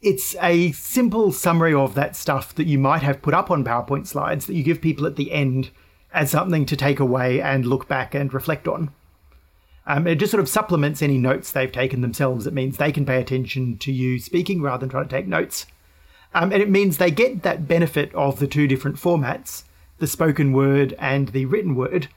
It's 0.00 0.34
a 0.40 0.72
simple 0.72 1.32
summary 1.32 1.74
of 1.74 1.94
that 1.94 2.16
stuff 2.16 2.54
that 2.54 2.66
you 2.66 2.78
might 2.78 3.02
have 3.02 3.22
put 3.22 3.34
up 3.34 3.50
on 3.50 3.64
PowerPoint 3.64 4.06
slides 4.06 4.46
that 4.46 4.54
you 4.54 4.62
give 4.62 4.80
people 4.80 5.06
at 5.06 5.16
the 5.16 5.32
end 5.32 5.70
as 6.12 6.30
something 6.30 6.66
to 6.66 6.76
take 6.76 7.00
away 7.00 7.40
and 7.40 7.66
look 7.66 7.88
back 7.88 8.14
and 8.14 8.32
reflect 8.32 8.66
on. 8.66 8.90
Um, 9.86 10.06
it 10.06 10.16
just 10.16 10.30
sort 10.30 10.42
of 10.42 10.48
supplements 10.48 11.02
any 11.02 11.18
notes 11.18 11.52
they've 11.52 11.70
taken 11.70 12.00
themselves. 12.00 12.46
It 12.46 12.54
means 12.54 12.76
they 12.76 12.92
can 12.92 13.06
pay 13.06 13.20
attention 13.20 13.78
to 13.78 13.92
you 13.92 14.18
speaking 14.18 14.62
rather 14.62 14.80
than 14.80 14.88
trying 14.88 15.08
to 15.08 15.16
take 15.16 15.26
notes. 15.26 15.66
Um, 16.34 16.52
and 16.52 16.62
it 16.62 16.70
means 16.70 16.98
they 16.98 17.10
get 17.10 17.42
that 17.42 17.68
benefit 17.68 18.14
of 18.14 18.38
the 18.38 18.46
two 18.46 18.66
different 18.66 18.96
formats, 18.96 19.64
the 19.98 20.06
spoken 20.06 20.52
word 20.52 20.94
and 20.98 21.28
the 21.28 21.46
written 21.46 21.74
word, 21.74 22.08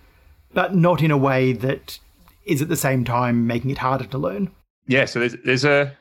but 0.54 0.76
not 0.76 1.02
in 1.02 1.12
a 1.12 1.18
way 1.18 1.54
that 1.54 2.00
is 2.46 2.62
at 2.62 2.70
the 2.70 2.76
same 2.76 3.04
time 3.04 3.48
making 3.48 3.70
it 3.72 3.78
harder 3.78 4.06
to 4.06 4.18
learn. 4.18 4.52
Yeah, 4.88 5.06
so 5.06 5.20
there's, 5.20 5.36
there's 5.46 5.66
a 5.66 5.96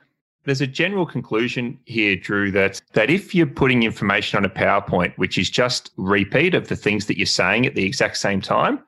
there's 0.45 0.61
a 0.63 0.67
general 0.67 1.05
conclusion 1.05 1.79
here, 1.85 2.17
Drew, 2.17 2.51
that 2.53 2.81
that 2.95 3.11
if 3.11 3.35
you're 3.35 3.47
putting 3.47 3.83
information 3.83 4.39
on 4.39 4.45
a 4.45 4.49
PowerPoint, 4.49 5.17
which 5.19 5.37
is 5.37 5.51
just 5.51 5.91
repeat 5.97 6.55
of 6.55 6.69
the 6.69 6.77
things 6.77 7.07
that 7.07 7.19
you're 7.19 7.27
saying 7.27 7.67
at 7.67 7.75
the 7.75 7.85
exact 7.85 8.17
same 8.17 8.41
time, 8.41 8.83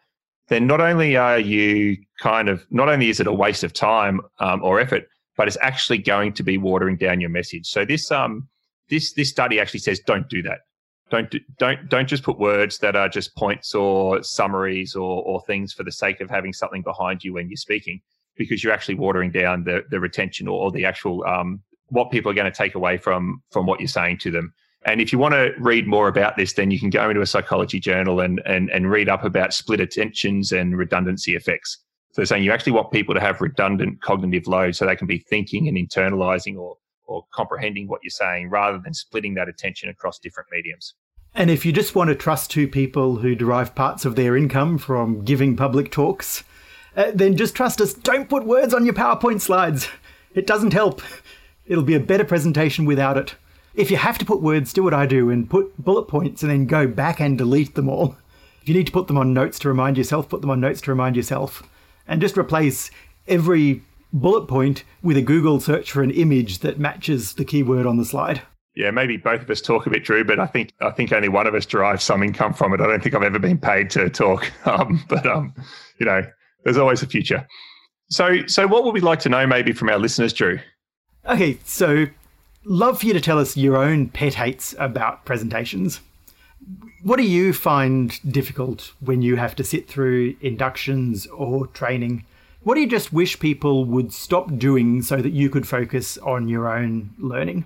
then 0.49 0.67
not 0.67 0.81
only 0.81 1.17
are 1.17 1.39
you 1.39 1.99
kind 2.19 2.49
of 2.49 2.67
not 2.71 2.89
only 2.89 3.11
is 3.11 3.21
it 3.21 3.27
a 3.27 3.33
waste 3.33 3.63
of 3.63 3.73
time 3.75 4.21
um, 4.39 4.63
or 4.63 4.81
effort, 4.81 5.07
but 5.37 5.49
it's 5.49 5.59
actually 5.61 5.99
going 5.99 6.33
to 6.33 6.43
be 6.43 6.57
watering 6.57 6.97
down 6.97 7.21
your 7.21 7.31
message. 7.31 7.67
So 7.67 7.85
this 7.85 8.11
um 8.11 8.49
this 8.89 9.13
this 9.13 9.29
study 9.29 9.61
actually 9.61 9.81
says 9.81 10.01
don't 10.01 10.29
do 10.29 10.43
that. 10.43 10.61
Don't 11.11 11.31
do, 11.31 11.41
don't 11.59 11.89
don't 11.89 12.09
just 12.09 12.23
put 12.23 12.39
words 12.39 12.79
that 12.79 12.95
are 12.95 13.09
just 13.09 13.35
points 13.37 13.75
or 13.75 14.23
summaries 14.23 14.95
or 14.95 15.23
or 15.25 15.43
things 15.43 15.73
for 15.73 15.83
the 15.83 15.93
sake 15.93 16.21
of 16.21 16.31
having 16.31 16.53
something 16.53 16.83
behind 16.83 17.25
you 17.25 17.35
when 17.35 17.49
you're 17.49 17.57
speaking 17.57 18.01
because 18.37 18.63
you're 18.63 18.73
actually 18.73 18.95
watering 18.95 19.31
down 19.31 19.65
the, 19.65 19.85
the 19.91 20.01
retention 20.01 20.49
or 20.49 20.71
the 20.71 20.85
actual 20.85 21.25
um, 21.27 21.61
what 21.89 22.11
people 22.11 22.31
are 22.31 22.35
going 22.35 22.51
to 22.51 22.57
take 22.57 22.75
away 22.75 22.97
from 22.97 23.43
from 23.51 23.67
what 23.67 23.81
you're 23.81 23.89
saying 23.89 24.19
to 24.19 24.31
them. 24.31 24.53
And 24.87 25.01
if 25.01 25.13
you 25.13 25.19
want 25.19 25.35
to 25.35 25.53
read 25.59 25.87
more 25.87 26.09
about 26.09 26.39
this, 26.39 26.55
then 26.55 26.71
you 26.71 26.81
can 26.81 26.89
go 26.89 27.11
into 27.11 27.21
a 27.21 27.27
psychology 27.27 27.81
journal 27.81 28.21
and 28.21 28.41
and, 28.47 28.71
and 28.71 28.91
read 28.91 29.09
up 29.09 29.25
about 29.25 29.53
split 29.53 29.81
attentions 29.81 30.53
and 30.53 30.79
redundancy 30.79 31.35
effects. 31.35 31.79
So 32.13 32.25
saying 32.25 32.45
you 32.45 32.53
actually 32.53 32.73
want 32.73 32.91
people 32.91 33.15
to 33.15 33.21
have 33.21 33.41
redundant 33.41 34.01
cognitive 34.01 34.47
load 34.47 34.75
so 34.75 34.87
they 34.87 34.97
can 34.97 35.07
be 35.07 35.19
thinking 35.19 35.69
and 35.69 35.77
internalizing 35.77 36.57
or 36.57 36.77
or 37.07 37.27
comprehending 37.33 37.89
what 37.89 38.01
you're 38.03 38.11
saying 38.11 38.49
rather 38.49 38.79
than 38.79 38.95
splitting 38.95 39.35
that 39.35 39.49
attention 39.49 39.91
across 39.91 40.19
different 40.21 40.49
mediums. 40.53 40.95
And 41.35 41.51
if 41.51 41.65
you 41.65 41.73
just 41.73 41.95
want 41.95 42.09
to 42.09 42.15
trust 42.15 42.51
two 42.51 42.67
people 42.67 43.17
who 43.17 43.35
derive 43.35 43.75
parts 43.75 44.05
of 44.05 44.17
their 44.17 44.37
income 44.37 44.79
from 44.79 45.25
giving 45.25 45.57
public 45.57 45.91
talks, 45.91 46.43
uh, 46.97 47.13
then 47.15 47.37
just 47.37 47.55
trust 47.55 47.81
us. 47.81 47.95
Don't 47.95 48.29
put 48.29 48.45
words 48.45 48.75
on 48.75 48.85
your 48.85 48.95
PowerPoint 48.95 49.41
slides. 49.41 49.89
It 50.35 50.47
doesn't 50.47 50.73
help. 50.73 51.03
It'll 51.67 51.85
be 51.85 51.95
a 51.95 52.01
better 52.01 52.25
presentation 52.25 52.85
without 52.85 53.17
it. 53.17 53.37
If 53.75 53.91
you 53.91 53.97
have 53.97 54.19
to 54.19 54.25
put 54.25 54.43
words, 54.43 54.73
do 54.73 54.83
what 54.83 54.95
I 54.95 55.07
do 55.07 55.31
and 55.31 55.49
put 55.49 55.83
bullet 55.83 56.09
points 56.09 56.43
and 56.43 56.51
then 56.51 56.67
go 56.67 56.89
back 56.89 57.21
and 57.21 57.39
delete 57.39 57.77
them 57.77 57.89
all. 57.89 58.17
If 58.61 58.69
you 58.69 58.75
need 58.75 58.87
to 58.87 58.93
put 58.93 59.07
them 59.07 59.17
on 59.17 59.33
notes 59.33 59.59
to 59.61 59.69
remind 59.69 59.97
yourself, 59.97 60.29
put 60.29 60.41
them 60.41 60.51
on 60.51 60.61
notes 60.61 60.81
to 60.83 60.91
remind 60.91 61.17
yourself. 61.17 61.63
And 62.09 62.21
just 62.21 62.37
replace 62.37 62.91
every 63.29 63.83
bullet 64.13 64.47
point 64.47 64.83
with 65.03 65.17
a 65.17 65.23
Google 65.23 65.61
search 65.61 65.93
for 65.93 66.03
an 66.03 66.11
image 66.11 66.59
that 66.59 66.81
matches 66.81 67.35
the 67.35 67.45
keyword 67.45 67.87
on 67.87 67.97
the 67.97 68.05
slide. 68.05 68.43
Yeah, 68.77 68.91
maybe 68.93 69.17
both 69.17 69.43
of 69.43 69.51
us 69.51 69.61
talk 69.61 69.87
a 69.87 69.91
bit, 69.91 70.05
Drew, 70.05 70.25
but 70.25 70.39
I 70.39 70.47
think 70.47 70.73
I 70.81 70.91
think 70.91 71.13
only 71.13 71.29
one 71.29 71.47
of 71.47 71.55
us 71.55 71.67
derives 71.67 72.05
some 72.05 72.23
income 72.23 72.55
from 72.55 72.73
it. 72.73 72.81
I 72.81 72.87
don't 72.87 73.03
think 73.03 73.15
I've 73.15 73.23
ever 73.23 73.39
been 73.39 73.59
paid 73.59 73.91
to 73.91 74.09
talk, 74.09 74.51
um, 74.67 75.05
but 75.09 75.27
um, 75.27 75.53
you 75.99 76.07
know, 76.07 76.23
there's 76.65 76.79
always 76.79 77.03
a 77.03 77.07
future. 77.07 77.47
So, 78.11 78.47
so 78.47 78.67
what 78.67 78.85
would 78.85 78.95
we 78.95 79.01
like 79.01 79.21
to 79.21 79.29
know, 79.29 79.47
maybe 79.47 79.73
from 79.73 79.89
our 79.89 79.99
listeners, 79.99 80.33
Drew? 80.33 80.59
Okay, 81.27 81.59
so 81.65 82.07
love 82.65 83.01
for 83.01 83.07
you 83.07 83.13
to 83.13 83.21
tell 83.21 83.39
us 83.39 83.57
your 83.57 83.77
own 83.77 84.09
pet 84.09 84.35
hates 84.35 84.75
about 84.79 85.25
presentations. 85.25 86.01
What 87.03 87.17
do 87.17 87.23
you 87.23 87.53
find 87.53 88.21
difficult 88.31 88.93
when 89.01 89.23
you 89.23 89.37
have 89.37 89.55
to 89.57 89.65
sit 89.65 89.89
through 89.89 90.37
inductions 90.41 91.27
or 91.29 91.67
training? 91.69 92.25
What 92.63 92.75
do 92.75 92.81
you 92.81 92.87
just 92.89 93.13
wish 93.13 93.39
people 93.39 93.85
would 93.87 94.13
stop 94.13 94.59
doing 94.59 95.03
so 95.03 95.17
that 95.23 95.33
you 95.33 95.49
could 95.49 95.67
focus 95.67 96.19
on 96.19 96.49
your 96.49 96.69
own 96.69 97.11
learning? 97.19 97.65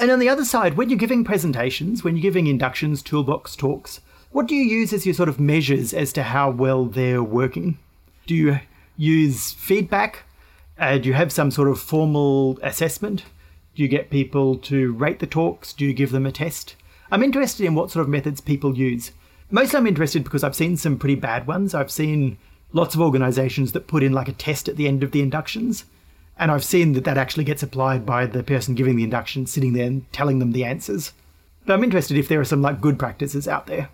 And 0.00 0.10
on 0.10 0.18
the 0.18 0.30
other 0.30 0.46
side, 0.46 0.78
when 0.78 0.88
you're 0.88 0.98
giving 0.98 1.24
presentations, 1.24 2.02
when 2.02 2.16
you're 2.16 2.22
giving 2.22 2.46
inductions, 2.46 3.02
toolbox 3.02 3.54
talks, 3.54 4.00
what 4.30 4.46
do 4.46 4.54
you 4.54 4.64
use 4.64 4.94
as 4.94 5.04
your 5.04 5.14
sort 5.14 5.28
of 5.28 5.38
measures 5.38 5.92
as 5.92 6.10
to 6.14 6.22
how 6.22 6.48
well 6.50 6.86
they're 6.86 7.22
working? 7.22 7.78
Do 8.26 8.34
you 8.34 8.60
use 8.96 9.52
feedback? 9.52 10.24
Uh, 10.78 10.96
do 10.96 11.08
you 11.08 11.12
have 11.12 11.30
some 11.30 11.50
sort 11.50 11.68
of 11.68 11.78
formal 11.78 12.58
assessment? 12.62 13.24
Do 13.74 13.82
you 13.82 13.88
get 13.88 14.08
people 14.08 14.56
to 14.56 14.94
rate 14.94 15.18
the 15.18 15.26
talks? 15.26 15.74
Do 15.74 15.84
you 15.84 15.92
give 15.92 16.12
them 16.12 16.24
a 16.24 16.32
test? 16.32 16.76
I'm 17.12 17.22
interested 17.22 17.66
in 17.66 17.74
what 17.74 17.90
sort 17.90 18.02
of 18.02 18.08
methods 18.08 18.40
people 18.40 18.78
use. 18.78 19.12
Mostly 19.50 19.76
I'm 19.76 19.86
interested 19.86 20.24
because 20.24 20.42
I've 20.42 20.56
seen 20.56 20.78
some 20.78 20.98
pretty 20.98 21.16
bad 21.16 21.46
ones. 21.46 21.74
I've 21.74 21.90
seen 21.90 22.38
lots 22.72 22.94
of 22.94 23.02
organizations 23.02 23.72
that 23.72 23.86
put 23.86 24.02
in 24.02 24.14
like 24.14 24.28
a 24.28 24.32
test 24.32 24.66
at 24.66 24.76
the 24.76 24.88
end 24.88 25.02
of 25.02 25.12
the 25.12 25.20
inductions. 25.20 25.84
And 26.40 26.50
I've 26.50 26.64
seen 26.64 26.94
that 26.94 27.04
that 27.04 27.18
actually 27.18 27.44
gets 27.44 27.62
applied 27.62 28.06
by 28.06 28.24
the 28.24 28.42
person 28.42 28.74
giving 28.74 28.96
the 28.96 29.04
induction, 29.04 29.44
sitting 29.44 29.74
there 29.74 29.86
and 29.86 30.10
telling 30.10 30.38
them 30.38 30.52
the 30.52 30.64
answers. 30.64 31.12
But 31.66 31.74
I'm 31.74 31.84
interested 31.84 32.16
if 32.16 32.28
there 32.28 32.40
are 32.40 32.46
some 32.46 32.62
like 32.62 32.80
good 32.80 32.98
practices 32.98 33.46
out 33.46 33.66
there. 33.66 33.90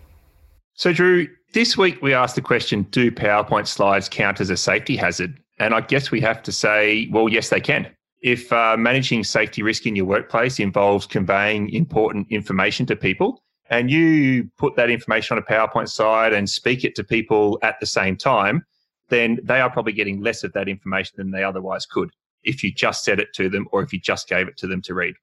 So, 0.74 0.92
Drew, 0.92 1.26
this 1.54 1.76
week 1.76 2.00
we 2.00 2.14
asked 2.14 2.36
the 2.36 2.40
question 2.40 2.82
Do 2.92 3.10
PowerPoint 3.10 3.66
slides 3.66 4.08
count 4.08 4.40
as 4.40 4.48
a 4.48 4.56
safety 4.56 4.96
hazard? 4.96 5.36
And 5.58 5.74
I 5.74 5.80
guess 5.80 6.12
we 6.12 6.20
have 6.20 6.40
to 6.44 6.52
say, 6.52 7.08
well, 7.10 7.28
yes, 7.28 7.48
they 7.48 7.60
can. 7.60 7.88
If 8.22 8.52
uh, 8.52 8.76
managing 8.78 9.24
safety 9.24 9.64
risk 9.64 9.84
in 9.84 9.96
your 9.96 10.04
workplace 10.04 10.60
involves 10.60 11.04
conveying 11.04 11.70
important 11.70 12.28
information 12.30 12.86
to 12.86 12.94
people, 12.94 13.42
and 13.70 13.90
you 13.90 14.48
put 14.56 14.76
that 14.76 14.88
information 14.88 15.36
on 15.36 15.42
a 15.42 15.46
PowerPoint 15.46 15.88
slide 15.88 16.32
and 16.32 16.48
speak 16.48 16.84
it 16.84 16.94
to 16.94 17.02
people 17.02 17.58
at 17.62 17.80
the 17.80 17.86
same 17.86 18.16
time, 18.16 18.64
then 19.08 19.40
they 19.42 19.60
are 19.60 19.70
probably 19.70 19.92
getting 19.92 20.20
less 20.20 20.44
of 20.44 20.52
that 20.52 20.68
information 20.68 21.14
than 21.16 21.32
they 21.32 21.42
otherwise 21.42 21.86
could 21.86 22.10
if 22.46 22.62
you 22.64 22.72
just 22.72 23.04
said 23.04 23.20
it 23.20 23.32
to 23.34 23.48
them 23.48 23.66
or 23.72 23.82
if 23.82 23.92
you 23.92 24.00
just 24.00 24.28
gave 24.28 24.48
it 24.48 24.56
to 24.58 24.66
them 24.66 24.80
to 24.82 24.94
read. 24.94 25.14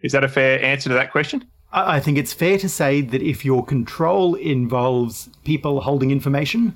Is 0.00 0.12
that 0.12 0.22
a 0.22 0.28
fair 0.28 0.62
answer 0.62 0.88
to 0.90 0.94
that 0.94 1.10
question? 1.10 1.48
I 1.72 2.00
think 2.00 2.16
it's 2.16 2.32
fair 2.32 2.56
to 2.58 2.68
say 2.68 3.02
that 3.02 3.20
if 3.20 3.44
your 3.44 3.64
control 3.64 4.34
involves 4.36 5.28
people 5.44 5.80
holding 5.80 6.10
information, 6.10 6.74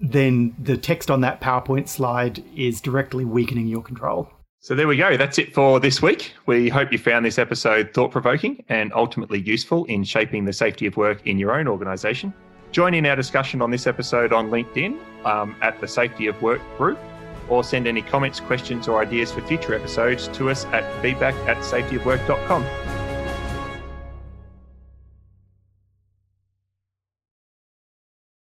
then 0.00 0.54
the 0.62 0.76
text 0.76 1.10
on 1.10 1.22
that 1.22 1.40
PowerPoint 1.40 1.88
slide 1.88 2.44
is 2.54 2.80
directly 2.80 3.24
weakening 3.24 3.66
your 3.66 3.82
control. 3.82 4.30
So 4.60 4.74
there 4.74 4.88
we 4.88 4.96
go. 4.96 5.16
That's 5.16 5.38
it 5.38 5.54
for 5.54 5.80
this 5.80 6.02
week. 6.02 6.32
We 6.46 6.68
hope 6.68 6.92
you 6.92 6.98
found 6.98 7.24
this 7.24 7.38
episode 7.38 7.94
thought 7.94 8.10
provoking 8.10 8.64
and 8.68 8.92
ultimately 8.94 9.40
useful 9.40 9.84
in 9.86 10.04
shaping 10.04 10.44
the 10.44 10.52
safety 10.52 10.86
of 10.86 10.96
work 10.96 11.26
in 11.26 11.38
your 11.38 11.56
own 11.58 11.68
organisation. 11.68 12.34
Join 12.72 12.94
in 12.94 13.06
our 13.06 13.16
discussion 13.16 13.62
on 13.62 13.70
this 13.70 13.86
episode 13.86 14.32
on 14.32 14.50
LinkedIn 14.50 14.98
um, 15.24 15.54
at 15.62 15.80
the 15.80 15.88
Safety 15.88 16.26
of 16.26 16.40
Work 16.42 16.60
group, 16.76 16.98
or 17.48 17.64
send 17.64 17.86
any 17.86 18.02
comments, 18.02 18.40
questions, 18.40 18.88
or 18.88 19.00
ideas 19.00 19.32
for 19.32 19.40
future 19.42 19.74
episodes 19.74 20.28
to 20.28 20.50
us 20.50 20.64
at 20.66 21.02
feedback 21.02 21.34
at 21.48 21.58
safetyofwork.com. 21.58 22.95